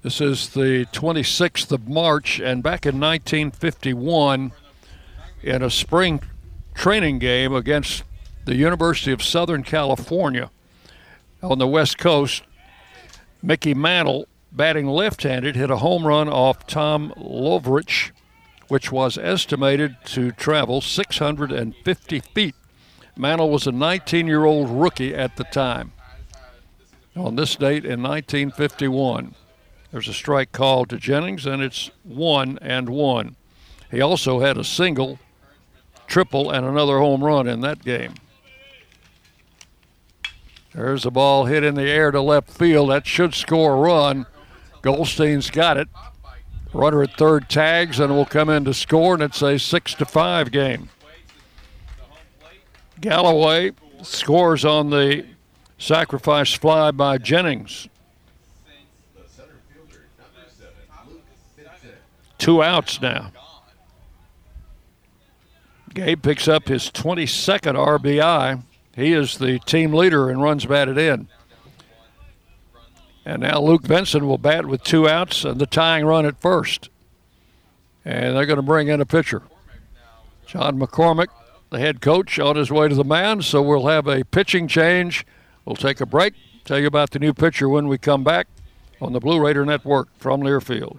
This 0.00 0.20
is 0.20 0.50
the 0.50 0.86
26th 0.92 1.72
of 1.72 1.88
March, 1.88 2.38
and 2.38 2.62
back 2.62 2.86
in 2.86 3.00
1951, 3.00 4.52
in 5.42 5.62
a 5.62 5.70
spring 5.70 6.22
training 6.72 7.18
game 7.18 7.52
against 7.52 8.04
the 8.44 8.54
University 8.54 9.10
of 9.10 9.24
Southern 9.24 9.64
California 9.64 10.52
on 11.42 11.58
the 11.58 11.66
West 11.66 11.98
Coast, 11.98 12.44
Mickey 13.42 13.74
Mantle, 13.74 14.28
batting 14.52 14.86
left 14.86 15.24
handed, 15.24 15.56
hit 15.56 15.68
a 15.68 15.78
home 15.78 16.06
run 16.06 16.28
off 16.28 16.64
Tom 16.68 17.12
Lovrich, 17.16 18.12
which 18.68 18.92
was 18.92 19.18
estimated 19.18 19.96
to 20.04 20.30
travel 20.30 20.80
650 20.80 22.20
feet. 22.20 22.54
Mantle 23.16 23.50
was 23.50 23.66
a 23.66 23.72
19 23.72 24.28
year 24.28 24.44
old 24.44 24.70
rookie 24.70 25.12
at 25.12 25.34
the 25.34 25.44
time. 25.44 25.90
On 27.16 27.34
this 27.34 27.56
date 27.56 27.84
in 27.84 28.00
1951. 28.00 29.34
There's 29.90 30.08
a 30.08 30.12
strike 30.12 30.52
called 30.52 30.90
to 30.90 30.98
Jennings, 30.98 31.46
and 31.46 31.62
it's 31.62 31.90
one 32.02 32.58
and 32.60 32.88
one. 32.88 33.36
He 33.90 34.00
also 34.00 34.40
had 34.40 34.58
a 34.58 34.64
single, 34.64 35.18
triple, 36.06 36.50
and 36.50 36.66
another 36.66 36.98
home 36.98 37.24
run 37.24 37.48
in 37.48 37.62
that 37.62 37.82
game. 37.82 38.14
There's 40.74 41.06
a 41.06 41.10
ball 41.10 41.46
hit 41.46 41.64
in 41.64 41.74
the 41.74 41.88
air 41.88 42.10
to 42.10 42.20
left 42.20 42.50
field. 42.50 42.90
That 42.90 43.06
should 43.06 43.34
score 43.34 43.74
a 43.74 43.80
run. 43.80 44.26
Goldstein's 44.82 45.50
got 45.50 45.78
it. 45.78 45.88
Runner 46.74 47.02
at 47.02 47.16
third 47.16 47.48
tags 47.48 47.98
and 47.98 48.12
will 48.14 48.26
come 48.26 48.50
in 48.50 48.66
to 48.66 48.74
score, 48.74 49.14
and 49.14 49.22
it's 49.22 49.40
a 49.40 49.58
six 49.58 49.94
to 49.94 50.04
five 50.04 50.52
game. 50.52 50.90
Galloway 53.00 53.72
scores 54.02 54.64
on 54.66 54.90
the 54.90 55.24
sacrifice 55.78 56.52
fly 56.52 56.90
by 56.90 57.16
Jennings. 57.16 57.88
Two 62.38 62.62
outs 62.62 63.00
now. 63.02 63.32
Gabe 65.92 66.22
picks 66.22 66.46
up 66.46 66.68
his 66.68 66.90
22nd 66.90 67.74
RBI. 67.74 68.62
He 68.94 69.12
is 69.12 69.38
the 69.38 69.58
team 69.60 69.92
leader 69.92 70.30
and 70.30 70.40
runs 70.40 70.64
batted 70.64 70.98
in. 70.98 71.28
And 73.24 73.42
now 73.42 73.60
Luke 73.60 73.82
Benson 73.82 74.26
will 74.26 74.38
bat 74.38 74.66
with 74.66 74.82
two 74.82 75.08
outs 75.08 75.44
and 75.44 75.60
the 75.60 75.66
tying 75.66 76.06
run 76.06 76.24
at 76.24 76.40
first. 76.40 76.88
And 78.04 78.36
they're 78.36 78.46
going 78.46 78.56
to 78.56 78.62
bring 78.62 78.88
in 78.88 79.00
a 79.00 79.06
pitcher. 79.06 79.42
John 80.46 80.78
McCormack, 80.78 81.28
the 81.70 81.78
head 81.78 82.00
coach, 82.00 82.38
on 82.38 82.56
his 82.56 82.70
way 82.70 82.88
to 82.88 82.94
the 82.94 83.04
mound. 83.04 83.44
So 83.44 83.60
we'll 83.60 83.86
have 83.86 84.06
a 84.06 84.24
pitching 84.24 84.66
change. 84.66 85.26
We'll 85.64 85.76
take 85.76 86.00
a 86.00 86.06
break, 86.06 86.34
tell 86.64 86.78
you 86.78 86.86
about 86.86 87.10
the 87.10 87.18
new 87.18 87.34
pitcher 87.34 87.68
when 87.68 87.86
we 87.88 87.98
come 87.98 88.24
back 88.24 88.46
on 89.00 89.12
the 89.12 89.20
Blue 89.20 89.38
Raider 89.38 89.66
Network 89.66 90.08
from 90.18 90.40
Learfield. 90.40 90.98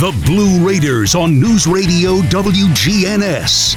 The 0.00 0.10
Blue 0.26 0.66
Raiders 0.66 1.14
on 1.14 1.38
News 1.38 1.68
Radio 1.68 2.16
WGNS. 2.22 3.76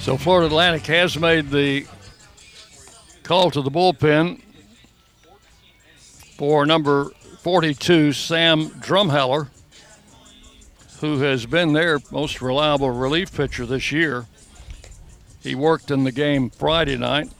So 0.00 0.16
Florida 0.16 0.48
Atlantic 0.48 0.84
has 0.86 1.16
made 1.16 1.50
the 1.50 1.86
call 3.22 3.52
to 3.52 3.62
the 3.62 3.70
bullpen 3.70 4.40
for 6.36 6.66
number 6.66 7.12
42, 7.38 8.12
Sam 8.12 8.70
Drumheller, 8.70 9.50
who 10.98 11.20
has 11.20 11.46
been 11.46 11.74
their 11.74 12.00
most 12.10 12.42
reliable 12.42 12.90
relief 12.90 13.32
pitcher 13.32 13.64
this 13.66 13.92
year. 13.92 14.26
He 15.40 15.54
worked 15.54 15.92
in 15.92 16.02
the 16.02 16.12
game 16.12 16.50
Friday 16.50 16.96
night 16.96 17.30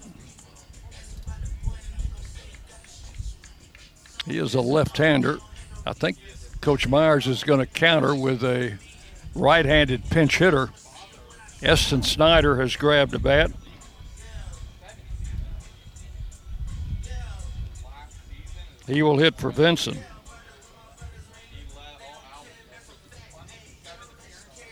He 4.27 4.39
is 4.39 4.55
a 4.55 4.61
left-hander. 4.61 5.39
I 5.87 5.93
think 5.93 6.19
Coach 6.61 6.89
Myers 6.89 7.27
is 7.27 7.45
going 7.45 7.61
to 7.61 7.67
counter 7.67 8.15
with 8.15 8.43
a 8.43 8.79
right-handed 9.35 10.09
pinch 10.11 10.39
hitter. 10.39 10.71
Eston 11.63 12.03
Snyder 12.03 12.61
has 12.61 12.77
grabbed 12.77 13.15
a 13.15 13.19
bat. 13.19 13.51
He 18.87 19.03
will 19.03 19.19
hit 19.19 19.37
for 19.37 19.51
Vincent. 19.51 19.99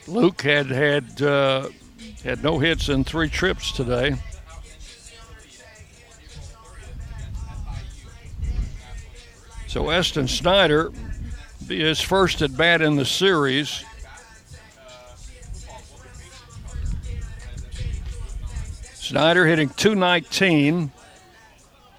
Luke 0.07 0.43
had 0.43 0.67
had 0.67 1.23
uh, 1.23 1.69
had 2.25 2.43
no 2.43 2.59
hits 2.59 2.89
in 2.89 3.05
three 3.05 3.31
trips 3.31 3.73
today. 3.73 4.17
So 9.73 9.89
Eston 9.89 10.29
Snyder, 10.29 10.93
his 11.67 11.99
first 11.99 12.43
at 12.43 12.55
bat 12.55 12.83
in 12.83 12.97
the 12.97 13.07
series. 13.07 13.83
Snyder 18.93 19.47
hitting 19.47 19.71
219, 19.71 20.93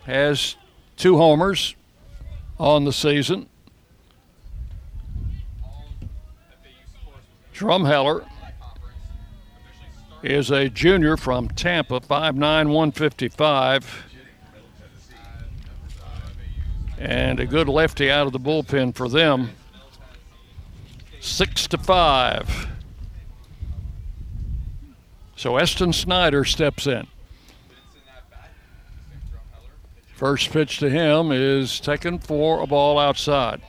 has 0.06 0.56
two 0.98 1.18
homers 1.18 1.74
on 2.60 2.86
the 2.86 2.94
season. 2.94 3.50
Drumheller 7.56 8.24
is 10.22 10.52
a 10.52 10.70
junior 10.70 11.18
from 11.18 11.48
Tampa, 11.48 12.02
5'9, 12.02 12.38
155 12.68 14.13
and 16.98 17.40
a 17.40 17.46
good 17.46 17.68
lefty 17.68 18.10
out 18.10 18.28
of 18.28 18.34
the 18.34 18.40
bullpen 18.40 18.96
for 18.96 19.10
them. 19.10 19.50
Six 21.20 21.68
to 21.68 21.78
five. 21.78 22.68
So 25.36 25.58
Eston 25.58 25.94
Snyder 25.94 26.46
steps 26.46 26.88
in. 26.88 27.08
First 30.16 30.52
pitch 30.52 30.78
to 30.78 30.90
him 30.90 31.32
is 31.32 31.80
taken 31.80 32.20
for 32.20 32.62
a 32.62 32.68
ball 32.68 32.98
outside. 32.98 33.62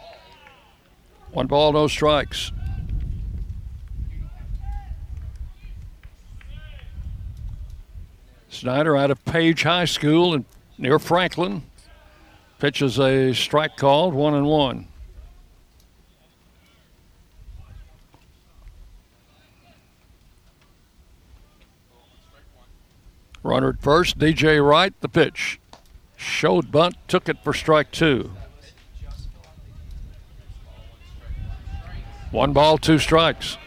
One 1.32 1.48
ball, 1.48 1.72
no 1.72 1.88
strikes. 1.88 2.52
Snyder 8.48 8.96
out 8.96 9.10
of 9.10 9.24
Page 9.24 9.64
High 9.64 9.86
School 9.86 10.34
in, 10.34 10.44
near 10.78 11.00
Franklin. 11.00 11.62
Pitches 12.64 12.98
a 12.98 13.34
strike 13.34 13.76
called, 13.76 14.14
one 14.14 14.32
and 14.32 14.46
one. 14.46 14.88
Runner 23.42 23.68
at 23.68 23.82
first, 23.82 24.18
DJ 24.18 24.66
Wright, 24.66 24.98
the 25.02 25.10
pitch. 25.10 25.60
Showed 26.16 26.72
bunt, 26.72 26.96
took 27.06 27.28
it 27.28 27.36
for 27.44 27.52
strike 27.52 27.90
two. 27.90 28.30
One 32.30 32.54
ball, 32.54 32.78
two 32.78 32.98
strikes. 32.98 33.58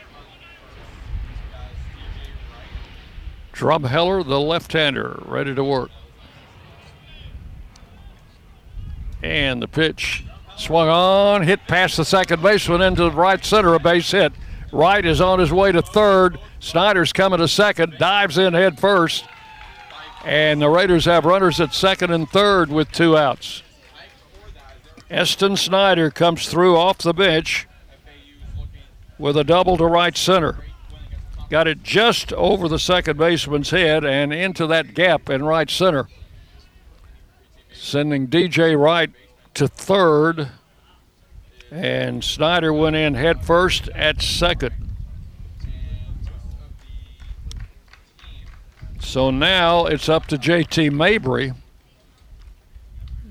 Drumheller, 3.54 4.28
the 4.28 4.40
left 4.40 4.74
hander, 4.74 5.22
ready 5.24 5.54
to 5.54 5.64
work. 5.64 5.92
And 9.28 9.62
the 9.62 9.68
pitch 9.68 10.24
swung 10.56 10.88
on, 10.88 11.44
hit 11.44 11.60
past 11.68 11.98
the 11.98 12.06
second 12.06 12.42
baseman 12.42 12.82
into 12.82 13.04
the 13.04 13.12
right 13.12 13.44
center, 13.44 13.74
a 13.74 13.80
base 13.80 14.10
hit. 14.10 14.32
Wright 14.72 15.06
is 15.06 15.20
on 15.20 15.40
his 15.40 15.52
way 15.52 15.74
to 15.74 15.82
third. 15.82 16.40
Snyder's 16.62 17.12
coming 17.12 17.40
to 17.40 17.48
second, 17.50 17.98
dives 18.00 18.38
in 18.38 18.54
head 18.54 18.80
first. 18.80 19.26
And 20.24 20.62
the 20.62 20.70
Raiders 20.70 21.04
have 21.06 21.26
runners 21.26 21.60
at 21.60 21.74
second 21.74 22.12
and 22.12 22.30
third 22.30 22.70
with 22.70 22.90
two 22.94 23.18
outs. 23.18 23.64
Eston 25.10 25.58
Snyder 25.58 26.10
comes 26.10 26.48
through 26.48 26.78
off 26.78 27.00
the 27.00 27.14
bench 27.14 27.68
with 29.20 29.36
a 29.36 29.44
double 29.44 29.76
to 29.76 29.86
right 29.86 30.16
center. 30.16 30.56
Got 31.50 31.68
it 31.68 31.84
just 31.84 32.32
over 32.32 32.70
the 32.70 32.80
second 32.80 33.18
baseman's 33.18 33.72
head 33.72 34.06
and 34.06 34.34
into 34.34 34.68
that 34.68 34.94
gap 34.94 35.30
in 35.30 35.44
right 35.44 35.70
center 35.70 36.08
sending 37.78 38.28
DJ 38.28 38.80
Wright 38.80 39.12
to 39.58 39.68
third. 39.68 40.50
And 41.70 42.24
Snyder 42.24 42.72
went 42.72 42.96
in 42.96 43.14
head 43.16 43.46
first 43.46 43.90
at 43.90 44.22
second. 44.22 44.74
So 49.00 49.32
now 49.32 49.86
it's 49.86 50.10
up 50.10 50.28
to 50.28 50.38
JT 50.38 50.92
Mabry 50.92 51.54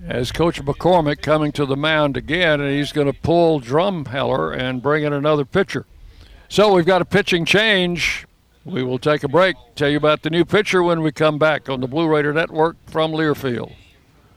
as 0.06 0.32
Coach 0.32 0.62
McCormack 0.62 1.20
coming 1.20 1.52
to 1.52 1.66
the 1.66 1.76
mound 1.76 2.16
again, 2.16 2.60
and 2.60 2.72
he's 2.72 2.92
going 2.92 3.12
to 3.12 3.18
pull 3.18 3.60
Drumheller 3.60 4.56
and 4.56 4.82
bring 4.82 5.04
in 5.04 5.12
another 5.12 5.44
pitcher. 5.44 5.84
So 6.48 6.72
we've 6.72 6.86
got 6.86 7.02
a 7.02 7.04
pitching 7.04 7.44
change. 7.44 8.26
We 8.64 8.82
will 8.82 8.98
take 8.98 9.22
a 9.22 9.28
break, 9.28 9.56
tell 9.74 9.88
you 9.88 9.96
about 9.96 10.22
the 10.22 10.30
new 10.30 10.44
pitcher 10.44 10.82
when 10.82 11.02
we 11.02 11.12
come 11.12 11.38
back 11.38 11.68
on 11.68 11.80
the 11.80 11.88
Blue 11.88 12.08
Raider 12.08 12.32
Network 12.32 12.76
from 12.86 13.12
Learfield. 13.12 13.72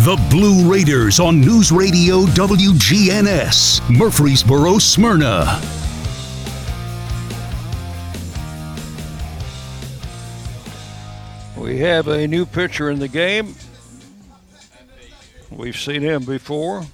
The 0.00 0.16
Blue 0.28 0.70
Raiders 0.70 1.18
on 1.18 1.40
News 1.40 1.72
Radio 1.72 2.24
WGNS, 2.26 3.80
Murfreesboro, 3.96 4.78
Smyrna. 4.78 5.62
We 11.56 11.78
have 11.78 12.08
a 12.08 12.26
new 12.26 12.44
pitcher 12.44 12.90
in 12.90 12.98
the 12.98 13.08
game. 13.08 13.54
We've 15.50 15.78
seen 15.78 16.02
him 16.02 16.24
before. 16.24 16.84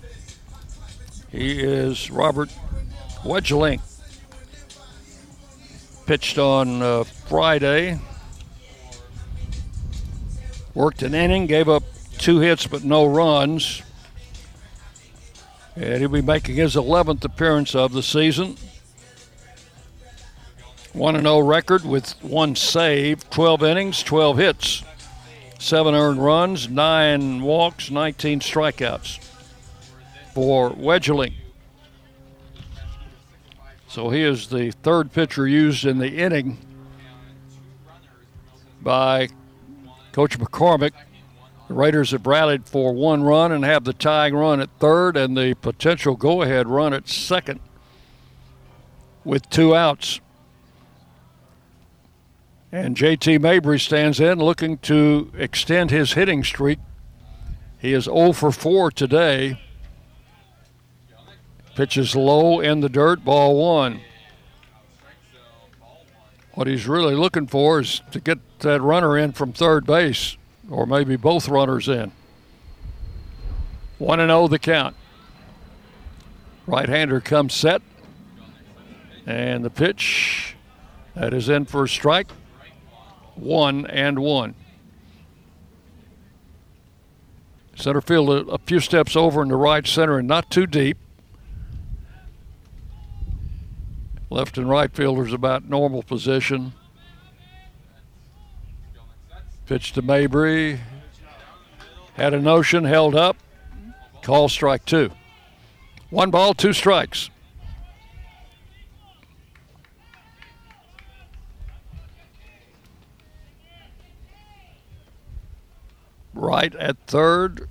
He 1.33 1.59
is 1.59 2.11
Robert 2.11 2.51
Wedgelink. 3.25 3.81
Pitched 6.07 6.39
on 6.39 6.83
uh, 6.83 7.05
Friday. 7.05 7.99
Worked 10.75 11.03
an 11.03 11.15
inning, 11.15 11.47
gave 11.47 11.69
up 11.69 11.83
two 12.21 12.39
hits 12.39 12.67
but 12.67 12.85
no 12.85 13.07
runs. 13.07 13.83
And 15.75 16.01
he'll 16.01 16.09
be 16.09 16.23
making 16.23 16.57
his 16.57 16.77
11th 16.77 17.25
appearance 17.25 17.75
of 17.75 17.93
the 17.93 18.03
season. 18.03 18.57
1 20.93 21.21
0 21.21 21.39
record 21.41 21.85
with 21.85 22.13
one 22.23 22.57
save, 22.57 23.29
12 23.31 23.63
innings, 23.63 24.03
12 24.03 24.39
hits, 24.39 24.83
7 25.61 25.95
earned 25.95 26.23
runs, 26.23 26.69
9 26.69 27.43
walks, 27.43 27.91
19 27.91 28.41
strikeouts 28.41 29.23
for 30.35 30.71
Wedgeling. 30.71 31.35
So 33.87 34.11
he 34.11 34.23
is 34.23 34.49
the 34.49 34.73
third 34.83 35.13
pitcher 35.13 35.47
used 35.47 35.85
in 35.85 35.99
the 35.99 36.09
inning 36.09 36.59
by 38.81 39.29
Coach 40.13 40.39
McCormack. 40.39 40.93
The 41.71 41.77
Raiders 41.77 42.11
have 42.11 42.27
rallied 42.27 42.67
for 42.67 42.93
one 42.93 43.23
run 43.23 43.53
and 43.53 43.65
have 43.65 43.85
the 43.85 43.93
tying 43.93 44.35
run 44.35 44.61
at 44.61 44.71
third 44.81 45.17
and 45.17 45.37
the 45.37 45.55
potential 45.55 46.17
go 46.17 46.43
ahead 46.43 46.67
run 46.67 46.93
at 46.93 47.09
second 47.09 47.61
with 49.23 49.49
two 49.51 49.73
outs. 49.73 50.19
And 52.73 52.97
JT 52.97 53.41
Mabry 53.41 53.79
stands 53.79 54.19
in 54.19 54.41
looking 54.41 54.79
to 54.79 55.31
extend 55.37 55.93
his 55.93 56.15
hitting 56.15 56.43
streak. 56.43 56.81
He 57.79 57.93
is 57.93 58.07
0 58.07 58.33
for 58.33 58.51
4 58.51 58.91
today. 58.91 59.61
Pitches 61.77 62.17
low 62.17 62.59
in 62.59 62.81
the 62.81 62.89
dirt, 62.89 63.25
ball 63.25 63.57
one. 63.57 64.01
What 66.55 66.67
he's 66.67 66.89
really 66.89 67.15
looking 67.15 67.47
for 67.47 67.79
is 67.79 68.03
to 68.11 68.19
get 68.19 68.41
that 68.59 68.83
runner 68.83 69.17
in 69.17 69.31
from 69.31 69.53
third 69.53 69.87
base, 69.87 70.37
or 70.71 70.87
maybe 70.87 71.17
both 71.17 71.49
runners 71.49 71.89
in. 71.89 72.13
1 73.99 74.19
0 74.19 74.49
the 74.49 74.59
count. 74.59 74.97
Right 76.67 76.89
hander 76.89 77.21
comes 77.21 77.53
set. 77.53 77.83
And 79.27 79.65
the 79.65 79.71
pitch 79.71 80.57
that 81.15 81.35
is 81.35 81.49
in 81.49 81.67
for 81.67 81.85
a 81.85 81.89
strike 81.89 82.31
one 83.35 83.87
and 83.87 84.19
one. 84.19 84.55
Center 87.75 88.01
field 88.01 88.29
a, 88.29 88.53
a, 88.53 88.59
few 88.59 88.81
steps 88.81 89.17
over 89.17 89.43
in 89.43 89.49
the 89.49 89.57
right 89.57 89.87
center 89.87 90.19
and 90.19 90.29
not 90.29 90.51
too 90.51 90.67
deep. 90.67 90.99
Left 94.29 94.59
and 94.59 94.69
right 94.69 94.95
fielders 94.95 95.33
about 95.33 95.69
normal 95.69 96.03
position. 96.03 96.75
Pitch 99.71 99.93
to 99.93 100.03
Mabry. 100.03 100.81
Had 102.15 102.35
a 102.35 102.41
notion, 102.41 102.83
held 102.83 103.15
up. 103.15 103.37
Call 104.21 104.49
strike 104.49 104.85
two. 104.85 105.13
One 106.11 106.33
ball, 106.33 106.55
two 106.55 106.73
strikes. 106.73 107.31
right 116.35 116.75
at 116.75 116.97
third. 117.07 117.69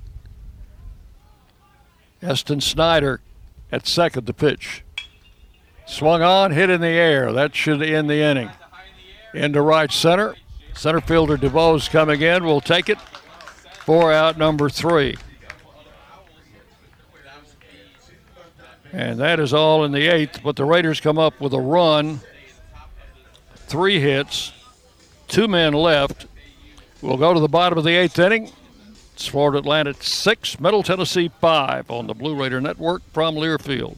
Eston 2.22 2.62
Snyder 2.62 3.20
at 3.74 3.86
second 3.86 4.26
to 4.28 4.34
pitch. 4.34 4.86
Swung 5.86 6.22
on, 6.22 6.52
hit 6.52 6.70
in 6.70 6.80
the 6.80 6.88
air. 6.88 7.34
That 7.34 7.54
should 7.54 7.82
end 7.82 8.10
the 8.10 8.22
inning. 8.22 8.52
Into 9.34 9.62
right 9.62 9.92
center. 9.92 10.38
Center 10.80 11.02
fielder 11.02 11.36
DeBose 11.36 11.90
coming 11.90 12.22
in. 12.22 12.46
We'll 12.46 12.62
take 12.62 12.88
it. 12.88 12.98
Four 13.84 14.14
out, 14.14 14.38
number 14.38 14.70
three. 14.70 15.18
And 18.94 19.20
that 19.20 19.42
is 19.42 19.54
all 19.54 19.84
in 19.84 19.92
the 19.92 20.08
eighth, 20.08 20.40
but 20.42 20.56
the 20.56 20.64
Raiders 20.64 21.02
come 21.02 21.20
up 21.20 21.42
with 21.42 21.54
a 21.54 21.60
run, 21.60 22.22
three 23.68 24.00
hits, 24.00 24.54
two 25.28 25.50
men 25.50 25.74
left. 25.74 26.28
We'll 27.02 27.18
go 27.18 27.34
to 27.34 27.42
the 27.42 27.50
bottom 27.50 27.78
of 27.78 27.84
the 27.84 27.98
eighth 27.98 28.18
inning. 28.18 28.50
It's 29.16 29.28
Florida 29.28 29.58
Atlantic 29.58 30.02
6, 30.02 30.62
Middle 30.62 30.84
Tennessee 30.84 31.30
5 31.42 31.92
on 31.92 32.08
the 32.08 32.14
Blue 32.14 32.42
Raider 32.42 32.62
Network 32.62 33.02
from 33.12 33.36
Learfield. 33.36 33.98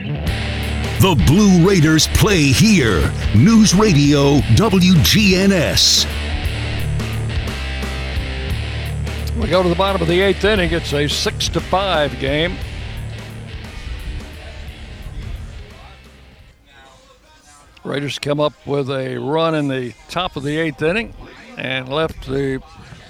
The 0.00 1.22
Blue 1.26 1.68
Raiders 1.68 2.06
play 2.08 2.44
here. 2.44 3.12
News 3.36 3.74
Radio 3.74 4.38
WGNS. 4.56 6.06
We 9.38 9.48
go 9.48 9.62
to 9.62 9.68
the 9.68 9.74
bottom 9.74 10.00
of 10.00 10.08
the 10.08 10.22
eighth 10.22 10.42
inning. 10.42 10.72
It's 10.72 10.94
a 10.94 11.06
six 11.06 11.50
to 11.50 11.60
five 11.60 12.18
game. 12.18 12.56
Raiders 17.84 18.18
come 18.18 18.40
up 18.40 18.54
with 18.66 18.90
a 18.90 19.18
run 19.18 19.54
in 19.54 19.68
the 19.68 19.92
top 20.08 20.36
of 20.36 20.44
the 20.44 20.56
eighth 20.56 20.80
inning 20.80 21.12
and 21.58 21.90
left 21.90 22.26
the 22.26 22.62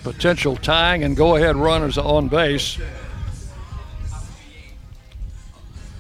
potential 0.03 0.57
tying 0.57 1.05
and 1.05 1.17
go 1.17 1.37
ahead 1.37 1.55
runners 1.55 1.99
on 1.99 2.27
base. 2.27 2.81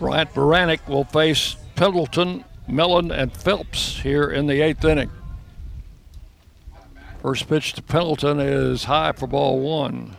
Bryant 0.01 0.33
Beranek 0.33 0.89
will 0.89 1.05
face 1.05 1.57
Pendleton, 1.77 2.43
Mellon, 2.67 3.13
and 3.13 3.31
Phelps 3.31 4.01
here 4.01 4.31
in 4.31 4.47
the 4.47 4.63
eighth 4.63 4.83
inning. 4.83 5.11
First 7.21 7.47
pitch 7.47 7.75
to 7.75 7.83
Pendleton 7.83 8.41
is 8.41 8.85
high 8.85 9.13
for 9.13 9.27
ball 9.27 9.61
one. 9.61 10.17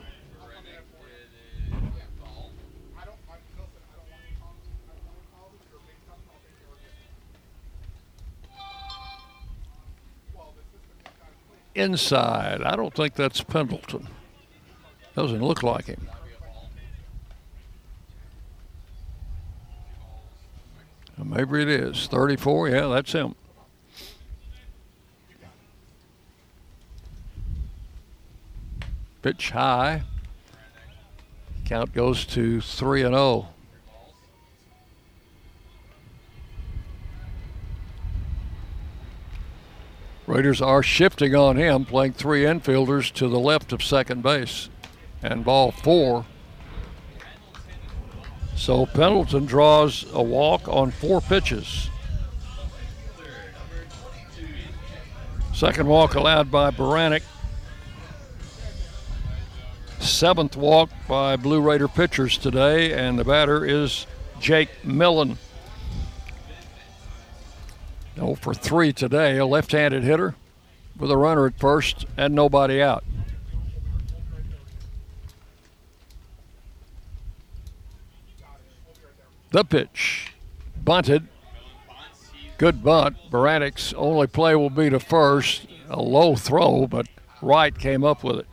Inside. 11.74 12.62
I 12.62 12.76
don't 12.76 12.94
think 12.94 13.16
that's 13.16 13.42
Pendleton. 13.42 14.08
Doesn't 15.16 15.42
look 15.42 15.64
like 15.64 15.86
him. 15.86 16.11
Maybe 21.24 21.62
it 21.62 21.70
is. 21.70 22.08
34, 22.08 22.70
yeah, 22.70 22.88
that's 22.88 23.12
him. 23.12 23.36
Pitch 29.22 29.52
high. 29.52 30.04
Count 31.66 31.94
goes 31.94 32.26
to 32.26 32.60
3 32.60 33.04
and 33.04 33.14
0. 33.14 33.48
Raiders 40.32 40.62
are 40.62 40.82
shifting 40.82 41.36
on 41.36 41.58
him, 41.58 41.84
playing 41.84 42.14
three 42.14 42.44
infielders 42.44 43.12
to 43.14 43.28
the 43.28 43.40
left 43.40 43.74
of 43.74 43.84
second 43.84 44.24
base. 44.24 44.70
And 45.22 45.44
ball 45.44 45.72
four. 45.72 46.26
So 48.62 48.86
Pendleton 48.86 49.48
draws 49.48 50.06
a 50.14 50.22
walk 50.22 50.68
on 50.68 50.92
four 50.92 51.20
pitches. 51.20 51.90
Second 55.52 55.88
walk 55.88 56.14
allowed 56.14 56.52
by 56.52 56.70
Beranek. 56.70 57.24
Seventh 60.00 60.56
walk 60.56 60.92
by 61.08 61.38
Blue 61.38 61.60
Raider 61.60 61.88
pitchers 61.88 62.38
today, 62.38 62.94
and 62.94 63.18
the 63.18 63.24
batter 63.24 63.66
is 63.66 64.06
Jake 64.40 64.70
Millen. 64.86 65.40
0 68.14 68.36
for 68.36 68.54
3 68.54 68.94
today, 68.94 69.40
a 69.40 69.46
left 69.48 69.72
handed 69.72 70.04
hitter 70.04 70.36
with 71.00 71.10
a 71.10 71.18
runner 71.18 71.48
at 71.48 71.58
first 71.58 72.06
and 72.16 72.36
nobody 72.36 72.80
out. 72.80 73.04
The 79.52 79.64
pitch. 79.64 80.34
Bunted. 80.84 81.28
Good 82.58 82.84
bunt. 82.84 83.18
Beranek's 83.30 83.94
only 83.94 84.28
play 84.28 84.56
will 84.56 84.70
be 84.70 84.90
to 84.90 85.00
first. 85.00 85.68
A 85.90 86.02
low 86.02 86.36
throw, 86.36 86.88
but 86.88 87.08
Wright 87.42 87.78
came 87.78 88.04
up 88.04 88.24
with 88.24 88.40
it. 88.40 88.48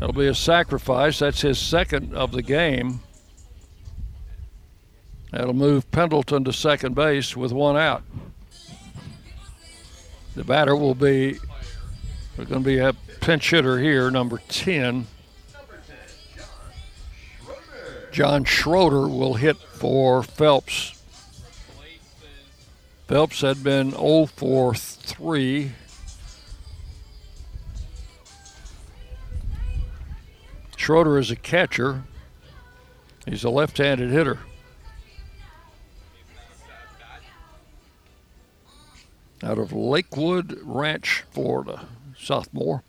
It'll 0.00 0.12
be 0.12 0.26
a 0.26 0.34
sacrifice. 0.34 1.18
That's 1.18 1.40
his 1.40 1.58
second 1.58 2.14
of 2.14 2.32
the 2.32 2.42
game. 2.42 3.00
That'll 5.32 5.54
move 5.54 5.90
Pendleton 5.90 6.44
to 6.44 6.52
second 6.52 6.94
base 6.94 7.36
with 7.36 7.52
one 7.52 7.76
out. 7.76 8.02
The 10.34 10.44
batter 10.44 10.76
will 10.76 10.94
be, 10.94 11.38
there's 12.36 12.48
going 12.48 12.62
to 12.62 12.66
be 12.66 12.78
a 12.78 12.92
pinch 13.20 13.50
hitter 13.50 13.78
here, 13.78 14.10
number 14.10 14.40
10. 14.48 15.06
John 18.12 18.44
Schroeder 18.44 19.08
will 19.08 19.34
hit 19.34 19.56
for 19.56 20.22
Phelps. 20.22 21.02
Phelps 23.08 23.40
had 23.40 23.64
been 23.64 23.92
0 23.92 24.26
for 24.26 24.74
3. 24.74 25.72
Schroeder 30.76 31.18
is 31.18 31.30
a 31.30 31.36
catcher. 31.36 32.02
He's 33.24 33.44
a 33.44 33.50
left 33.50 33.78
handed 33.78 34.10
hitter. 34.10 34.40
Out 39.42 39.58
of 39.58 39.72
Lakewood 39.72 40.58
Ranch, 40.62 41.24
Florida, 41.30 41.86
sophomore. 42.18 42.82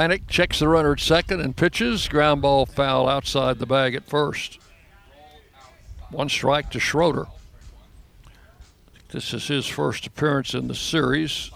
Beranek 0.00 0.28
checks 0.28 0.60
the 0.60 0.68
runner 0.68 0.92
at 0.92 1.00
second 1.00 1.40
and 1.40 1.54
pitches. 1.54 2.08
Ground 2.08 2.40
ball 2.40 2.64
foul 2.64 3.06
outside 3.06 3.58
the 3.58 3.66
bag 3.66 3.94
at 3.94 4.08
first. 4.08 4.58
One 6.10 6.30
strike 6.30 6.70
to 6.70 6.80
Schroeder. 6.80 7.26
This 9.10 9.34
is 9.34 9.46
his 9.46 9.66
first 9.66 10.06
appearance 10.06 10.54
in 10.54 10.68
the 10.68 10.74
series. 10.74 11.50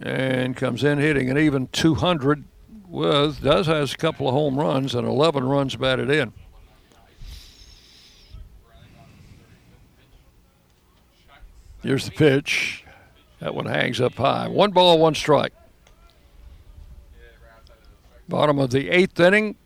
And 0.00 0.54
comes 0.56 0.84
in 0.84 0.98
hitting 0.98 1.28
an 1.28 1.38
even 1.38 1.66
200 1.68 2.44
with, 2.86 3.42
does 3.42 3.66
has 3.66 3.94
a 3.94 3.96
couple 3.96 4.28
of 4.28 4.34
home 4.34 4.56
runs 4.56 4.94
and 4.94 5.08
11 5.08 5.42
runs 5.42 5.74
batted 5.74 6.08
in. 6.08 6.32
Here's 11.82 12.04
the 12.04 12.12
pitch. 12.12 12.84
That 13.40 13.56
one 13.56 13.66
hangs 13.66 14.00
up 14.00 14.14
high. 14.14 14.46
One 14.46 14.70
ball, 14.70 15.00
one 15.00 15.16
strike. 15.16 15.52
Bottom 18.28 18.58
of 18.58 18.70
the 18.70 18.90
eighth 18.90 19.18
inning. 19.20 19.56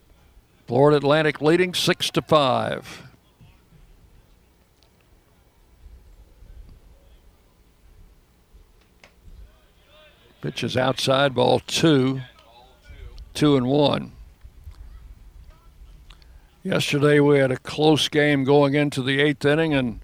Florida 0.66 0.98
Atlantic 0.98 1.40
leading 1.40 1.72
six 1.74 2.10
to 2.10 2.20
five. 2.20 3.04
Pitch 10.40 10.62
is 10.62 10.76
outside, 10.76 11.34
ball 11.34 11.60
two, 11.60 12.20
two 13.34 13.56
and 13.56 13.66
one. 13.66 14.12
Yesterday 16.62 17.18
we 17.18 17.38
had 17.38 17.50
a 17.50 17.56
close 17.56 18.08
game 18.08 18.44
going 18.44 18.74
into 18.74 19.02
the 19.02 19.20
eighth 19.20 19.44
inning, 19.44 19.74
and 19.74 20.00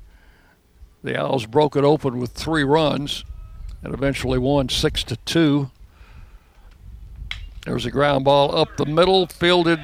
the 1.03 1.21
Owls 1.21 1.47
broke 1.47 1.77
it 1.77 1.85
open 1.85 2.19
with 2.19 2.33
three 2.33 2.65
runs 2.65 3.25
and 3.83 3.93
eventually 3.93 4.39
won 4.39 4.69
six 4.69 5.05
to 5.05 5.17
two. 5.19 5.71
There 7.65 7.75
was 7.75 7.87
a 7.87 7.91
ground 7.91 8.25
ball 8.25 8.55
up 8.57 8.77
the 8.77 8.85
middle, 8.85 9.27
fielded 9.27 9.81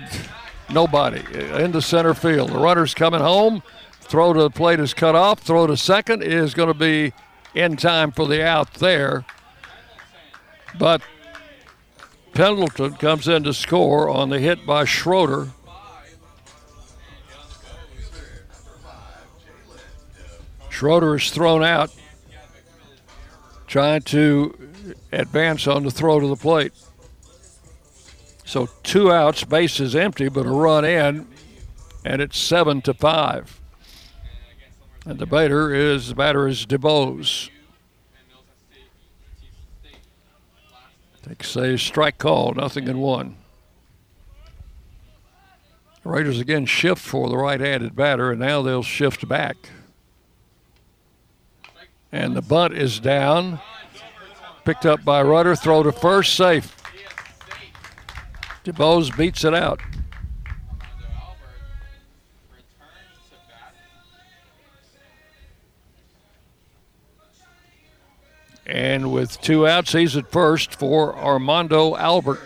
nobody 0.68 1.22
into 1.62 1.80
center 1.80 2.14
field. 2.14 2.50
The 2.50 2.58
runner's 2.58 2.92
coming 2.92 3.20
home. 3.20 3.62
Throw 4.00 4.32
to 4.32 4.40
the 4.40 4.50
plate 4.50 4.80
is 4.80 4.92
cut 4.92 5.14
off. 5.14 5.40
Throw 5.40 5.66
to 5.66 5.76
second 5.76 6.22
is 6.22 6.52
going 6.52 6.68
to 6.68 6.74
be 6.74 7.12
in 7.54 7.76
time 7.76 8.12
for 8.12 8.26
the 8.26 8.44
out 8.44 8.74
there. 8.74 9.24
But 10.78 11.00
Pendleton 12.34 12.94
comes 12.94 13.28
in 13.28 13.44
to 13.44 13.54
score 13.54 14.10
on 14.10 14.28
the 14.28 14.38
hit 14.38 14.66
by 14.66 14.84
Schroeder. 14.84 15.48
Schroeder 20.68 21.16
is 21.16 21.30
thrown 21.30 21.62
out, 21.62 21.90
trying 23.66 24.02
to 24.02 24.56
advance 25.12 25.66
on 25.66 25.84
the 25.84 25.90
throw 25.90 26.20
to 26.20 26.26
the 26.26 26.36
plate. 26.36 26.72
So 28.50 28.68
two 28.82 29.12
outs, 29.12 29.44
base 29.44 29.78
is 29.78 29.94
empty, 29.94 30.28
but 30.28 30.44
a 30.44 30.50
run 30.50 30.84
in, 30.84 31.28
and 32.04 32.20
it's 32.20 32.36
seven 32.36 32.82
to 32.82 32.92
five. 32.92 33.60
And 35.06 35.20
the 35.20 35.26
batter 35.26 35.72
is 35.72 36.08
the 36.08 36.16
batter 36.16 36.48
is 36.48 36.66
DeBose. 36.66 37.48
Takes 41.22 41.54
a 41.54 41.78
strike 41.78 42.18
call, 42.18 42.52
nothing 42.54 42.88
in 42.88 42.98
one. 42.98 43.36
The 46.02 46.10
Raiders 46.10 46.40
again 46.40 46.66
shift 46.66 47.00
for 47.00 47.28
the 47.28 47.36
right-handed 47.36 47.94
batter, 47.94 48.32
and 48.32 48.40
now 48.40 48.62
they'll 48.62 48.82
shift 48.82 49.28
back. 49.28 49.58
And 52.10 52.34
the 52.34 52.42
bunt 52.42 52.74
is 52.74 52.98
down. 52.98 53.60
Picked 54.64 54.86
up 54.86 55.04
by 55.04 55.22
Rudder. 55.22 55.54
Throw 55.54 55.84
to 55.84 55.92
first. 55.92 56.34
Safe. 56.34 56.79
DeBose 58.72 59.16
beats 59.16 59.44
it 59.44 59.54
out. 59.54 59.80
And 68.66 69.12
with 69.12 69.40
two 69.40 69.66
outs, 69.66 69.92
he's 69.92 70.16
at 70.16 70.30
first 70.30 70.76
for 70.76 71.16
Armando 71.16 71.96
Albert. 71.96 72.40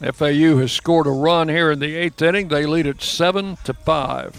FAU 0.00 0.56
has 0.58 0.72
scored 0.72 1.06
a 1.06 1.10
run 1.10 1.48
here 1.48 1.70
in 1.70 1.78
the 1.78 1.94
eighth 1.94 2.20
inning. 2.22 2.48
They 2.48 2.64
lead 2.64 2.86
it 2.86 3.02
seven 3.02 3.56
to 3.64 3.74
five. 3.74 4.34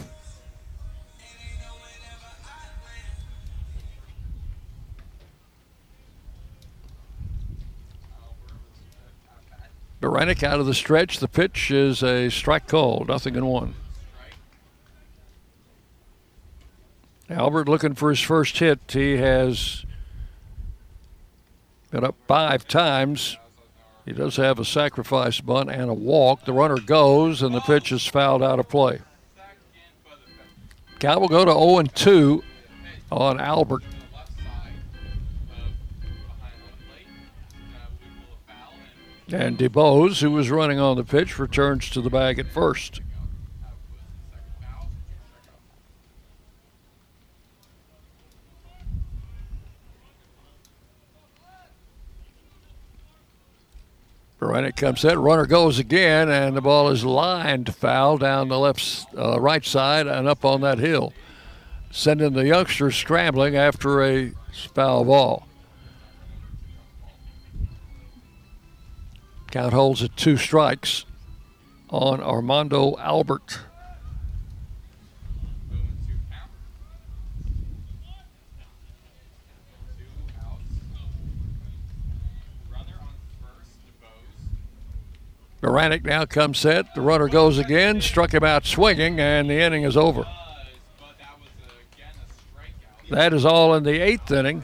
Beranek 10.01 10.43
out 10.43 10.59
of 10.59 10.65
the 10.65 10.73
stretch. 10.73 11.19
The 11.19 11.27
pitch 11.27 11.71
is 11.71 12.03
a 12.03 12.29
strike 12.29 12.67
call, 12.67 13.05
nothing 13.07 13.35
in 13.35 13.45
one. 13.45 13.73
Albert 17.29 17.67
looking 17.67 17.93
for 17.93 18.09
his 18.09 18.21
first 18.21 18.57
hit. 18.59 18.79
He 18.89 19.17
has 19.17 19.85
been 21.91 22.03
up 22.03 22.15
five 22.27 22.67
times. 22.67 23.37
He 24.05 24.13
does 24.13 24.37
have 24.37 24.59
a 24.59 24.65
sacrifice 24.65 25.41
bunt 25.41 25.69
and 25.69 25.89
a 25.89 25.93
walk. 25.93 26.45
The 26.45 26.53
runner 26.53 26.79
goes, 26.79 27.41
and 27.41 27.53
the 27.53 27.59
pitch 27.59 27.91
is 27.91 28.05
fouled 28.05 28.41
out 28.41 28.59
of 28.59 28.69
play. 28.69 29.01
Cal 30.99 31.19
will 31.19 31.27
go 31.27 31.43
to 31.43 31.51
0 31.51 31.83
2 31.93 32.43
on 33.11 33.39
Albert. 33.39 33.83
And 39.31 39.57
DeBose, 39.57 40.21
who 40.21 40.31
was 40.31 40.49
running 40.49 40.79
on 40.79 40.95
the 40.95 41.03
pitch, 41.03 41.37
returns 41.37 41.89
to 41.89 42.01
the 42.01 42.09
bag 42.09 42.39
at 42.39 42.47
first. 42.47 43.01
Beranek 54.39 54.77
comes 54.77 55.01
set, 55.01 55.17
runner 55.17 55.45
goes 55.45 55.77
again, 55.79 56.29
and 56.29 56.55
the 56.55 56.61
ball 56.61 56.89
is 56.89 57.03
lined 57.03 57.75
foul 57.75 58.17
down 58.17 58.47
the 58.47 58.59
left, 58.59 59.07
uh, 59.17 59.39
right 59.41 59.65
side 59.65 60.07
and 60.07 60.27
up 60.27 60.45
on 60.45 60.61
that 60.61 60.77
hill, 60.77 61.11
sending 61.91 62.33
the 62.33 62.45
youngster 62.45 62.91
scrambling 62.91 63.57
after 63.57 64.01
a 64.03 64.31
foul 64.73 65.03
ball. 65.03 65.46
Count 69.51 69.73
holds 69.73 70.03
at 70.03 70.15
two 70.17 70.37
strikes 70.37 71.05
on 71.89 72.21
Armando 72.21 72.97
Albert. 72.97 73.59
Beranek 85.61 86.05
now 86.05 86.25
comes 86.25 86.59
set. 86.59 86.93
The 86.93 87.01
runner 87.01 87.27
goes 87.27 87.57
again, 87.57 87.99
struck 87.99 88.33
him 88.33 88.43
out 88.43 88.65
swinging, 88.65 89.19
and 89.19 89.49
the 89.49 89.59
inning 89.59 89.83
is 89.83 89.97
over. 89.97 90.25
That 93.09 93.33
is 93.33 93.45
all 93.45 93.73
in 93.73 93.83
the 93.83 93.99
eighth 93.99 94.29
inning. 94.31 94.63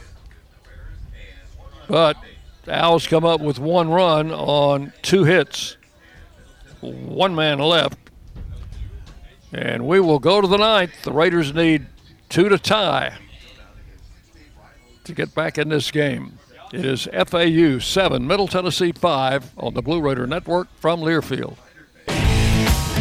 But 1.88 2.18
the 2.64 2.73
Owls 2.73 3.07
come 3.07 3.26
up 3.26 3.41
with 3.41 3.60
one 3.60 3.90
run 3.90 4.31
on 4.31 4.94
two 5.02 5.23
hits. 5.23 5.77
One 6.81 7.35
man 7.35 7.60
left. 7.60 7.98
And 9.52 9.85
we 9.85 9.99
will 9.99 10.19
go 10.19 10.41
to 10.41 10.48
the 10.48 10.57
ninth. 10.57 11.03
The 11.03 11.11
Raiders 11.11 11.53
need 11.53 11.85
two 12.30 12.49
to 12.49 12.57
tie 12.57 13.18
to 15.03 15.14
get 15.14 15.35
back 15.35 15.57
in 15.57 15.69
this 15.69 15.91
game. 15.91 16.40
It 16.72 16.85
is 16.85 17.07
FAU 17.27 17.80
7, 17.80 18.26
Middle 18.26 18.48
Tennessee 18.48 18.91
5 18.91 19.52
on 19.57 19.76
the 19.76 19.81
Blue 19.81 20.02
Raider 20.02 20.26
Network 20.26 20.68
from 20.80 21.02
Learfield. 21.02 21.56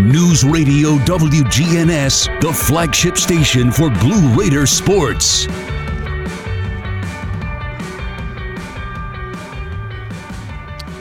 News 0.00 0.42
Radio 0.42 0.96
WGNS, 0.98 2.40
the 2.40 2.52
flagship 2.52 3.16
station 3.16 3.70
for 3.70 3.90
Blue 3.90 4.34
Raider 4.34 4.66
sports. 4.66 5.46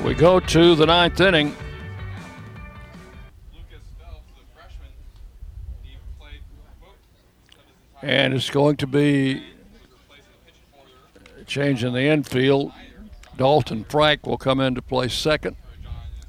We 0.04 0.14
go 0.14 0.40
to 0.40 0.76
the 0.76 0.86
ninth 0.86 1.20
inning. 1.20 1.56
And 8.04 8.36
it's 8.36 8.52
going 8.52 8.78
to 8.78 8.86
be 8.86 9.44
a 11.42 11.44
change 11.46 11.84
in 11.84 11.94
the 11.94 12.04
infield. 12.04 12.72
Dalton 13.38 13.86
Frank 13.86 14.28
will 14.28 14.38
come 14.38 14.60
in 14.60 14.76
to 14.76 14.84
play 14.84 15.08
second. 15.08 15.56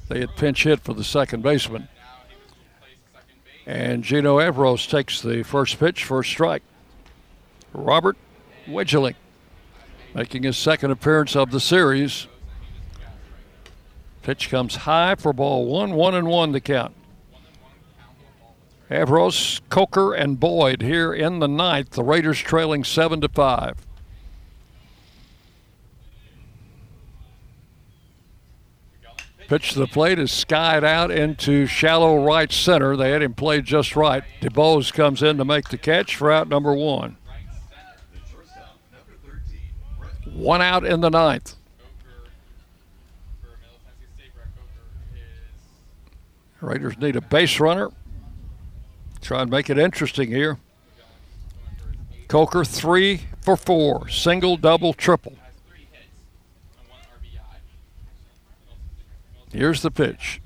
They 0.09 0.21
had 0.21 0.35
pinch 0.37 0.65
hit 0.65 0.81
for 0.81 0.95
the 0.95 1.05
second 1.05 1.43
baseman. 1.43 1.89
And 3.67 4.05
Gino 4.05 4.39
Evros 4.39 4.89
takes 4.89 5.23
the 5.23 5.43
first 5.43 5.79
pitch, 5.79 6.05
first 6.05 6.31
strike. 6.31 6.63
Robert 7.73 8.17
Wedgeling 8.69 9.15
making 10.15 10.45
his 10.45 10.57
second 10.57 10.93
appearance 10.93 11.35
of 11.35 11.51
the 11.51 11.61
series. 11.61 12.29
Pitch 14.23 14.49
comes 14.49 14.77
high 14.77 15.17
for 15.17 15.33
ball 15.33 15.67
one, 15.67 15.93
one 15.93 16.15
and 16.15 16.29
one 16.29 16.53
to 16.53 16.61
count. 16.61 16.95
Evros, 18.91 19.61
Coker, 19.71 20.15
and 20.15 20.39
Boyd 20.39 20.83
here 20.83 21.13
in 21.13 21.41
the 21.41 21.49
ninth. 21.49 21.91
The 21.91 22.05
Raiders 22.05 22.39
trailing 22.39 22.85
seven 22.85 23.21
to 23.23 23.29
five. 23.29 23.77
Pitch 29.49 29.73
to 29.73 29.79
the 29.79 29.87
plate 29.87 30.19
is 30.19 30.33
skied 30.33 30.85
out 30.85 31.11
into 31.11 31.67
shallow 31.67 32.25
right 32.25 32.51
center. 32.51 32.97
They 32.97 33.11
had 33.11 33.23
him 33.23 33.35
played 33.35 33.65
just 33.65 33.95
right. 33.95 34.25
DeBose 34.41 34.93
comes 34.93 35.23
in 35.23 35.37
to 35.37 35.45
make 35.45 35.69
the 35.69 35.77
catch 35.77 36.17
for 36.17 36.33
out 36.33 36.49
number 36.49 36.73
one. 36.73 37.17
One 40.33 40.63
out 40.63 40.85
in 40.85 41.01
the 41.01 41.11
ninth. 41.11 41.57
Raiders 46.61 46.97
need 46.99 47.15
a 47.15 47.21
base 47.21 47.61
runner. 47.61 47.91
Try 49.21 49.43
and 49.43 49.51
make 49.51 49.69
it 49.69 49.79
interesting 49.79 50.31
here. 50.31 50.59
Coker 52.29 52.65
three 52.65 53.23
for 53.43 53.57
four, 53.57 54.09
single, 54.09 54.57
double, 54.57 54.95
triple. 54.95 55.35
Here's 59.55 59.83
the 59.83 59.91
pitch. 59.93 60.41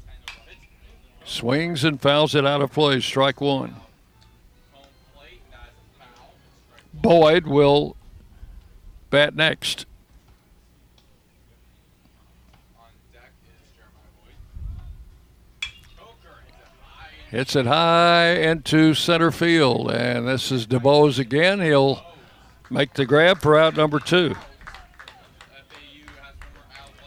Swings 1.24 1.82
and 1.82 1.98
fouls 1.98 2.35
it 2.35 2.44
out 2.44 2.60
of 2.60 2.72
play. 2.72 3.01
Strike 3.01 3.40
one. 3.40 3.76
Boyd 6.93 7.47
will 7.47 7.97
bat 9.09 9.35
next. 9.35 9.86
Hits 17.30 17.56
it 17.56 17.64
high 17.64 18.32
into 18.32 18.93
center 18.93 19.30
field, 19.30 19.90
and 19.90 20.28
this 20.28 20.52
is 20.52 20.66
DeBose 20.66 21.18
again. 21.18 21.60
He'll 21.60 22.05
make 22.68 22.93
the 22.93 23.06
grab 23.06 23.40
for 23.40 23.59
out 23.59 23.74
number 23.74 24.01
two. 24.01 24.35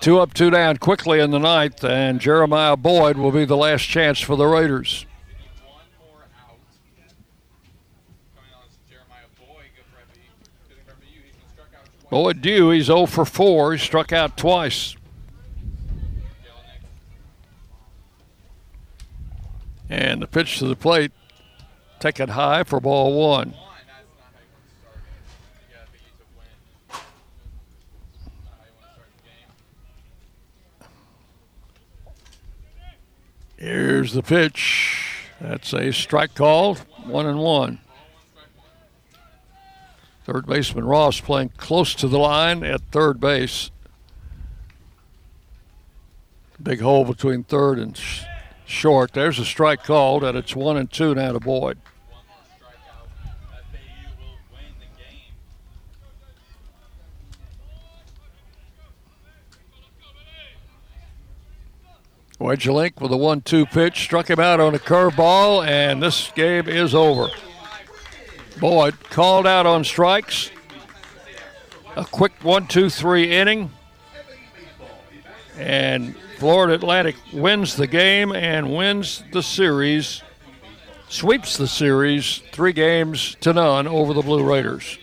Two 0.01 0.19
up, 0.19 0.33
two 0.33 0.49
down 0.49 0.77
quickly 0.77 1.19
in 1.19 1.29
the 1.29 1.37
ninth, 1.37 1.83
and 1.83 2.19
Jeremiah 2.19 2.75
Boyd 2.75 3.17
will 3.17 3.31
be 3.31 3.45
the 3.45 3.55
last 3.55 3.83
chance 3.83 4.19
for 4.19 4.35
the 4.35 4.47
Raiders. 4.47 5.05
Boyd 12.09 12.41
Dew, 12.41 12.71
he's 12.71 12.87
0 12.87 13.05
for 13.05 13.25
4. 13.25 13.73
He 13.73 13.77
struck 13.77 14.11
out 14.11 14.35
twice. 14.35 14.95
And 19.87 20.21
the 20.21 20.27
pitch 20.27 20.57
to 20.59 20.67
the 20.67 20.75
plate, 20.75 21.11
take 21.99 22.19
it 22.19 22.29
high 22.29 22.63
for 22.63 22.79
ball 22.79 23.17
one. 23.17 23.53
Here's 33.61 34.13
the 34.13 34.23
pitch. 34.23 35.27
That's 35.39 35.71
a 35.71 35.93
strike 35.93 36.33
call. 36.33 36.77
one 37.05 37.27
and 37.27 37.38
one. 37.38 37.77
Third 40.25 40.47
baseman 40.47 40.85
Ross 40.85 41.21
playing 41.21 41.51
close 41.57 41.93
to 41.93 42.07
the 42.07 42.17
line 42.17 42.63
at 42.63 42.81
third 42.91 43.19
base. 43.19 43.69
Big 46.61 46.81
hole 46.81 47.05
between 47.05 47.43
third 47.43 47.77
and 47.77 47.95
sh- 47.95 48.23
short. 48.65 49.13
There's 49.13 49.38
a 49.38 49.45
strike 49.45 49.83
called, 49.83 50.23
and 50.23 50.35
it's 50.35 50.55
one 50.55 50.77
and 50.77 50.91
two 50.91 51.13
now 51.13 51.33
to 51.33 51.39
Boyd. 51.39 51.77
Wedgelink 62.41 62.99
with 62.99 63.11
a 63.11 63.18
1 63.18 63.41
2 63.41 63.68
pitch, 63.68 64.01
struck 64.01 64.30
him 64.30 64.39
out 64.39 64.59
on 64.59 64.73
a 64.73 64.80
curveball, 64.80 65.65
and 65.65 66.01
this 66.01 66.31
game 66.31 66.68
is 66.68 66.95
over. 66.95 67.30
Boyd 68.59 68.99
called 69.09 69.45
out 69.45 69.68
on 69.68 69.84
strikes. 69.84 70.49
A 71.95 72.03
quick 72.03 72.34
1 72.41 72.68
2 72.68 72.89
3 72.89 73.31
inning. 73.31 73.72
And 75.57 76.15
Florida 76.39 76.73
Atlantic 76.73 77.15
wins 77.31 77.76
the 77.76 77.85
game 77.85 78.31
and 78.31 78.76
wins 78.76 79.23
the 79.31 79.43
series, 79.43 80.23
sweeps 81.09 81.57
the 81.57 81.68
series 81.68 82.41
three 82.51 82.73
games 82.73 83.35
to 83.41 83.53
none 83.53 83.88
over 83.88 84.13
the 84.13 84.23
Blue 84.23 84.43
Raiders. 84.43 84.97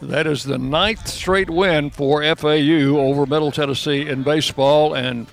That 0.00 0.26
is 0.26 0.44
the 0.44 0.56
ninth 0.56 1.06
straight 1.08 1.50
win 1.50 1.90
for 1.90 2.22
FAU 2.34 2.96
over 2.96 3.26
Middle 3.26 3.52
Tennessee 3.52 4.08
in 4.08 4.22
baseball, 4.22 4.94
and 4.94 5.26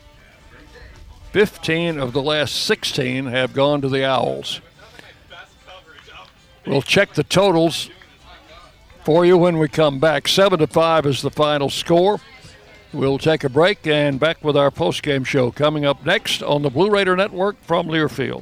15 1.37 1.99
of 1.99 2.13
the 2.13 2.21
last 2.23 2.65
16 2.65 3.27
have 3.27 3.53
gone 3.53 3.79
to 3.79 3.87
the 3.87 4.03
Owls. 4.03 4.59
We'll 6.65 6.81
check 6.81 7.13
the 7.13 7.23
totals 7.23 7.91
for 9.05 9.23
you 9.23 9.37
when 9.37 9.59
we 9.59 9.67
come 9.67 9.99
back. 9.99 10.27
7 10.27 10.57
to 10.57 10.65
5 10.65 11.05
is 11.05 11.21
the 11.21 11.29
final 11.29 11.69
score. 11.69 12.19
We'll 12.91 13.19
take 13.19 13.43
a 13.43 13.49
break 13.49 13.85
and 13.85 14.19
back 14.19 14.43
with 14.43 14.57
our 14.57 14.71
post-game 14.71 15.23
show 15.25 15.51
coming 15.51 15.85
up 15.85 16.03
next 16.03 16.41
on 16.41 16.63
the 16.63 16.71
Blue 16.71 16.89
Raider 16.89 17.15
Network 17.15 17.61
from 17.61 17.85
Learfield. 17.85 18.41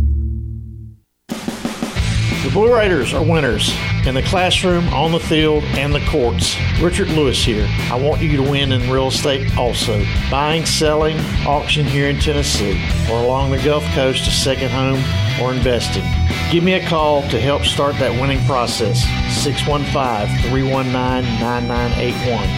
The 2.51 2.57
Blue 2.57 2.75
Raiders 2.75 3.13
are 3.13 3.23
winners 3.23 3.73
in 4.05 4.13
the 4.13 4.21
classroom, 4.23 4.85
on 4.89 5.13
the 5.13 5.21
field, 5.21 5.63
and 5.77 5.95
the 5.95 6.05
courts. 6.07 6.57
Richard 6.81 7.07
Lewis 7.07 7.41
here. 7.41 7.65
I 7.89 7.95
want 7.95 8.21
you 8.21 8.35
to 8.35 8.43
win 8.43 8.73
in 8.73 8.91
real 8.91 9.07
estate 9.07 9.55
also. 9.55 10.05
Buying, 10.29 10.65
selling, 10.65 11.17
auction 11.47 11.85
here 11.85 12.09
in 12.09 12.19
Tennessee, 12.19 12.77
or 13.09 13.23
along 13.23 13.51
the 13.51 13.63
Gulf 13.63 13.85
Coast, 13.93 14.27
a 14.27 14.31
second 14.31 14.69
home, 14.69 15.01
or 15.41 15.53
investing. 15.53 16.03
Give 16.51 16.61
me 16.61 16.73
a 16.73 16.85
call 16.89 17.21
to 17.29 17.39
help 17.39 17.63
start 17.63 17.95
that 17.99 18.19
winning 18.19 18.45
process. 18.45 19.01
615 19.41 20.51
319 20.51 20.91
9981. 21.39 22.49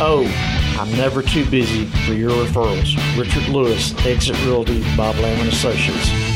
Oh, 0.00 0.26
I'm 0.80 0.90
never 0.96 1.22
too 1.22 1.48
busy 1.48 1.84
for 2.04 2.14
your 2.14 2.30
referrals. 2.30 2.96
Richard 3.16 3.48
Lewis, 3.48 3.94
Exit 4.04 4.44
Realty, 4.44 4.82
Bob 4.96 5.14
Lamb 5.18 5.38
and 5.38 5.50
Associates. 5.50 6.29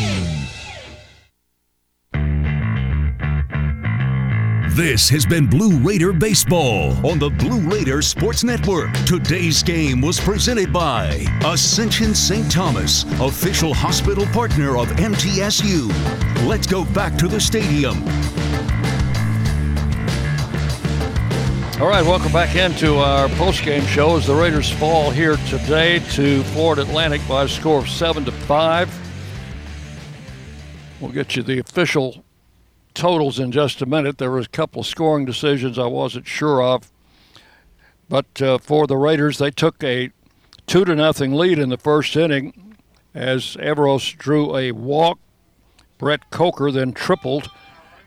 This 4.74 5.08
has 5.10 5.24
been 5.24 5.46
Blue 5.46 5.78
Raider 5.78 6.12
Baseball 6.12 6.94
on 7.06 7.20
the 7.20 7.30
Blue 7.30 7.60
Raider 7.60 8.02
Sports 8.02 8.42
Network. 8.42 8.92
Today's 9.06 9.62
game 9.62 10.00
was 10.00 10.18
presented 10.18 10.72
by 10.72 11.24
Ascension 11.44 12.12
St. 12.12 12.50
Thomas, 12.50 13.04
official 13.20 13.72
hospital 13.72 14.26
partner 14.26 14.76
of 14.76 14.88
MTSU. 14.88 15.88
Let's 16.48 16.66
go 16.66 16.84
back 16.86 17.16
to 17.18 17.28
the 17.28 17.38
stadium. 17.38 18.02
All 21.80 21.88
right, 21.88 22.04
welcome 22.04 22.32
back 22.32 22.56
into 22.56 22.96
our 22.96 23.28
post-game 23.28 23.86
show 23.86 24.16
as 24.16 24.26
the 24.26 24.34
Raiders 24.34 24.72
fall 24.72 25.12
here 25.12 25.36
today 25.48 26.00
to 26.14 26.42
Florida 26.46 26.82
Atlantic 26.82 27.20
by 27.28 27.44
a 27.44 27.48
score 27.48 27.78
of 27.78 27.88
seven 27.88 28.24
to 28.24 28.32
five. 28.32 28.92
We'll 30.98 31.12
get 31.12 31.36
you 31.36 31.44
the 31.44 31.60
official 31.60 32.23
totals 32.94 33.38
in 33.38 33.52
just 33.52 33.82
a 33.82 33.86
minute. 33.86 34.18
There 34.18 34.30
was 34.30 34.46
a 34.46 34.50
couple 34.50 34.80
of 34.80 34.86
scoring 34.86 35.24
decisions 35.24 35.78
I 35.78 35.86
wasn't 35.86 36.26
sure 36.26 36.62
of, 36.62 36.90
but 38.08 38.40
uh, 38.40 38.58
for 38.58 38.86
the 38.86 38.96
Raiders, 38.96 39.38
they 39.38 39.50
took 39.50 39.82
a 39.82 40.10
two 40.66 40.84
to 40.84 40.94
nothing 40.94 41.34
lead 41.34 41.58
in 41.58 41.68
the 41.68 41.76
first 41.76 42.16
inning. 42.16 42.76
as 43.14 43.56
Everos 43.56 44.16
drew 44.16 44.56
a 44.56 44.72
walk. 44.72 45.18
Brett 45.98 46.30
Coker 46.30 46.70
then 46.70 46.92
tripled 46.92 47.48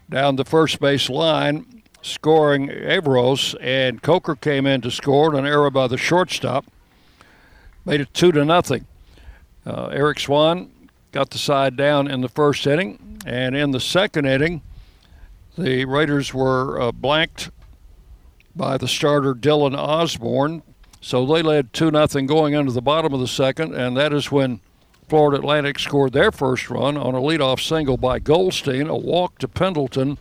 down 0.10 0.36
the 0.36 0.46
first 0.46 0.80
base 0.80 1.10
line, 1.10 1.84
scoring 2.02 2.68
Everos, 2.70 3.56
and 3.62 4.02
Coker 4.02 4.36
came 4.36 4.66
in 4.66 4.82
to 4.82 4.92
score 4.92 5.34
an 5.36 5.46
error 5.46 5.70
by 5.70 5.88
the 5.88 5.98
shortstop. 5.98 6.66
Made 7.86 8.02
it 8.02 8.14
two 8.14 8.32
to 8.34 8.44
nothing. 8.44 8.86
Uh, 9.66 9.88
Eric 9.88 10.20
Swan 10.20 10.70
got 11.12 11.30
the 11.30 11.38
side 11.38 11.76
down 11.78 12.10
in 12.10 12.22
the 12.22 12.30
first 12.30 12.68
inning, 12.68 13.20
and 13.26 13.56
in 13.56 13.72
the 13.72 13.80
second 13.80 14.26
inning, 14.26 14.62
the 15.58 15.86
Raiders 15.86 16.34
were 16.34 16.80
uh, 16.80 16.92
blanked 16.92 17.50
by 18.56 18.78
the 18.78 18.88
starter 18.88 19.34
Dylan 19.34 19.78
Osborne, 19.78 20.64
so 21.02 21.26
they 21.26 21.42
led 21.42 21.74
two 21.74 21.92
nothing 21.92 22.26
going 22.26 22.54
into 22.54 22.72
the 22.72 22.82
bottom 22.82 23.14
of 23.14 23.20
the 23.20 23.28
second, 23.28 23.74
and 23.74 23.96
that 23.98 24.14
is 24.14 24.32
when 24.32 24.60
Florida 25.08 25.38
Atlantic 25.38 25.80
scored 25.80 26.14
their 26.14 26.32
first 26.32 26.70
run 26.70 26.98
on 26.98 27.16
a 27.16 27.22
leadoff 27.22 27.60
single 27.60 27.98
by 27.98 28.20
Goldstein, 28.20 28.88
a 28.88 28.96
walk 28.96 29.40
to 29.40 29.48
Pendleton, 29.48 30.18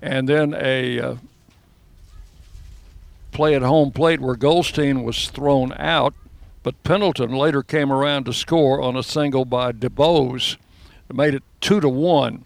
and 0.00 0.28
then 0.28 0.54
a 0.56 1.00
uh, 1.00 1.14
play 3.32 3.54
at 3.54 3.62
home 3.62 3.90
plate 3.90 4.20
where 4.20 4.36
Goldstein 4.36 5.02
was 5.02 5.28
thrown 5.28 5.72
out, 5.76 6.14
but 6.62 6.82
Pendleton 6.84 7.32
later 7.32 7.62
came 7.62 7.92
around 7.92 8.24
to 8.24 8.32
score 8.32 8.80
on 8.80 8.96
a 8.96 9.02
single 9.02 9.44
by 9.44 9.72
DeBose. 9.72 10.56
It 11.10 11.16
made 11.16 11.34
it 11.34 11.42
two 11.60 11.80
to 11.80 11.88
one. 11.88 12.44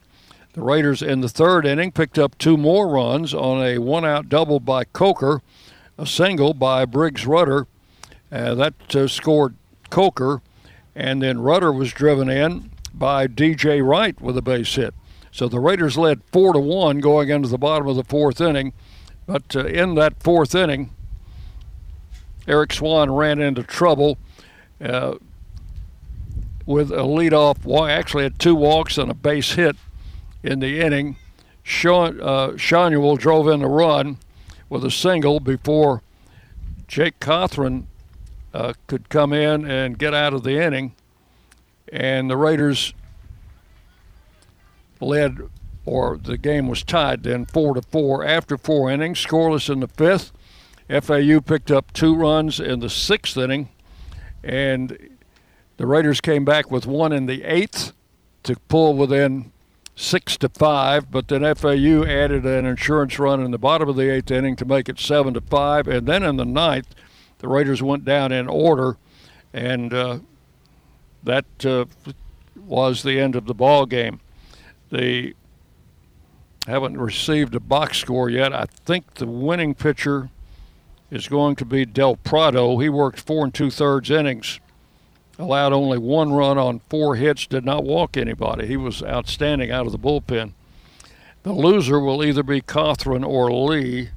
The 0.58 0.64
Raiders 0.64 1.02
in 1.02 1.20
the 1.20 1.28
third 1.28 1.66
inning 1.66 1.92
picked 1.92 2.18
up 2.18 2.36
two 2.36 2.56
more 2.56 2.88
runs 2.88 3.32
on 3.32 3.64
a 3.64 3.78
one-out 3.78 4.28
double 4.28 4.58
by 4.58 4.82
Coker, 4.82 5.40
a 5.96 6.04
single 6.04 6.52
by 6.52 6.84
Briggs 6.84 7.24
Rudder. 7.26 7.68
Uh, 8.32 8.56
that 8.56 8.96
uh, 8.96 9.06
scored 9.06 9.54
Coker 9.88 10.42
and 10.96 11.22
then 11.22 11.38
Rudder 11.38 11.70
was 11.70 11.92
driven 11.92 12.28
in 12.28 12.72
by 12.92 13.28
DJ 13.28 13.86
Wright 13.86 14.20
with 14.20 14.36
a 14.36 14.42
base 14.42 14.74
hit. 14.74 14.94
So 15.30 15.46
the 15.46 15.60
Raiders 15.60 15.96
led 15.96 16.22
four 16.32 16.52
to 16.52 16.58
one 16.58 16.98
going 16.98 17.28
into 17.28 17.46
the 17.46 17.56
bottom 17.56 17.86
of 17.86 17.94
the 17.94 18.02
fourth 18.02 18.40
inning, 18.40 18.72
but 19.28 19.54
uh, 19.54 19.64
in 19.64 19.94
that 19.94 20.20
fourth 20.20 20.56
inning, 20.56 20.90
Eric 22.48 22.72
Swan 22.72 23.12
ran 23.12 23.40
into 23.40 23.62
trouble 23.62 24.18
uh, 24.80 25.18
with 26.66 26.90
a 26.90 27.04
leadoff 27.04 27.64
walk. 27.64 27.90
Actually, 27.90 28.24
had 28.24 28.40
two 28.40 28.56
walks 28.56 28.98
and 28.98 29.08
a 29.08 29.14
base 29.14 29.52
hit 29.52 29.76
in 30.48 30.60
the 30.60 30.80
inning. 30.80 31.16
Sean, 31.62 32.20
uh, 32.20 32.52
drove 32.56 33.48
in 33.48 33.60
the 33.60 33.68
run 33.68 34.16
with 34.70 34.84
a 34.84 34.90
single 34.90 35.40
before 35.40 36.02
Jake 36.86 37.20
Cothran 37.20 37.84
uh, 38.54 38.72
could 38.86 39.10
come 39.10 39.34
in 39.34 39.70
and 39.70 39.98
get 39.98 40.14
out 40.14 40.32
of 40.32 40.42
the 40.42 40.58
inning. 40.58 40.94
And 41.92 42.30
the 42.30 42.36
Raiders 42.36 42.94
led, 45.00 45.38
or 45.84 46.16
the 46.16 46.38
game 46.38 46.66
was 46.66 46.82
tied 46.82 47.22
then, 47.24 47.44
four 47.44 47.74
to 47.74 47.82
four 47.82 48.24
after 48.24 48.56
four 48.56 48.90
innings, 48.90 49.24
scoreless 49.24 49.70
in 49.70 49.80
the 49.80 49.88
fifth. 49.88 50.32
FAU 50.88 51.40
picked 51.40 51.70
up 51.70 51.92
two 51.92 52.14
runs 52.14 52.58
in 52.58 52.80
the 52.80 52.88
sixth 52.88 53.36
inning, 53.36 53.68
and 54.42 55.18
the 55.76 55.86
Raiders 55.86 56.22
came 56.22 56.46
back 56.46 56.70
with 56.70 56.86
one 56.86 57.12
in 57.12 57.26
the 57.26 57.44
eighth 57.44 57.92
to 58.44 58.56
pull 58.68 58.94
within 58.94 59.52
six 59.98 60.36
to 60.38 60.48
five. 60.48 61.10
But 61.10 61.28
then 61.28 61.42
FAU 61.54 62.04
added 62.04 62.46
an 62.46 62.64
insurance 62.64 63.18
run 63.18 63.42
in 63.42 63.50
the 63.50 63.58
bottom 63.58 63.88
of 63.88 63.96
the 63.96 64.10
eighth 64.10 64.30
inning 64.30 64.56
to 64.56 64.64
make 64.64 64.88
it 64.88 64.98
seven 64.98 65.34
to 65.34 65.40
five, 65.40 65.88
and 65.88 66.06
then 66.06 66.22
in 66.22 66.36
the 66.36 66.44
ninth 66.44 66.94
the 67.38 67.48
Raiders 67.48 67.82
went 67.82 68.04
down 68.04 68.32
in 68.32 68.48
order, 68.48 68.96
and 69.52 69.92
uh, 69.92 70.18
that 71.22 71.44
uh, 71.64 71.84
was 72.56 73.02
the 73.02 73.20
end 73.20 73.36
of 73.36 73.46
the 73.46 73.54
ball 73.54 73.86
game. 73.86 74.20
They 74.90 75.34
haven't 76.66 76.98
received 76.98 77.54
a 77.54 77.60
box 77.60 77.98
score 77.98 78.28
yet. 78.30 78.52
I 78.52 78.66
think 78.84 79.14
the 79.14 79.26
winning 79.26 79.74
pitcher 79.74 80.30
is 81.10 81.28
going 81.28 81.56
to 81.56 81.64
be 81.64 81.84
Del 81.84 82.16
Prado. 82.16 82.78
He 82.78 82.88
worked 82.88 83.20
four 83.20 83.44
and 83.44 83.54
two 83.54 83.70
thirds 83.70 84.10
innings, 84.10 84.60
allowed 85.38 85.72
only 85.72 85.98
one 85.98 86.32
run 86.32 86.58
on 86.58 86.80
four 86.90 87.16
hits, 87.16 87.46
did 87.46 87.64
not 87.64 87.84
walk 87.84 88.16
anybody. 88.16 88.66
He 88.66 88.76
was 88.76 89.02
outstanding 89.02 89.70
out 89.70 89.86
of 89.86 89.92
the 89.92 89.98
bullpen. 89.98 90.52
The 91.44 91.52
loser 91.52 92.00
will 92.00 92.24
either 92.24 92.42
be 92.42 92.60
Cothran 92.60 93.26
or 93.26 93.52
Lee 93.52 94.10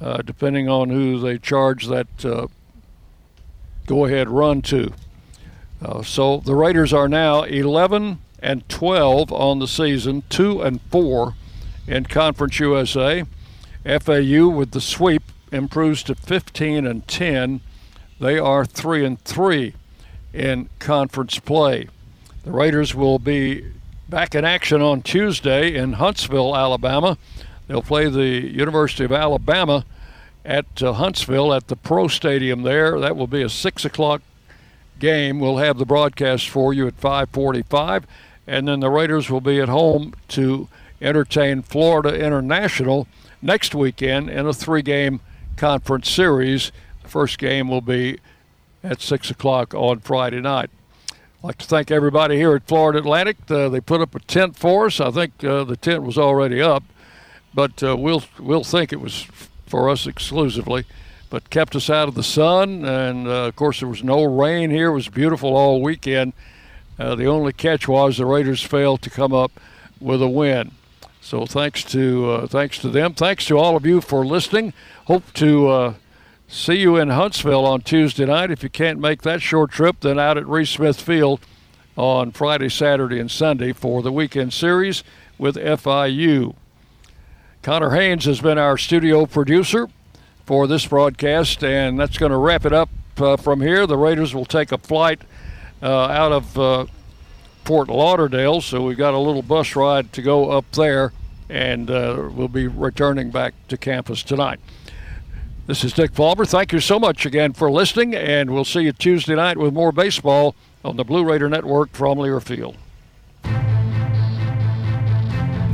uh, 0.00 0.22
depending 0.22 0.68
on 0.68 0.90
who 0.90 1.18
they 1.18 1.38
charge 1.38 1.86
that 1.86 2.24
uh, 2.24 2.46
go 3.86 4.04
ahead 4.04 4.28
run 4.28 4.62
to. 4.62 4.92
Uh, 5.82 6.02
so 6.02 6.38
the 6.38 6.54
Raiders 6.54 6.92
are 6.92 7.08
now 7.08 7.42
11 7.42 8.18
and 8.42 8.68
12 8.68 9.32
on 9.32 9.58
the 9.58 9.68
season, 9.68 10.22
2 10.28 10.62
and 10.62 10.80
4 10.90 11.34
in 11.86 12.04
Conference 12.04 12.58
USA. 12.60 13.24
FAU 13.84 14.48
with 14.48 14.72
the 14.72 14.80
sweep 14.80 15.22
improves 15.52 16.02
to 16.04 16.14
15 16.14 16.86
and 16.86 17.06
10. 17.08 17.60
They 18.20 18.38
are 18.38 18.64
3 18.64 19.04
and 19.04 19.20
3 19.22 19.74
in 20.32 20.68
conference 20.78 21.38
play. 21.38 21.88
The 22.44 22.52
Raiders 22.52 22.94
will 22.94 23.18
be 23.18 23.64
back 24.08 24.34
in 24.34 24.44
action 24.44 24.80
on 24.82 25.02
Tuesday 25.02 25.74
in 25.74 25.94
Huntsville, 25.94 26.56
Alabama. 26.56 27.18
They'll 27.68 27.82
play 27.82 28.08
the 28.08 28.26
University 28.50 29.04
of 29.04 29.12
Alabama 29.12 29.84
at 30.44 30.82
uh, 30.82 30.94
Huntsville 30.94 31.52
at 31.52 31.68
the 31.68 31.76
Pro 31.76 32.08
Stadium 32.08 32.62
there. 32.62 32.98
That 32.98 33.16
will 33.16 33.26
be 33.26 33.42
a 33.42 33.48
six 33.48 33.84
o'clock 33.84 34.22
game. 34.98 35.38
We'll 35.38 35.58
have 35.58 35.78
the 35.78 35.86
broadcast 35.86 36.48
for 36.48 36.72
you 36.72 36.86
at 36.86 37.00
5:45, 37.00 38.04
and 38.46 38.66
then 38.66 38.80
the 38.80 38.90
Raiders 38.90 39.30
will 39.30 39.40
be 39.40 39.60
at 39.60 39.68
home 39.68 40.14
to 40.28 40.68
entertain 41.00 41.62
Florida 41.62 42.14
International 42.14 43.06
next 43.40 43.74
weekend 43.74 44.28
in 44.28 44.46
a 44.46 44.52
three-game 44.52 45.20
conference 45.56 46.10
series. 46.10 46.72
The 47.02 47.08
first 47.08 47.38
game 47.38 47.68
will 47.68 47.80
be 47.80 48.18
at 48.82 49.00
six 49.00 49.30
o'clock 49.30 49.74
on 49.74 50.00
Friday 50.00 50.40
night. 50.40 50.70
I'd 51.10 51.44
like 51.44 51.58
to 51.58 51.66
thank 51.66 51.90
everybody 51.90 52.36
here 52.36 52.54
at 52.54 52.66
Florida 52.66 52.98
Atlantic. 52.98 53.38
Uh, 53.48 53.68
they 53.68 53.80
put 53.80 54.00
up 54.00 54.14
a 54.14 54.20
tent 54.20 54.56
for 54.56 54.86
us. 54.86 55.00
I 55.00 55.10
think 55.10 55.42
uh, 55.42 55.64
the 55.64 55.76
tent 55.76 56.02
was 56.02 56.18
already 56.18 56.60
up, 56.60 56.84
but 57.54 57.82
uh, 57.82 57.96
we'll 57.96 58.22
we'll 58.38 58.64
think 58.64 58.92
it 58.92 59.00
was 59.00 59.26
for 59.66 59.88
us 59.88 60.06
exclusively, 60.06 60.84
but 61.30 61.50
kept 61.50 61.74
us 61.76 61.88
out 61.88 62.08
of 62.08 62.14
the 62.14 62.22
sun. 62.22 62.84
And 62.84 63.26
uh, 63.26 63.46
of 63.46 63.56
course, 63.56 63.80
there 63.80 63.88
was 63.88 64.04
no 64.04 64.24
rain 64.24 64.70
here. 64.70 64.88
It 64.88 64.94
was 64.94 65.08
beautiful 65.08 65.56
all 65.56 65.80
weekend. 65.80 66.32
Uh, 66.98 67.14
the 67.14 67.26
only 67.26 67.52
catch 67.54 67.88
was 67.88 68.18
the 68.18 68.26
Raiders 68.26 68.62
failed 68.62 69.00
to 69.02 69.10
come 69.10 69.32
up 69.32 69.52
with 70.00 70.20
a 70.22 70.28
win. 70.28 70.72
So 71.22 71.46
thanks 71.46 71.84
to 71.84 72.30
uh, 72.30 72.46
thanks 72.46 72.78
to 72.80 72.90
them. 72.90 73.14
Thanks 73.14 73.46
to 73.46 73.58
all 73.58 73.76
of 73.76 73.86
you 73.86 74.00
for 74.00 74.26
listening. 74.26 74.72
Hope 75.06 75.32
to 75.34 75.94
see 76.50 76.74
you 76.74 76.96
in 76.96 77.10
Huntsville 77.10 77.64
on 77.64 77.80
Tuesday 77.80 78.26
night. 78.26 78.50
If 78.50 78.62
you 78.62 78.68
can't 78.68 78.98
make 78.98 79.22
that 79.22 79.40
short 79.40 79.70
trip, 79.70 80.00
then 80.00 80.18
out 80.18 80.36
at 80.36 80.46
Reese 80.48 80.70
Smith 80.70 81.00
Field 81.00 81.40
on 81.96 82.32
Friday, 82.32 82.68
Saturday, 82.68 83.20
and 83.20 83.30
Sunday 83.30 83.72
for 83.72 84.02
the 84.02 84.10
weekend 84.10 84.52
series 84.52 85.04
with 85.38 85.56
FIU. 85.56 86.54
Connor 87.62 87.90
Haynes 87.90 88.24
has 88.24 88.40
been 88.40 88.58
our 88.58 88.76
studio 88.76 89.26
producer 89.26 89.88
for 90.44 90.66
this 90.66 90.86
broadcast, 90.86 91.62
and 91.62 91.98
that's 91.98 92.18
going 92.18 92.32
to 92.32 92.38
wrap 92.38 92.66
it 92.66 92.72
up 92.72 92.88
uh, 93.18 93.36
from 93.36 93.60
here. 93.60 93.86
The 93.86 93.96
Raiders 93.96 94.34
will 94.34 94.44
take 94.44 94.72
a 94.72 94.78
flight 94.78 95.20
uh, 95.82 96.06
out 96.06 96.32
of 96.32 96.58
uh, 96.58 96.86
Fort 97.64 97.88
Lauderdale, 97.88 98.60
so 98.60 98.82
we've 98.82 98.96
got 98.98 99.14
a 99.14 99.18
little 99.18 99.42
bus 99.42 99.76
ride 99.76 100.12
to 100.14 100.22
go 100.22 100.50
up 100.50 100.70
there, 100.72 101.12
and 101.48 101.90
uh, 101.90 102.28
we'll 102.32 102.48
be 102.48 102.66
returning 102.66 103.30
back 103.30 103.54
to 103.68 103.76
campus 103.76 104.22
tonight. 104.22 104.58
This 105.66 105.84
is 105.84 105.92
Dick 105.92 106.14
Palmer. 106.14 106.44
Thank 106.44 106.72
you 106.72 106.80
so 106.80 106.98
much 106.98 107.24
again 107.24 107.52
for 107.52 107.70
listening, 107.70 108.14
and 108.14 108.50
we'll 108.50 108.64
see 108.64 108.80
you 108.80 108.92
Tuesday 108.92 109.36
night 109.36 109.56
with 109.56 109.72
more 109.72 109.92
baseball 109.92 110.56
on 110.84 110.96
the 110.96 111.04
Blue 111.04 111.24
Raider 111.24 111.48
Network 111.48 111.92
from 111.92 112.18
Learfield. 112.18 112.74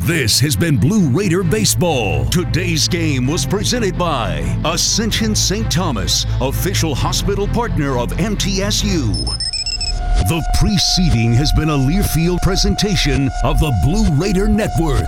This 0.06 0.38
has 0.38 0.54
been 0.54 0.76
Blue 0.76 1.08
Raider 1.10 1.42
Baseball. 1.42 2.26
Today's 2.26 2.86
game 2.86 3.26
was 3.26 3.44
presented 3.44 3.98
by 3.98 4.38
Ascension 4.64 5.34
St. 5.34 5.68
Thomas, 5.68 6.26
official 6.40 6.94
hospital 6.94 7.48
partner 7.48 7.98
of 7.98 8.12
MTSU. 8.12 9.12
The 10.28 10.44
preceding 10.60 11.32
has 11.34 11.50
been 11.52 11.70
a 11.70 11.76
Learfield 11.76 12.40
presentation 12.42 13.30
of 13.42 13.58
the 13.58 13.72
Blue 13.84 14.08
Raider 14.20 14.46
Network. 14.46 15.06